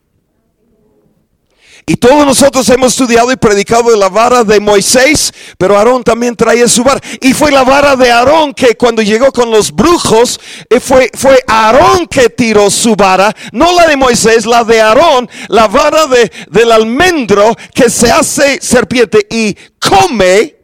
Y 1.89 1.97
todos 1.99 2.27
nosotros 2.27 2.69
hemos 2.71 2.95
estudiado 2.95 3.31
y 3.31 3.37
predicado 3.37 3.93
de 3.93 3.97
la 3.97 4.09
vara 4.09 4.43
de 4.43 4.59
Moisés, 4.59 5.33
pero 5.57 5.79
Aarón 5.79 6.03
también 6.03 6.35
traía 6.35 6.67
su 6.67 6.83
vara. 6.83 7.01
Y 7.21 7.33
fue 7.33 7.53
la 7.53 7.63
vara 7.63 7.95
de 7.95 8.11
Aarón 8.11 8.55
que 8.55 8.77
cuando 8.77 9.03
llegó 9.03 9.31
con 9.31 9.53
los 9.53 9.71
brujos, 9.71 10.41
eh, 10.69 10.81
fue, 10.81 11.09
fue 11.15 11.39
Aarón 11.47 12.09
que 12.09 12.29
tiró 12.29 12.71
su 12.71 12.97
vara, 12.97 13.33
no 13.53 13.73
la 13.73 13.87
de 13.87 13.97
Moisés, 13.97 14.47
la 14.47 14.65
de 14.65 14.81
Aarón, 14.81 15.31
la 15.47 15.69
vara 15.69 16.09
de, 16.09 16.33
del 16.51 16.73
almendro 16.73 17.55
que 17.73 17.89
se 17.89 18.11
hace 18.11 18.61
serpiente 18.61 19.25
y 19.31 19.57
come 19.79 20.57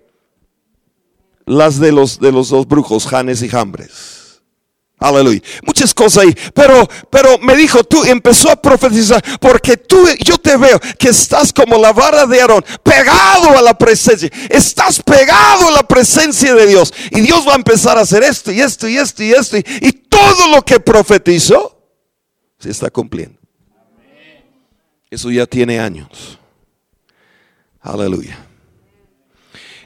las 1.46 1.78
de 1.78 1.92
los, 1.92 2.18
de 2.18 2.32
los 2.32 2.48
dos 2.48 2.66
brujos, 2.66 3.06
Janes 3.06 3.42
y 3.42 3.48
Jambres. 3.48 4.21
Aleluya. 5.02 5.42
Muchas 5.66 5.92
cosas 5.92 6.24
ahí. 6.24 6.34
Pero, 6.54 6.88
pero 7.10 7.36
me 7.38 7.56
dijo, 7.56 7.82
tú 7.82 8.04
empezó 8.04 8.50
a 8.50 8.56
profetizar, 8.56 9.22
porque 9.40 9.76
tú, 9.76 10.06
yo 10.24 10.38
te 10.38 10.56
veo 10.56 10.80
que 10.96 11.08
estás 11.08 11.52
como 11.52 11.76
la 11.76 11.92
vara 11.92 12.24
de 12.24 12.40
Aarón, 12.40 12.64
pegado 12.84 13.58
a 13.58 13.62
la 13.62 13.76
presencia. 13.76 14.30
Estás 14.48 15.02
pegado 15.02 15.68
a 15.68 15.70
la 15.72 15.82
presencia 15.82 16.54
de 16.54 16.66
Dios. 16.68 16.94
Y 17.10 17.20
Dios 17.20 17.46
va 17.46 17.54
a 17.54 17.56
empezar 17.56 17.98
a 17.98 18.02
hacer 18.02 18.22
esto 18.22 18.52
y 18.52 18.60
esto 18.60 18.88
y 18.88 18.96
esto 18.96 19.24
y 19.24 19.32
esto. 19.32 19.56
Y, 19.58 20.02
todo 20.12 20.54
lo 20.54 20.62
que 20.62 20.78
profetizó 20.78 21.90
se 22.58 22.70
está 22.70 22.90
cumpliendo. 22.90 23.38
Eso 25.10 25.30
ya 25.30 25.46
tiene 25.46 25.80
años. 25.80 26.38
Aleluya. 27.80 28.51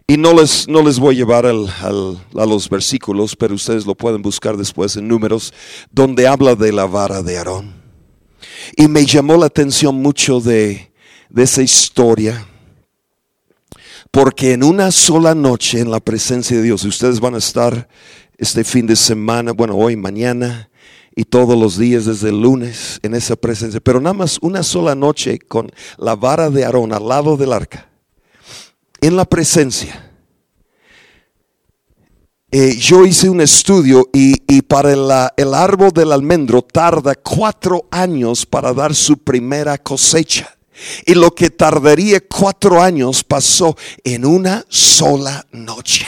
Y 0.09 0.17
no 0.19 0.33
les, 0.35 0.69
no 0.69 0.83
les 0.85 1.01
voy 1.01 1.17
a 1.17 1.19
llevar 1.19 1.47
al, 1.47 1.69
a 1.69 2.47
los 2.47 2.69
versículos, 2.69 3.35
pero 3.35 3.57
ustedes 3.57 3.87
lo 3.87 3.97
pueden 3.97 4.23
buscar 4.23 4.57
después 4.57 4.97
en 4.97 5.09
números, 5.09 5.53
donde 5.91 6.29
habla 6.29 6.55
de 6.55 6.71
la 6.71 6.87
vara 6.87 7.25
de 7.25 7.37
Aarón. 7.37 7.75
Y 8.77 8.87
me 8.87 9.05
llamó 9.05 9.37
la 9.37 9.47
atención 9.47 9.97
mucho 9.97 10.41
de, 10.41 10.93
de 11.29 11.43
esa 11.43 11.61
historia, 11.61 12.47
porque 14.13 14.53
en 14.53 14.63
una 14.63 14.93
sola 14.93 15.35
noche 15.35 15.81
en 15.81 15.91
la 15.91 15.99
presencia 15.99 16.57
de 16.57 16.63
Dios, 16.63 16.85
ustedes 16.85 17.19
van 17.19 17.35
a 17.35 17.39
estar 17.39 17.89
este 18.39 18.63
fin 18.63 18.87
de 18.87 18.95
semana, 18.95 19.51
bueno, 19.51 19.75
hoy, 19.75 19.97
mañana, 19.97 20.71
y 21.17 21.25
todos 21.25 21.59
los 21.59 21.79
días 21.79 22.05
desde 22.05 22.29
el 22.29 22.41
lunes 22.43 23.01
en 23.03 23.15
esa 23.17 23.35
presencia, 23.35 23.81
pero 23.81 24.01
nada 24.01 24.15
más 24.15 24.39
una 24.41 24.63
sola 24.63 24.95
noche 24.95 25.41
con 25.41 25.73
la 25.99 26.15
vara 26.15 26.49
de 26.49 26.65
Aarón 26.65 26.93
al 26.93 27.09
lado 27.09 27.37
del 27.37 27.53
arca 27.53 27.89
en 29.07 29.17
la 29.17 29.25
presencia. 29.25 30.03
Eh, 32.51 32.77
yo 32.77 33.05
hice 33.05 33.29
un 33.29 33.41
estudio 33.41 34.09
y, 34.13 34.63
para 34.63 34.93
el, 34.93 35.11
el, 35.37 35.55
árbol 35.55 35.91
del 35.93 36.13
almendro 36.13 36.63
tarda 36.63 37.15
cuatro 37.15 37.87
años 37.91 38.47
para 38.47 38.73
dar 38.73 38.95
su 38.95 39.19
primera 39.19 39.79
cosecha. 39.79 40.57
Y 41.05 41.15
lo 41.15 41.35
que 41.35 41.51
tardaría 41.51 42.21
cuatro 42.21 42.83
años 42.83 43.25
pasó 43.25 43.77
en 44.05 44.25
una 44.25 44.65
sola 44.69 45.47
noche 45.53 46.07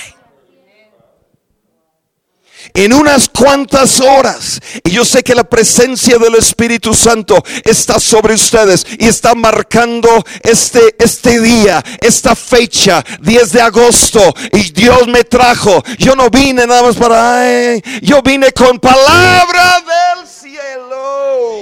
en 2.74 2.92
unas 2.92 3.28
cuantas 3.28 4.00
horas. 4.00 4.60
Y 4.84 4.90
yo 4.90 5.04
sé 5.04 5.22
que 5.22 5.34
la 5.34 5.44
presencia 5.44 6.18
del 6.18 6.34
Espíritu 6.36 6.94
Santo 6.94 7.42
está 7.64 7.98
sobre 7.98 8.34
ustedes 8.34 8.86
y 8.98 9.06
está 9.06 9.34
marcando 9.34 10.08
este, 10.42 10.94
este 10.98 11.40
día, 11.40 11.82
esta 12.00 12.34
fecha, 12.34 13.04
10 13.20 13.52
de 13.52 13.60
agosto. 13.60 14.20
Y 14.52 14.70
Dios 14.72 15.06
me 15.08 15.24
trajo. 15.24 15.82
Yo 15.98 16.14
no 16.14 16.30
vine 16.30 16.66
nada 16.66 16.82
más 16.82 16.96
para... 16.96 17.40
Ay, 17.40 17.82
yo 18.02 18.22
vine 18.22 18.52
con 18.52 18.78
palabra 18.78 19.82
del 20.16 20.26
cielo. 20.26 21.58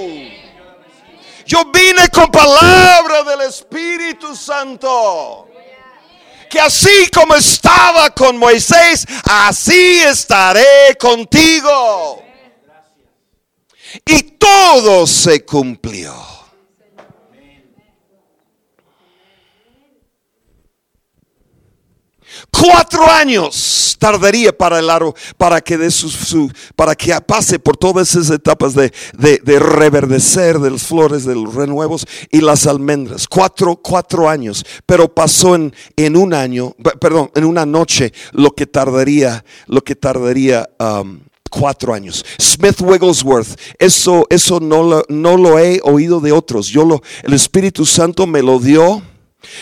Yo 1.45 1.63
vine 1.71 2.09
con 2.09 2.29
palabra 2.29 3.23
del 3.23 3.41
Espíritu 3.41 4.35
Santo 4.35 5.46
que 6.49 6.59
así 6.59 7.09
como 7.13 7.35
estaba 7.35 8.09
con 8.11 8.37
Moisés, 8.37 9.05
así 9.23 9.99
estaré 9.99 10.95
contigo. 10.99 12.23
Y 14.05 14.21
todo 14.37 15.07
se 15.07 15.43
cumplió. 15.45 16.36
Cuatro 22.59 23.07
años 23.09 23.95
tardaría 23.99 24.55
para 24.55 24.79
el 24.79 24.89
aro, 24.89 25.13
para 25.37 25.61
que, 25.61 25.77
de 25.77 25.91
su, 25.91 26.51
para 26.75 26.95
que 26.95 27.13
pase 27.21 27.59
por 27.59 27.77
todas 27.77 28.09
esas 28.09 28.31
etapas 28.31 28.73
de, 28.73 28.91
de, 29.13 29.59
reverdecer 29.59 30.57
de 30.59 30.71
las 30.71 30.83
flores, 30.83 31.23
de 31.25 31.35
los 31.35 31.53
renuevos 31.53 32.07
y 32.31 32.41
las 32.41 32.65
almendras. 32.65 33.27
Cuatro, 33.27 33.75
cuatro 33.75 34.27
años, 34.27 34.65
pero 34.87 35.13
pasó 35.13 35.53
en, 35.53 35.73
en 35.95 36.17
un 36.17 36.33
año, 36.33 36.75
perdón, 36.99 37.29
en 37.35 37.45
una 37.45 37.65
noche 37.65 38.11
lo 38.31 38.51
que 38.51 38.65
tardaría, 38.65 39.45
lo 39.67 39.83
que 39.83 39.95
tardaría 39.95 40.67
um, 40.79 41.19
cuatro 41.51 41.93
años. 41.93 42.25
Smith 42.41 42.81
Wigglesworth, 42.81 43.55
eso, 43.77 44.25
eso 44.31 44.59
no, 44.59 44.81
lo, 44.81 45.05
no 45.09 45.37
lo 45.37 45.59
he 45.59 45.79
oído 45.83 46.19
de 46.19 46.31
otros. 46.31 46.67
Yo 46.67 46.85
lo, 46.85 47.03
el 47.21 47.33
Espíritu 47.33 47.85
Santo 47.85 48.25
me 48.25 48.41
lo 48.41 48.59
dio 48.59 49.03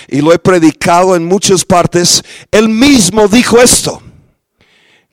y 0.07 0.21
lo 0.21 0.33
he 0.33 0.39
predicado 0.39 1.15
en 1.15 1.25
muchas 1.25 1.65
partes. 1.65 2.23
Él 2.51 2.69
mismo 2.69 3.27
dijo 3.27 3.59
esto. 3.61 4.01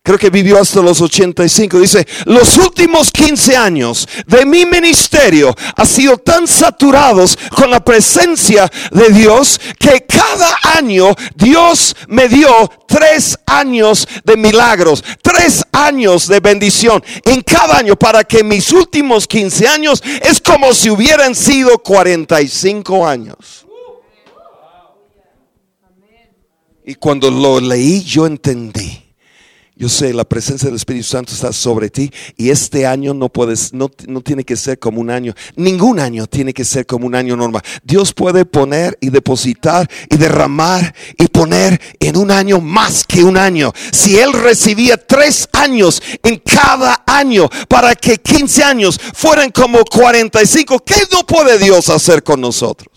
Creo 0.05 0.19
que 0.19 0.31
vivió 0.31 0.61
hasta 0.61 0.83
los 0.83 1.01
85. 1.01 1.79
Dice, 1.79 2.05
los 2.25 2.57
últimos 2.57 3.13
15 3.13 3.57
años 3.57 4.09
de 4.27 4.45
mi 4.45 4.67
ministerio 4.67 5.55
ha 5.77 5.87
sido 5.87 6.19
tan 6.19 6.49
saturados 6.49 7.39
con 7.55 7.71
la 7.71 7.85
presencia 7.85 8.69
de 8.91 9.11
Dios 9.11 9.61
que 9.79 10.05
cada 10.05 10.59
año 10.77 11.15
Dios 11.37 11.95
me 12.09 12.27
dio 12.29 12.69
tres 12.89 13.39
años 13.47 14.09
de 14.25 14.37
milagros, 14.37 15.05
tres 15.23 15.63
años 15.71 16.27
de 16.27 16.41
bendición 16.41 17.03
en 17.25 17.41
cada 17.43 17.79
año 17.79 17.95
para 17.95 18.25
que 18.25 18.43
mis 18.43 18.73
últimos 18.73 19.29
15 19.29 19.69
años 19.69 20.03
es 20.23 20.41
como 20.41 20.75
si 20.75 20.91
hubieran 20.91 21.37
sido 21.37 21.79
45 21.79 23.07
años. 23.07 23.67
Y 26.85 26.95
cuando 26.97 27.31
lo 27.31 27.61
leí 27.61 28.03
yo 28.03 28.27
entendí 28.27 29.03
yo 29.75 29.89
sé, 29.89 30.13
la 30.13 30.25
presencia 30.25 30.67
del 30.67 30.77
Espíritu 30.77 31.09
Santo 31.09 31.33
está 31.33 31.51
sobre 31.53 31.89
ti 31.89 32.09
y 32.37 32.51
este 32.51 32.87
año 32.87 33.15
no 33.15 33.31
puedes, 33.31 33.73
no, 33.73 33.91
no, 34.07 34.21
tiene 34.21 34.45
que 34.45 34.55
ser 34.55 34.79
como 34.79 35.01
un 35.01 35.11
año. 35.11 35.35
Ningún 35.57 35.99
año 35.99 36.27
tiene 36.27 36.53
que 36.53 36.65
ser 36.65 36.87
como 36.87 37.07
un 37.07 37.15
año 37.15 37.37
normal. 37.37 37.63
Dios 37.83 38.13
puede 38.13 38.45
poner 38.45 38.97
y 39.01 39.09
depositar 39.09 39.91
y 40.09 40.17
derramar 40.19 40.95
y 41.19 41.27
poner 41.27 41.81
en 41.99 42.17
un 42.17 42.31
año 42.31 42.61
más 42.61 43.05
que 43.05 43.25
un 43.25 43.37
año. 43.37 43.73
Si 43.91 44.19
Él 44.19 44.35
recibía 44.35 44.99
tres 44.99 45.49
años 45.53 46.03
en 46.23 46.37
cada 46.39 47.03
año 47.07 47.49
para 47.67 47.97
que 47.97 48.19
15 48.19 48.63
años 48.63 49.01
fueran 49.15 49.51
como 49.51 49.85
45, 49.85 50.81
¿qué 50.85 51.09
no 51.11 51.27
puede 51.27 51.59
Dios 51.59 51.89
hacer 51.89 52.23
con 52.23 52.43
nosotros? 52.43 52.92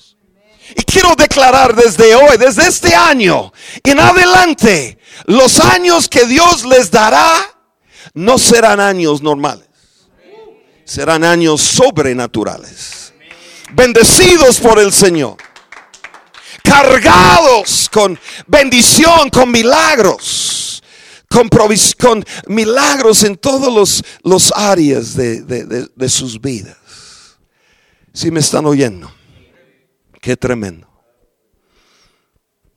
Y 0.75 0.83
quiero 0.83 1.15
declarar 1.15 1.73
desde 1.73 2.15
hoy, 2.15 2.37
desde 2.37 2.67
este 2.67 2.93
año 2.93 3.53
en 3.81 3.99
adelante, 3.99 4.99
los 5.25 5.59
años 5.61 6.09
que 6.09 6.25
Dios 6.25 6.65
les 6.65 6.91
dará 6.91 7.33
no 8.13 8.37
serán 8.37 8.81
años 8.81 9.21
normales. 9.21 9.67
Serán 10.83 11.23
años 11.23 11.61
sobrenaturales. 11.61 13.13
Bendecidos 13.73 14.59
por 14.59 14.77
el 14.77 14.91
Señor. 14.91 15.37
Cargados 16.61 17.89
con 17.91 18.19
bendición, 18.45 19.29
con 19.29 19.51
milagros. 19.51 20.83
Con, 21.29 21.49
con 21.49 22.25
milagros 22.47 23.23
en 23.23 23.37
todos 23.37 23.73
los, 23.73 24.03
los 24.23 24.51
áreas 24.55 25.15
de, 25.15 25.41
de 25.41 26.09
sus 26.09 26.39
vidas. 26.39 26.77
Si 28.13 28.29
me 28.29 28.41
están 28.41 28.65
oyendo. 28.65 29.11
Qué 30.25 30.35
tremendo. 30.35 30.87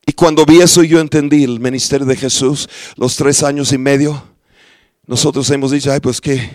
Y 0.04 0.12
cuando 0.12 0.44
vi 0.44 0.60
eso 0.60 0.82
yo 0.82 1.00
entendí 1.00 1.44
el 1.44 1.60
ministerio 1.60 2.04
de 2.04 2.14
Jesús, 2.14 2.68
los 2.96 3.16
tres 3.16 3.42
años 3.42 3.72
y 3.72 3.78
medio, 3.78 4.22
nosotros 5.06 5.48
hemos 5.48 5.70
dicho, 5.70 5.90
ay, 5.90 6.00
pues 6.00 6.20
que 6.20 6.50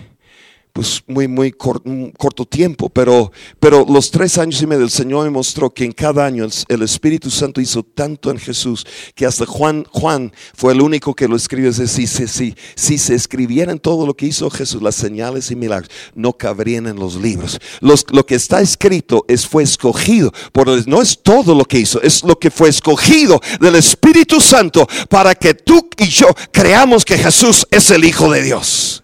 pues 0.73 1.03
muy, 1.05 1.27
muy 1.27 1.51
corto 1.51 2.45
tiempo, 2.45 2.89
pero, 2.89 3.31
pero 3.59 3.85
los 3.87 4.09
tres 4.09 4.39
años 4.39 4.59
y 4.59 4.65
medio 4.65 4.83
el 4.83 4.89
Señor 4.89 5.25
me 5.25 5.29
mostró 5.29 5.69
que 5.69 5.85
en 5.85 5.91
cada 5.91 6.25
año 6.25 6.47
el, 6.67 6.81
Espíritu 6.81 7.29
Santo 7.29 7.61
hizo 7.61 7.83
tanto 7.83 8.31
en 8.31 8.39
Jesús 8.39 8.83
que 9.13 9.27
hasta 9.27 9.45
Juan, 9.45 9.85
Juan 9.91 10.33
fue 10.55 10.73
el 10.73 10.81
único 10.81 11.13
que 11.13 11.27
lo 11.27 11.35
escribió. 11.35 11.69
Es 11.69 11.77
decir, 11.77 12.07
si, 12.07 12.27
si, 12.27 12.55
si 12.75 12.97
se 12.97 13.13
escribieran 13.13 13.77
todo 13.77 14.07
lo 14.07 14.15
que 14.15 14.25
hizo 14.25 14.49
Jesús, 14.49 14.81
las 14.81 14.95
señales 14.95 15.51
y 15.51 15.55
milagros, 15.55 15.91
no 16.15 16.33
cabrían 16.33 16.87
en 16.87 16.95
los 16.95 17.17
libros. 17.17 17.59
Los, 17.79 18.05
lo 18.09 18.25
que 18.25 18.33
está 18.33 18.59
escrito 18.59 19.25
es, 19.27 19.45
fue 19.45 19.61
escogido, 19.61 20.33
por 20.51 20.87
no 20.87 21.03
es 21.03 21.19
todo 21.21 21.53
lo 21.53 21.65
que 21.65 21.79
hizo, 21.79 22.01
es 22.01 22.23
lo 22.23 22.39
que 22.39 22.49
fue 22.49 22.69
escogido 22.69 23.39
del 23.59 23.75
Espíritu 23.75 24.41
Santo 24.41 24.87
para 25.07 25.35
que 25.35 25.53
tú 25.53 25.87
y 25.97 26.05
yo 26.05 26.27
creamos 26.51 27.05
que 27.05 27.17
Jesús 27.17 27.67
es 27.69 27.91
el 27.91 28.05
Hijo 28.05 28.31
de 28.31 28.41
Dios. 28.41 29.02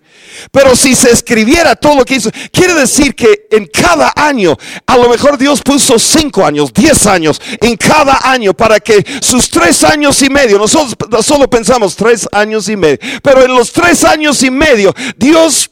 Pero 0.51 0.75
si 0.75 0.95
se 0.95 1.11
escribiera 1.11 1.75
todo 1.75 1.95
lo 1.95 2.05
que 2.05 2.15
hizo, 2.15 2.29
quiere 2.51 2.73
decir 2.73 3.15
que 3.15 3.47
en 3.51 3.67
cada 3.67 4.13
año, 4.15 4.57
a 4.85 4.97
lo 4.97 5.09
mejor 5.09 5.37
Dios 5.37 5.61
puso 5.61 5.99
cinco 5.99 6.45
años, 6.45 6.73
diez 6.73 7.05
años 7.07 7.41
en 7.61 7.75
cada 7.77 8.19
año 8.23 8.53
para 8.53 8.79
que 8.79 9.03
sus 9.21 9.49
tres 9.49 9.83
años 9.83 10.21
y 10.21 10.29
medio, 10.29 10.57
nosotros 10.57 11.25
solo 11.25 11.49
pensamos 11.49 11.95
tres 11.95 12.27
años 12.31 12.69
y 12.69 12.75
medio, 12.75 12.99
pero 13.23 13.43
en 13.43 13.53
los 13.53 13.71
tres 13.71 14.03
años 14.03 14.41
y 14.43 14.51
medio, 14.51 14.93
Dios, 15.17 15.71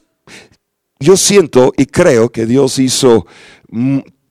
yo 1.00 1.18
siento 1.18 1.74
y 1.78 1.86
creo 1.86 2.32
que 2.32 2.46
Dios 2.46 2.80
hizo 2.80 3.28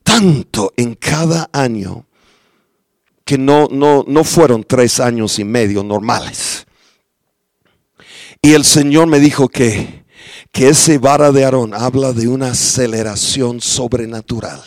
tanto 0.02 0.72
en 0.76 0.94
cada 0.94 1.48
año 1.52 2.06
que 3.24 3.38
no, 3.38 3.68
no, 3.70 4.04
no 4.06 4.22
fueron 4.22 4.62
tres 4.62 5.00
años 5.00 5.38
y 5.38 5.44
medio 5.44 5.82
normales. 5.82 6.66
Y 8.40 8.54
el 8.54 8.64
Señor 8.64 9.08
me 9.08 9.18
dijo 9.18 9.48
que 9.48 10.05
que 10.56 10.70
ese 10.70 10.96
vara 10.96 11.32
de 11.32 11.44
Aarón 11.44 11.74
habla 11.74 12.14
de 12.14 12.28
una 12.28 12.52
aceleración 12.52 13.60
sobrenatural. 13.60 14.62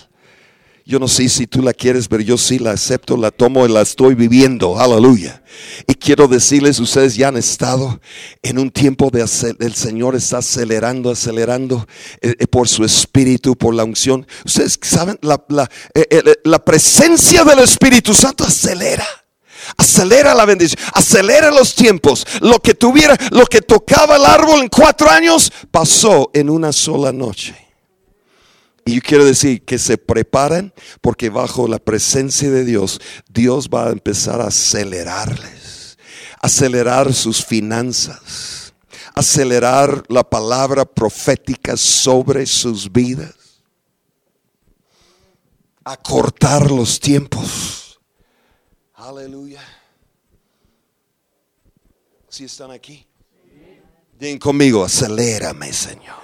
Yo 0.86 1.00
no 1.00 1.08
sé 1.08 1.28
si 1.30 1.48
tú 1.48 1.64
la 1.64 1.74
quieres, 1.74 2.08
pero 2.08 2.22
yo 2.22 2.38
sí 2.38 2.60
la 2.60 2.74
acepto, 2.74 3.18
la 3.18 3.32
tomo 3.32 3.66
y 3.66 3.70
la 3.70 3.82
estoy 3.82 4.14
viviendo. 4.14 4.80
Aleluya. 4.80 5.42
Y 5.88 5.96
quiero 5.96 6.28
decirles, 6.28 6.80
ustedes 6.80 7.16
ya 7.16 7.30
han 7.30 7.38
estado 7.38 8.00
en 8.44 8.60
un 8.60 8.70
tiempo 8.70 9.10
de 9.10 9.22
el 9.22 9.74
Señor 9.74 10.16
está 10.16 10.38
acelerando, 10.38 11.10
acelerando 11.10 11.88
eh, 12.22 12.36
eh, 12.38 12.46
por 12.46 12.68
su 12.68 12.86
espíritu, 12.86 13.56
por 13.56 13.74
la 13.74 13.84
unción. 13.84 14.28
Ustedes 14.46 14.78
saben, 14.84 15.18
la, 15.24 15.44
la, 15.50 15.68
eh, 15.96 16.22
la 16.44 16.64
presencia 16.64 17.44
del 17.44 17.60
Espíritu 17.60 18.14
Santo 18.14 18.44
acelera. 18.44 19.08
Acelera 19.78 20.34
la 20.34 20.46
bendición, 20.46 20.82
acelera 20.94 21.52
los 21.52 21.76
tiempos. 21.76 22.26
Lo 22.42 22.60
que 22.60 22.74
tuviera, 22.74 23.18
lo 23.32 23.46
que 23.46 23.62
tocaba 23.62 24.16
el 24.16 24.26
árbol 24.26 24.62
en 24.62 24.70
cuatro 24.70 25.10
años, 25.10 25.52
pasó 25.72 26.30
en 26.34 26.50
una 26.50 26.72
sola 26.72 27.12
noche. 27.12 27.56
Y 28.86 28.96
yo 28.96 29.02
quiero 29.02 29.26
decir 29.26 29.64
que 29.66 29.78
se 29.78 29.98
preparen 29.98 30.74
porque 31.02 31.30
bajo 31.30 31.68
la 31.68 31.78
presencia 31.78 32.50
de 32.50 32.66
Dios, 32.66 33.00
Dios 33.30 33.70
va 33.70 33.88
a 33.88 33.92
empezar 33.92 34.42
a 34.42 34.48
acelerarles, 34.48 35.98
acelerar 36.42 37.14
sus 37.14 37.46
finanzas, 37.46 38.74
acelerar 39.14 40.04
la 40.08 40.24
palabra 40.24 40.86
profética 40.86 41.78
sobre 41.78 42.48
sus 42.48 42.92
vidas, 42.92 43.36
acortar 45.84 46.72
los 46.72 47.00
tiempos 47.00 47.79
Aleluya. 49.00 49.62
Si 52.28 52.44
están 52.44 52.72
aquí. 52.72 53.06
Ven 54.20 54.38
conmigo, 54.38 54.84
acelérame, 54.84 55.72
Señor. 55.72 56.20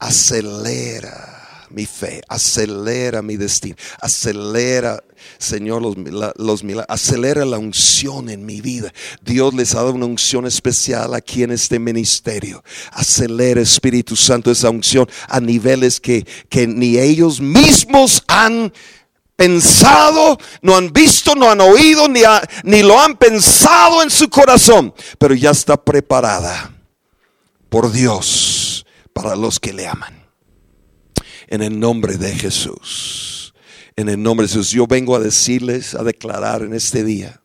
Acelera 0.00 1.68
mi 1.70 1.86
fe, 1.86 2.20
acelera 2.28 3.22
mi 3.22 3.36
destino, 3.36 3.76
acelera, 4.00 5.02
Señor, 5.38 5.80
los, 5.80 5.96
los 6.36 6.64
milagros, 6.64 6.86
acelera 6.88 7.44
la 7.44 7.58
unción 7.58 8.28
en 8.28 8.44
mi 8.44 8.60
vida. 8.60 8.92
Dios 9.22 9.54
les 9.54 9.74
ha 9.74 9.78
dado 9.78 9.92
una 9.92 10.06
unción 10.06 10.44
especial 10.44 11.14
aquí 11.14 11.44
en 11.44 11.52
este 11.52 11.78
ministerio. 11.78 12.64
Acelera, 12.90 13.60
Espíritu 13.60 14.16
Santo, 14.16 14.50
esa 14.50 14.70
unción 14.70 15.08
a 15.28 15.38
niveles 15.38 16.00
que, 16.00 16.26
que 16.48 16.66
ni 16.66 16.98
ellos 16.98 17.40
mismos 17.40 18.24
han 18.26 18.72
pensado, 19.36 20.38
no 20.60 20.76
han 20.76 20.92
visto, 20.92 21.34
no 21.34 21.50
han 21.50 21.60
oído, 21.60 22.08
ni, 22.08 22.20
ni 22.64 22.82
lo 22.82 23.00
han 23.00 23.16
pensado 23.16 24.02
en 24.02 24.10
su 24.10 24.28
corazón, 24.28 24.94
pero 25.18 25.34
ya 25.34 25.50
está 25.50 25.82
preparada 25.82 26.72
por 27.68 27.90
Dios 27.90 28.86
para 29.12 29.34
los 29.36 29.58
que 29.58 29.72
le 29.72 29.86
aman. 29.86 30.26
En 31.48 31.62
el 31.62 31.78
nombre 31.78 32.16
de 32.16 32.34
Jesús. 32.34 33.54
En 33.96 34.08
el 34.08 34.22
nombre 34.22 34.46
de 34.46 34.52
Jesús. 34.52 34.70
Yo 34.70 34.86
vengo 34.86 35.14
a 35.16 35.20
decirles, 35.20 35.94
a 35.94 36.02
declarar 36.02 36.62
en 36.62 36.74
este 36.74 37.04
día 37.04 37.42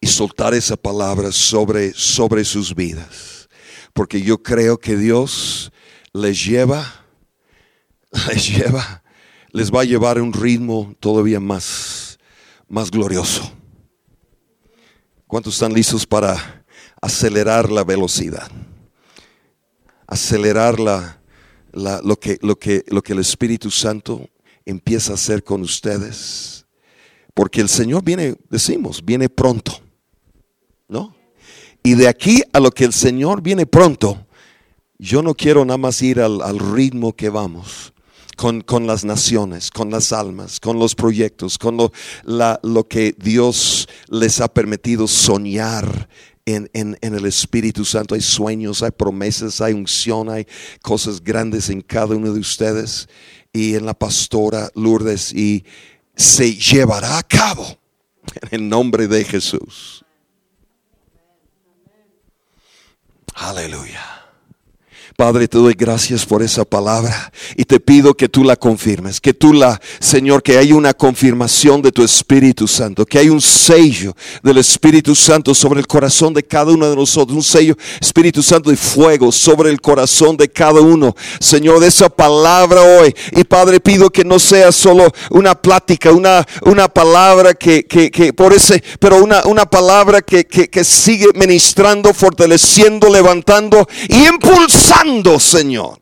y 0.00 0.06
soltar 0.06 0.54
esa 0.54 0.76
palabra 0.76 1.32
sobre, 1.32 1.92
sobre 1.94 2.44
sus 2.44 2.74
vidas. 2.74 3.48
Porque 3.92 4.22
yo 4.22 4.42
creo 4.42 4.78
que 4.78 4.96
Dios 4.96 5.72
les 6.12 6.44
lleva, 6.44 7.06
les 8.28 8.56
lleva 8.56 9.03
les 9.54 9.70
va 9.70 9.82
a 9.82 9.84
llevar 9.84 10.18
a 10.18 10.22
un 10.22 10.32
ritmo 10.32 10.96
todavía 10.98 11.38
más, 11.38 12.18
más 12.68 12.90
glorioso. 12.90 13.52
¿Cuántos 15.28 15.54
están 15.54 15.72
listos 15.72 16.04
para 16.04 16.64
acelerar 17.00 17.70
la 17.70 17.84
velocidad? 17.84 18.50
Acelerar 20.08 20.80
la, 20.80 21.20
lo, 21.72 22.18
que, 22.18 22.36
lo, 22.42 22.58
que, 22.58 22.84
lo 22.88 23.00
que 23.00 23.12
el 23.12 23.20
Espíritu 23.20 23.70
Santo 23.70 24.28
empieza 24.64 25.12
a 25.12 25.14
hacer 25.14 25.44
con 25.44 25.62
ustedes. 25.62 26.66
Porque 27.32 27.60
el 27.60 27.68
Señor 27.68 28.02
viene, 28.02 28.34
decimos, 28.50 29.04
viene 29.04 29.28
pronto. 29.28 29.80
¿No? 30.88 31.14
Y 31.84 31.94
de 31.94 32.08
aquí 32.08 32.42
a 32.52 32.58
lo 32.58 32.72
que 32.72 32.84
el 32.84 32.92
Señor 32.92 33.40
viene 33.40 33.66
pronto, 33.66 34.26
yo 34.98 35.22
no 35.22 35.32
quiero 35.32 35.64
nada 35.64 35.78
más 35.78 36.02
ir 36.02 36.20
al, 36.20 36.42
al 36.42 36.58
ritmo 36.58 37.14
que 37.14 37.28
vamos. 37.28 37.93
Con, 38.36 38.62
con, 38.62 38.86
las 38.86 39.04
naciones, 39.04 39.70
con 39.70 39.90
las 39.90 40.12
almas, 40.12 40.58
con 40.58 40.78
los 40.78 40.94
proyectos, 40.94 41.56
con 41.56 41.76
lo, 41.76 41.92
lo 42.24 42.88
que 42.88 43.14
Dios 43.16 43.88
les 44.08 44.40
ha 44.40 44.48
permitido 44.48 45.06
soñar 45.06 46.08
en, 46.44 46.68
en, 46.72 46.98
en, 47.00 47.14
el 47.14 47.26
Espíritu 47.26 47.84
Santo. 47.84 48.14
Hay 48.14 48.20
sueños, 48.20 48.82
hay 48.82 48.90
promesas, 48.90 49.60
hay 49.60 49.72
unción, 49.72 50.28
hay 50.28 50.46
cosas 50.82 51.22
grandes 51.22 51.70
en 51.70 51.80
cada 51.80 52.16
uno 52.16 52.32
de 52.32 52.40
ustedes 52.40 53.08
y 53.52 53.76
en 53.76 53.86
la 53.86 53.94
pastora 53.94 54.68
Lourdes 54.74 55.32
y 55.32 55.64
se 56.16 56.54
llevará 56.54 57.18
a 57.18 57.22
cabo 57.22 57.64
en 58.42 58.48
el 58.62 58.68
nombre 58.68 59.06
de 59.06 59.24
Jesús. 59.24 60.04
Aleluya. 63.34 64.23
Padre, 65.16 65.46
te 65.46 65.58
doy 65.58 65.74
gracias 65.74 66.26
por 66.26 66.42
esa 66.42 66.64
palabra 66.64 67.32
y 67.56 67.64
te 67.64 67.78
pido 67.78 68.14
que 68.14 68.28
tú 68.28 68.42
la 68.42 68.56
confirmes, 68.56 69.20
que 69.20 69.32
tú 69.32 69.52
la, 69.52 69.80
Señor, 70.00 70.42
que 70.42 70.58
hay 70.58 70.72
una 70.72 70.92
confirmación 70.92 71.82
de 71.82 71.92
tu 71.92 72.02
Espíritu 72.02 72.66
Santo, 72.66 73.06
que 73.06 73.20
hay 73.20 73.28
un 73.28 73.40
sello 73.40 74.16
del 74.42 74.58
Espíritu 74.58 75.14
Santo 75.14 75.54
sobre 75.54 75.78
el 75.78 75.86
corazón 75.86 76.34
de 76.34 76.42
cada 76.42 76.72
uno 76.72 76.90
de 76.90 76.96
nosotros, 76.96 77.36
un 77.36 77.44
sello 77.44 77.76
Espíritu 78.00 78.42
Santo 78.42 78.70
de 78.70 78.76
fuego 78.76 79.30
sobre 79.30 79.70
el 79.70 79.80
corazón 79.80 80.36
de 80.36 80.48
cada 80.48 80.80
uno, 80.80 81.14
Señor, 81.38 81.78
de 81.78 81.86
esa 81.86 82.08
palabra 82.08 82.82
hoy. 82.82 83.14
Y 83.36 83.44
Padre, 83.44 83.78
pido 83.78 84.10
que 84.10 84.24
no 84.24 84.40
sea 84.40 84.72
solo 84.72 85.12
una 85.30 85.54
plática, 85.54 86.10
una, 86.10 86.44
una 86.62 86.88
palabra 86.88 87.54
que, 87.54 87.84
que, 87.84 88.10
que 88.10 88.32
por 88.32 88.52
ese, 88.52 88.82
pero 88.98 89.22
una, 89.22 89.44
una 89.44 89.66
palabra 89.66 90.22
que, 90.22 90.44
que, 90.44 90.68
que 90.68 90.82
sigue 90.82 91.28
ministrando, 91.36 92.12
fortaleciendo, 92.12 93.08
levantando 93.08 93.86
y 94.08 94.26
impulsando 94.26 95.03
Señor, 95.38 96.00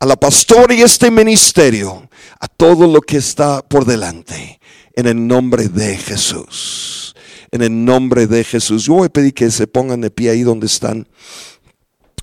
a 0.00 0.06
la 0.06 0.16
pastora 0.16 0.74
y 0.74 0.82
este 0.82 1.10
ministerio, 1.10 2.08
a 2.40 2.48
todo 2.48 2.86
lo 2.86 3.00
que 3.00 3.18
está 3.18 3.62
por 3.62 3.84
delante, 3.84 4.60
en 4.94 5.06
el 5.06 5.26
nombre 5.26 5.68
de 5.68 5.96
Jesús. 5.96 7.14
En 7.52 7.62
el 7.62 7.84
nombre 7.84 8.26
de 8.26 8.44
Jesús. 8.44 8.84
Yo 8.84 8.94
voy 8.94 9.06
a 9.06 9.08
pedir 9.08 9.34
que 9.34 9.50
se 9.50 9.66
pongan 9.66 10.00
de 10.00 10.10
pie 10.10 10.30
ahí 10.30 10.42
donde 10.42 10.66
están. 10.66 11.08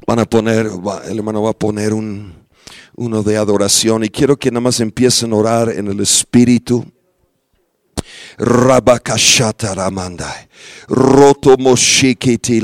Van 0.05 0.19
a 0.19 0.25
poner, 0.25 0.69
el 1.09 1.17
hermano 1.17 1.43
va 1.43 1.51
a 1.51 1.57
poner 1.57 1.93
un, 1.93 2.33
uno 2.95 3.23
de 3.23 3.37
adoración 3.37 4.03
y 4.03 4.09
quiero 4.09 4.37
que 4.37 4.51
nada 4.51 4.61
más 4.61 4.79
empiecen 4.79 5.33
a 5.33 5.35
orar 5.35 5.69
en 5.69 5.87
el 5.87 5.99
Espíritu. 5.99 6.85
Rabakashata 8.37 9.75
Ramandai. 9.75 10.47
Roto 10.87 11.57
Moshikiti 11.57 12.61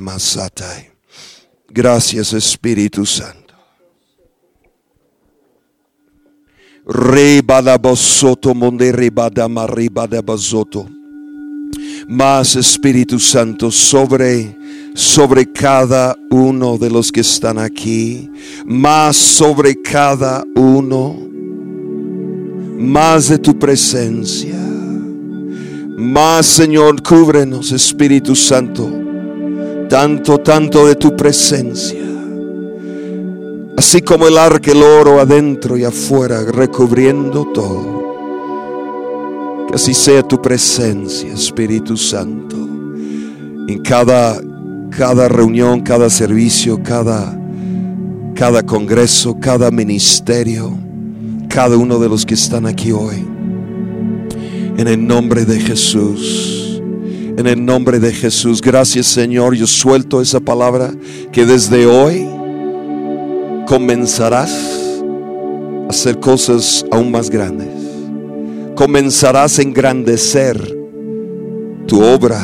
masatai. 0.00 0.97
Gracias 1.78 2.32
Espíritu 2.32 3.06
Santo. 3.06 3.54
Rebadabosoto 6.84 8.52
monde 8.52 8.90
rebadama 8.90 9.64
rebadabazoto. 9.64 10.88
Más 12.08 12.56
Espíritu 12.56 13.20
Santo 13.20 13.70
sobre 13.70 14.56
sobre 14.92 15.52
cada 15.52 16.16
uno 16.30 16.78
de 16.78 16.90
los 16.90 17.12
que 17.12 17.20
están 17.20 17.60
aquí, 17.60 18.28
más 18.66 19.16
sobre 19.16 19.80
cada 19.80 20.42
uno, 20.56 21.16
más 22.76 23.28
de 23.28 23.38
tu 23.38 23.56
presencia, 23.56 24.58
más 25.96 26.44
Señor, 26.44 27.00
cúbrenos 27.04 27.70
Espíritu 27.70 28.34
Santo 28.34 28.97
tanto, 29.88 30.38
tanto 30.38 30.86
de 30.86 30.94
tu 30.94 31.16
presencia. 31.16 31.98
Así 33.76 34.02
como 34.02 34.26
el 34.26 34.36
arca, 34.36 34.72
el 34.72 34.82
oro 34.82 35.20
adentro 35.20 35.76
y 35.76 35.84
afuera, 35.84 36.42
recubriendo 36.44 37.46
todo. 37.54 37.98
Que 39.68 39.74
así 39.74 39.94
sea 39.94 40.22
tu 40.22 40.40
presencia, 40.42 41.32
Espíritu 41.32 41.96
Santo, 41.96 42.56
en 42.56 43.80
cada, 43.82 44.40
cada 44.90 45.28
reunión, 45.28 45.80
cada 45.82 46.10
servicio, 46.10 46.82
cada, 46.82 47.38
cada 48.34 48.64
congreso, 48.64 49.38
cada 49.38 49.70
ministerio, 49.70 50.76
cada 51.48 51.76
uno 51.76 51.98
de 51.98 52.08
los 52.08 52.26
que 52.26 52.34
están 52.34 52.66
aquí 52.66 52.92
hoy. 52.92 53.24
En 54.76 54.88
el 54.88 55.06
nombre 55.06 55.44
de 55.44 55.60
Jesús. 55.60 56.57
En 57.38 57.46
el 57.46 57.64
nombre 57.64 58.00
de 58.00 58.12
Jesús, 58.12 58.60
gracias 58.60 59.06
Señor, 59.06 59.54
yo 59.54 59.68
suelto 59.68 60.20
esa 60.20 60.40
palabra 60.40 60.92
que 61.30 61.46
desde 61.46 61.86
hoy 61.86 62.28
comenzarás 63.64 64.50
a 65.86 65.88
hacer 65.88 66.18
cosas 66.18 66.84
aún 66.90 67.12
más 67.12 67.30
grandes. 67.30 67.68
Comenzarás 68.74 69.56
a 69.60 69.62
engrandecer 69.62 70.76
tu 71.86 72.02
obra, 72.02 72.42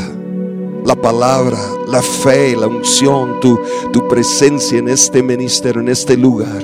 la 0.86 0.94
palabra, 0.94 1.58
la 1.88 2.00
fe, 2.00 2.54
la 2.54 2.68
unción, 2.68 3.40
tu, 3.40 3.58
tu 3.92 4.06
presencia 4.06 4.78
en 4.78 4.88
este 4.88 5.24
ministerio, 5.24 5.80
en 5.82 5.88
este 5.88 6.16
lugar, 6.16 6.62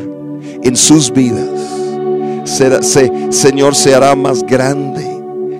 en 0.62 0.76
sus 0.76 1.12
vidas. 1.12 1.50
Será, 2.44 2.80
se, 2.80 3.10
Señor, 3.30 3.74
se 3.74 3.92
hará 3.92 4.14
más 4.14 4.44
grande, 4.44 5.04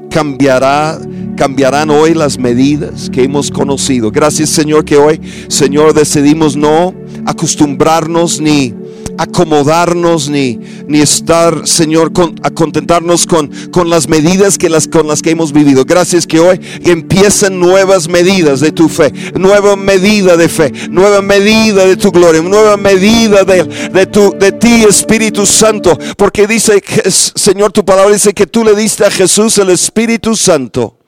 cambiará 0.08 1.00
cambiarán 1.41 1.88
hoy 1.88 2.12
las 2.12 2.38
medidas 2.38 3.09
que 3.09 3.22
hemos 3.22 3.51
conocido. 3.51 4.11
Gracias 4.11 4.51
Señor 4.51 4.84
que 4.84 4.99
hoy, 4.99 5.18
Señor, 5.49 5.95
decidimos 5.95 6.55
no 6.55 6.93
acostumbrarnos 7.24 8.43
ni 8.43 8.74
acomodarnos 9.16 10.28
ni, 10.28 10.61
ni 10.86 11.01
estar, 11.01 11.66
Señor, 11.66 12.12
a 12.43 12.51
contentarnos 12.51 13.26
con, 13.26 13.51
con 13.70 13.88
las 13.88 14.07
medidas 14.07 14.59
que 14.59 14.68
las, 14.68 14.86
con 14.86 15.09
las 15.09 15.22
que 15.22 15.30
hemos 15.30 15.55
vivido. 15.55 15.86
Gracias 15.86 16.26
que 16.26 16.41
hoy 16.41 16.61
empiezan 16.84 17.59
nuevas 17.59 18.07
medidas 18.07 18.61
de 18.61 18.70
tu 18.70 18.91
fe, 18.91 19.11
nueva 19.38 19.76
medida 19.76 20.36
de 20.36 20.49
fe, 20.51 20.70
nueva 20.91 21.22
medida 21.22 21.86
de 21.86 21.97
tu 21.97 22.11
gloria, 22.11 22.43
nueva 22.43 22.76
medida 22.76 23.45
de, 23.45 23.64
de, 23.64 24.07
tu, 24.07 24.34
de 24.38 24.53
ti, 24.53 24.84
Espíritu 24.86 25.47
Santo. 25.47 25.99
Porque 26.18 26.47
dice, 26.47 26.82
Señor, 27.09 27.72
tu 27.72 27.82
palabra 27.82 28.12
dice 28.12 28.34
que 28.34 28.47
tú 28.47 28.62
le 28.62 28.74
diste 28.74 29.07
a 29.07 29.11
Jesús 29.11 29.57
el 29.57 29.70
Espíritu 29.70 30.36
Santo 30.36 30.99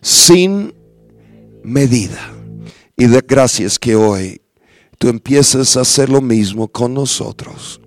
sin 0.00 0.74
medida. 1.62 2.32
Y 2.96 3.06
de 3.06 3.22
gracias 3.26 3.78
que 3.78 3.96
hoy 3.96 4.40
tú 4.98 5.08
empiezas 5.08 5.76
a 5.76 5.80
hacer 5.80 6.10
lo 6.10 6.20
mismo 6.20 6.68
con 6.68 6.92
nosotros. 6.92 7.80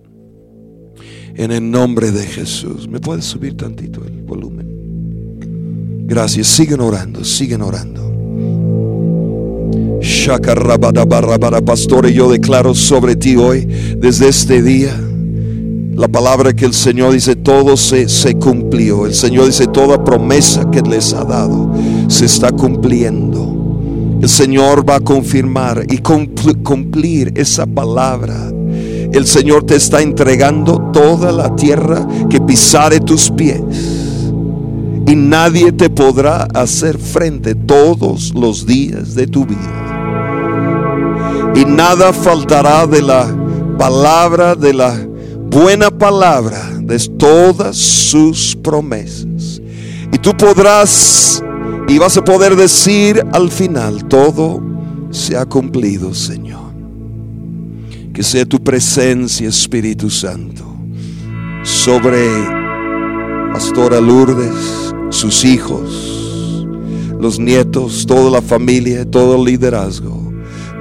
En 1.35 1.51
el 1.51 1.69
nombre 1.69 2.11
de 2.11 2.25
Jesús. 2.25 2.87
¿Me 2.87 2.99
puedes 2.99 3.25
subir 3.25 3.55
tantito 3.55 4.03
el 4.05 4.21
volumen? 4.23 6.05
Gracias. 6.07 6.47
Siguen 6.47 6.81
orando, 6.81 7.23
siguen 7.23 7.61
orando. 7.61 8.03
Pastor, 11.65 12.07
yo 12.09 12.31
declaro 12.31 12.75
sobre 12.75 13.15
ti 13.15 13.35
hoy, 13.35 13.65
desde 13.97 14.27
este 14.27 14.61
día, 14.61 14.99
la 15.95 16.07
palabra 16.07 16.53
que 16.53 16.65
el 16.65 16.73
Señor 16.73 17.13
dice, 17.13 17.35
todo 17.35 17.77
se, 17.77 18.09
se 18.09 18.35
cumplió. 18.35 19.05
El 19.05 19.13
Señor 19.13 19.45
dice, 19.45 19.67
toda 19.67 20.03
promesa 20.03 20.69
que 20.71 20.81
les 20.81 21.13
ha 21.13 21.23
dado 21.23 21.71
se 22.07 22.25
está 22.25 22.51
cumpliendo. 22.51 24.19
El 24.21 24.29
Señor 24.29 24.89
va 24.89 24.95
a 24.95 24.99
confirmar 25.01 25.85
y 25.89 25.97
cumplir 25.97 27.33
esa 27.35 27.65
palabra. 27.65 28.51
El 29.11 29.27
Señor 29.27 29.65
te 29.65 29.75
está 29.75 30.01
entregando 30.01 30.91
toda 30.93 31.31
la 31.31 31.55
tierra 31.55 32.07
que 32.29 32.39
pisare 32.39 32.99
tus 32.99 33.29
pies. 33.29 33.61
Y 35.05 35.15
nadie 35.15 35.71
te 35.73 35.89
podrá 35.89 36.43
hacer 36.53 36.97
frente 36.97 37.53
todos 37.53 38.33
los 38.33 38.65
días 38.65 39.13
de 39.13 39.27
tu 39.27 39.45
vida. 39.45 39.93
Y 41.55 41.65
nada 41.65 42.13
faltará 42.13 42.87
de 42.87 43.01
la 43.01 43.27
palabra 43.77 44.55
de 44.55 44.73
la 44.73 44.95
buena 45.51 45.91
palabra 45.91 46.59
de 46.79 46.97
todas 47.17 47.75
sus 47.75 48.55
promesas. 48.55 49.61
Y 50.11 50.17
tú 50.17 50.31
podrás 50.35 51.43
y 51.87 51.97
vas 51.97 52.17
a 52.17 52.23
poder 52.23 52.55
decir 52.55 53.23
al 53.31 53.49
final, 53.49 54.05
todo 54.07 54.61
se 55.11 55.37
ha 55.37 55.45
cumplido, 55.45 56.13
Señor. 56.13 56.73
Que 58.13 58.23
sea 58.23 58.45
tu 58.45 58.63
presencia, 58.63 59.49
Espíritu 59.49 60.09
Santo, 60.09 60.63
sobre 61.63 62.27
Pastora 63.51 63.99
Lourdes, 63.99 64.93
sus 65.09 65.45
hijos, 65.45 66.65
los 67.19 67.39
nietos, 67.39 68.05
toda 68.05 68.29
la 68.29 68.41
familia, 68.41 69.09
todo 69.09 69.35
el 69.35 69.45
liderazgo, 69.45 70.33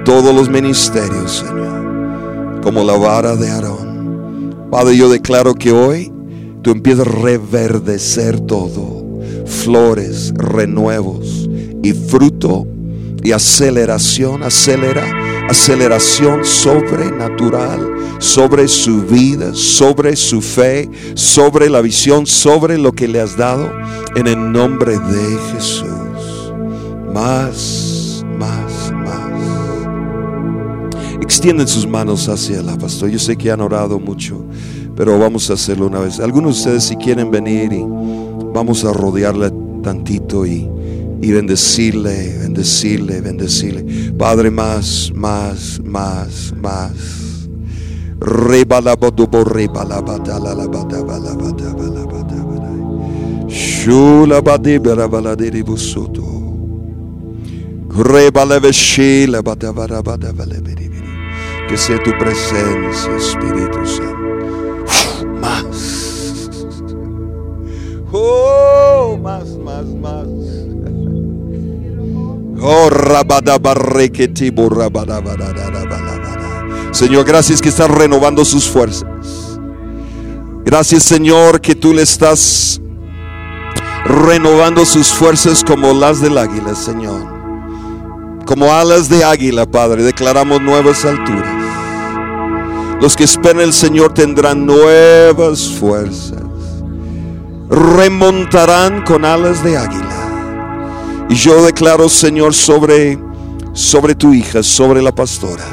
todos 0.05 0.35
los 0.35 0.49
ministerios, 0.49 1.45
Señor, 1.47 2.61
como 2.63 2.83
la 2.83 2.97
vara 2.97 3.37
de 3.37 3.51
Aarón. 3.51 4.69
Padre, 4.71 4.97
yo 4.97 5.11
declaro 5.11 5.55
que 5.55 5.73
hoy 5.73 6.13
tú 6.63 6.71
empiezas 6.71 7.07
a 7.07 7.11
reverdecer 7.11 8.41
todo, 8.41 9.02
flores, 9.47 10.33
renuevos 10.37 11.49
y 11.83 11.93
fruto 11.93 12.67
y 13.23 13.33
aceleración, 13.33 14.43
acelera, 14.43 15.05
aceleración 15.49 16.45
sobrenatural 16.45 17.93
sobre 18.19 18.69
su 18.69 19.03
vida, 19.03 19.55
sobre 19.55 20.17
su 20.17 20.41
fe, 20.41 20.89
sobre 21.15 21.69
la 21.69 21.81
visión, 21.81 22.27
sobre 22.27 22.79
lo 22.79 22.93
que 22.93 23.09
le 23.09 23.21
has 23.21 23.37
dado 23.37 23.71
en 24.17 24.27
el 24.27 24.53
nombre 24.53 24.99
de 24.99 25.39
Jesús. 25.53 26.53
Más, 27.13 28.25
más, 28.39 28.93
más. 28.93 29.13
Extienden 31.21 31.69
sus 31.69 31.87
manos 31.87 32.29
hacia 32.29 32.63
la 32.63 32.77
pastor. 32.77 33.09
Yo 33.11 33.19
sé 33.19 33.37
que 33.37 33.51
han 33.51 33.61
orado 33.61 33.99
mucho, 33.99 34.45
pero 34.97 35.19
vamos 35.19 35.51
a 35.51 35.55
hacerlo 35.55 35.87
una 35.87 36.01
vez. 36.01 36.19
Algunos 36.21 36.55
de 36.55 36.61
ustedes 36.61 36.85
si 36.85 36.97
quieren 36.97 37.31
venir 37.31 37.73
y 37.73 37.85
vamos 38.53 38.85
a 38.85 38.93
rodearle 38.93 39.51
tantito 39.83 40.47
y 40.47 40.69
y 41.23 41.31
bendecirle, 41.31 42.37
bendecirle, 42.39 43.21
bendecirle. 43.21 44.13
Padre, 44.19 44.51
más, 44.51 45.13
más, 45.15 45.81
más, 45.85 46.53
más. 46.61 47.49
Que 61.69 61.77
sea 61.77 62.03
tu 62.03 62.11
presencia, 62.19 63.17
Espíritu 63.17 63.87
Santo. 63.87 64.17
Más. 65.41 65.82
Oh, 72.65 72.89
Señor, 76.93 77.25
gracias 77.25 77.61
que 77.61 77.69
estás 77.69 77.91
renovando 77.91 78.45
sus 78.45 78.69
fuerzas. 78.69 79.59
Gracias, 80.65 81.03
Señor, 81.03 81.61
que 81.61 81.75
tú 81.75 81.93
le 81.93 82.03
estás 82.03 82.81
renovando 84.05 84.87
sus 84.87 85.09
fuerzas 85.09 85.65
como 85.65 85.93
las 85.93 86.21
del 86.21 86.39
águila, 86.39 86.77
Señor. 86.77 87.27
Como 88.47 88.73
alas 88.73 89.09
de 89.09 89.25
águila, 89.25 89.67
Padre, 89.67 90.05
declaramos 90.05 90.63
nuevas 90.63 91.05
alturas. 91.05 91.57
Los 93.01 93.17
que 93.17 93.25
esperan 93.25 93.63
el 93.63 93.73
Señor 93.73 94.15
tendrán 94.15 94.65
nuevas 94.65 95.69
fuerzas. 95.69 96.45
Remontarán 97.69 99.03
con 99.03 99.25
alas 99.25 99.65
de 99.65 99.77
águila. 99.77 100.12
Y 101.33 101.35
yo 101.35 101.65
declaro, 101.65 102.11
Señor, 102.11 102.53
sobre, 102.53 103.19
sobre 103.73 104.15
tu 104.15 104.35
hija, 104.35 104.63
sobre 104.63 105.01
la 105.01 105.15
pastora, 105.15 105.65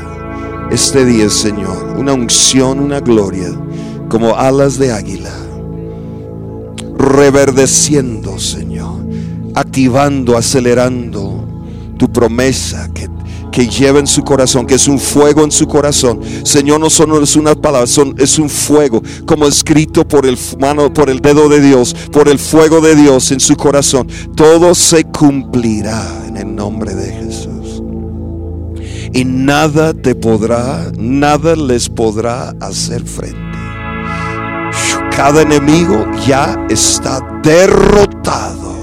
este 0.72 1.04
día, 1.04 1.30
Señor, 1.30 1.98
una 1.98 2.14
unción, 2.14 2.80
una 2.80 3.02
gloria, 3.02 3.50
como 4.08 4.38
alas 4.38 4.80
de 4.80 4.94
águila, 4.94 5.34
reverdeciendo, 6.98 8.40
Señor, 8.40 9.02
activando, 9.54 10.38
acelerando 10.38 11.46
tu 11.98 12.10
promesa 12.10 12.90
que 12.94 13.10
que 13.52 13.68
lleva 13.68 14.00
en 14.00 14.08
su 14.08 14.24
corazón, 14.24 14.66
que 14.66 14.76
es 14.76 14.88
un 14.88 15.00
fuego 15.00 15.44
en 15.44 15.52
su 15.52 15.68
corazón. 15.68 16.20
Señor, 16.44 16.80
no 16.80 16.90
solo 16.90 17.22
es 17.22 17.36
una 17.36 17.56
palabra, 17.56 17.88
son, 17.88 18.16
es 18.18 18.38
un 18.40 18.50
fuego, 18.50 19.02
como 19.26 19.46
escrito 19.46 20.08
por 20.08 20.26
el 20.26 20.38
mano, 20.60 20.94
por 20.94 21.10
el 21.10 21.20
dedo 21.20 21.50
de 21.50 21.62
Dios, 21.62 21.96
por 22.12 22.28
el 22.28 22.40
fuego 22.40 22.82
de 22.82 22.96
Dios 22.96 23.32
en 23.32 23.40
su 23.40 23.56
corazón. 23.56 24.08
Todo 24.36 24.76
se 24.76 25.04
cumplirá 25.06 26.26
en 26.28 26.38
el 26.38 26.56
nombre 26.56 26.96
de 26.96 27.12
Jesús. 27.12 27.84
Y 29.12 29.26
nada 29.26 29.94
te 29.94 30.14
podrá, 30.14 30.92
nada 30.98 31.56
les 31.56 31.90
podrá 31.90 32.54
hacer 32.62 33.04
frente. 33.06 33.38
Cada 35.16 35.42
enemigo 35.42 36.06
ya 36.26 36.56
está 36.70 37.20
derrotado 37.44 38.78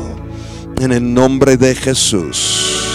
en 0.79 0.93
el 0.93 1.15
nombre 1.15 1.57
de 1.57 1.75
Jesús 1.75 2.86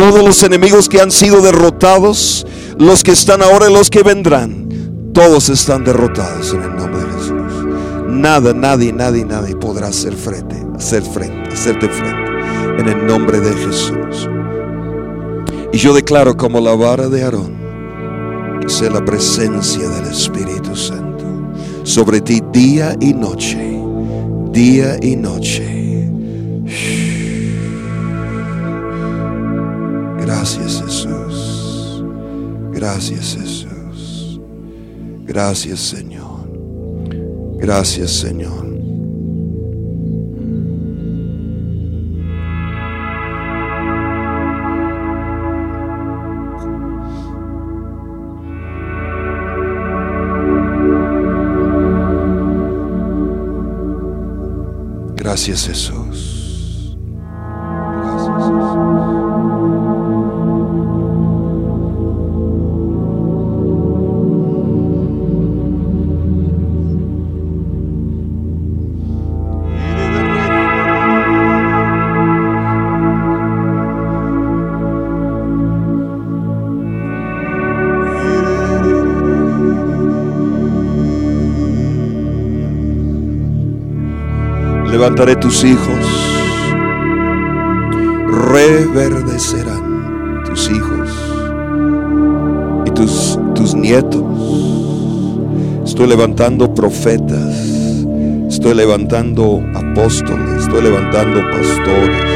todos 0.00 0.24
los 0.24 0.42
enemigos 0.42 0.88
que 0.88 0.98
han 0.98 1.10
sido 1.10 1.42
derrotados, 1.42 2.46
los 2.78 3.02
que 3.02 3.10
están 3.10 3.42
ahora 3.42 3.68
y 3.68 3.74
los 3.74 3.90
que 3.90 4.02
vendrán, 4.02 4.66
todos 5.12 5.50
están 5.50 5.84
derrotados 5.84 6.54
en 6.54 6.62
el 6.62 6.74
nombre 6.74 7.04
de 7.04 7.12
Jesús. 7.12 7.66
Nada, 8.08 8.54
nadie, 8.54 8.94
nadie, 8.94 9.26
nadie 9.26 9.54
podrá 9.56 9.88
hacer 9.88 10.14
frente, 10.14 10.56
hacer 10.74 11.02
frente, 11.02 11.52
hacerte 11.52 11.86
frente 11.90 12.32
en 12.78 12.88
el 12.88 13.06
nombre 13.06 13.40
de 13.40 13.52
Jesús. 13.52 14.26
Y 15.70 15.76
yo 15.76 15.92
declaro 15.92 16.34
como 16.34 16.60
la 16.60 16.74
vara 16.74 17.10
de 17.10 17.22
Aarón 17.22 17.60
que 18.62 18.70
sea 18.70 18.88
la 18.88 19.04
presencia 19.04 19.86
del 19.86 20.10
Espíritu 20.10 20.74
Santo 20.76 21.26
sobre 21.82 22.22
ti 22.22 22.40
día 22.50 22.96
y 23.00 23.12
noche, 23.12 23.58
día 24.50 24.96
y 25.02 25.14
noche 25.16 25.80
Gracias 30.40 30.82
Jesús. 30.82 32.02
Gracias 32.72 33.36
Jesús. 33.36 34.40
Gracias 35.26 35.80
Señor. 35.80 36.48
Gracias 37.58 38.10
Señor. 38.10 38.66
Gracias 55.16 55.66
Jesús. 55.66 56.09
Levantaré 85.00 85.34
tus 85.36 85.64
hijos, 85.64 85.96
reverdecerán 88.52 90.44
tus 90.44 90.70
hijos 90.70 91.08
y 92.84 92.90
tus, 92.90 93.38
tus 93.54 93.74
nietos. 93.74 94.22
Estoy 95.86 96.06
levantando 96.06 96.74
profetas, 96.74 97.56
estoy 98.50 98.74
levantando 98.74 99.62
apóstoles, 99.74 100.64
estoy 100.64 100.82
levantando 100.82 101.40
pastores, 101.50 102.26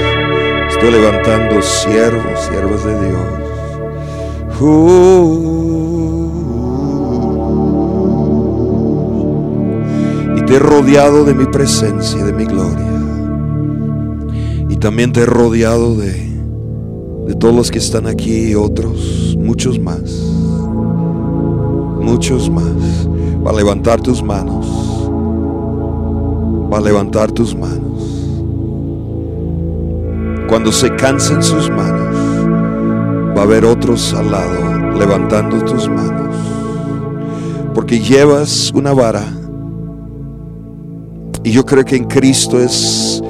estoy 0.70 0.90
levantando 0.90 1.60
siervos, 1.60 2.40
siervas 2.48 2.82
de 2.82 3.08
Dios. 3.08 3.44
te 4.58 5.53
rodeado 10.85 11.24
de 11.24 11.32
mi 11.32 11.47
presencia, 11.47 12.22
de 12.22 12.32
mi 12.35 12.45
gloria. 12.45 12.93
Y 14.68 14.76
también 14.76 15.12
te 15.12 15.20
he 15.20 15.26
rodeado 15.26 15.95
de, 15.97 16.12
de 17.26 17.35
todos 17.37 17.55
los 17.55 17.70
que 17.70 17.78
están 17.78 18.07
aquí 18.07 18.51
y 18.51 18.55
otros, 18.55 19.35
muchos 19.39 19.78
más. 19.78 20.03
Muchos 22.03 22.51
más. 22.51 23.09
Para 23.43 23.57
levantar 23.57 24.03
tus 24.03 24.22
manos. 24.22 24.66
Para 26.70 26.82
levantar 26.82 27.32
tus 27.32 27.57
manos. 27.57 28.28
Cuando 30.49 30.70
se 30.70 30.95
cansen 30.97 31.43
sus 31.43 31.70
manos, 31.70 32.14
va 33.35 33.41
a 33.41 33.45
haber 33.45 33.64
otros 33.64 34.12
al 34.12 34.30
lado 34.30 34.93
levantando 34.99 35.64
tus 35.64 35.89
manos. 35.89 36.37
Porque 37.72 38.01
llevas 38.01 38.70
una 38.74 38.93
vara 38.93 39.34
y 41.45 41.51
yo 41.51 41.64
creo 41.64 41.84
que 41.84 41.97
en 41.97 42.05
Cristo 42.05 42.59
es 42.59 43.22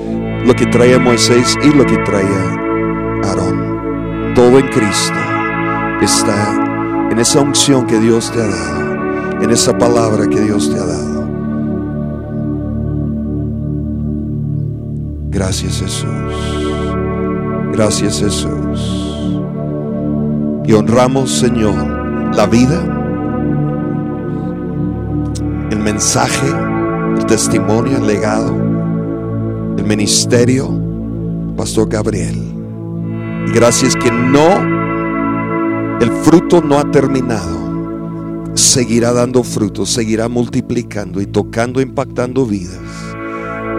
lo 0.47 0.55
que 0.55 0.67
traía 0.67 1.01
Moisés 1.01 1.57
y 1.65 1.77
lo 1.77 1.85
que 1.85 1.99
traía 1.99 3.21
Aarón. 3.25 4.35
Todo 4.35 4.59
en 4.59 4.69
Cristo 4.69 5.19
está 6.01 7.09
en 7.11 7.19
esa 7.19 7.41
unción 7.41 7.87
que 7.87 7.99
Dios 7.99 8.31
te 8.33 8.41
ha 8.41 8.47
dado, 8.47 9.43
en 9.43 9.51
esa 9.51 9.77
palabra 9.77 10.29
que 10.29 10.41
Dios 10.41 10.73
te 10.73 10.79
ha 10.79 10.87
dado. 10.87 11.29
Gracias 15.31 15.81
Jesús. 15.81 16.09
Gracias 17.73 18.21
Jesús. 18.21 19.41
Y 20.65 20.73
honramos, 20.73 21.33
Señor, 21.33 22.35
la 22.35 22.47
vida, 22.47 22.81
el 25.71 25.81
mensaje, 25.81 26.74
el 27.17 27.27
testimonio, 27.27 27.99
el 27.99 28.07
legado, 28.07 28.55
el 29.77 29.85
ministerio, 29.85 30.71
Pastor 31.57 31.89
Gabriel. 31.89 32.37
Y 33.49 33.53
gracias 33.53 33.95
que 33.97 34.11
no, 34.11 35.99
el 36.01 36.11
fruto 36.23 36.61
no 36.61 36.79
ha 36.79 36.91
terminado. 36.91 37.65
Seguirá 38.55 39.13
dando 39.13 39.43
frutos, 39.43 39.91
seguirá 39.91 40.29
multiplicando 40.29 41.21
y 41.21 41.27
tocando, 41.27 41.81
impactando 41.81 42.47
vidas. 42.47 42.79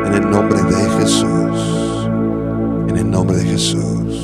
En 0.05 0.13
el 0.13 0.29
nombre 0.29 0.61
de 0.61 0.89
Jesús. 0.99 2.09
En 2.88 2.97
el 2.97 3.09
nombre 3.09 3.38
de 3.38 3.45
Jesús. 3.45 4.14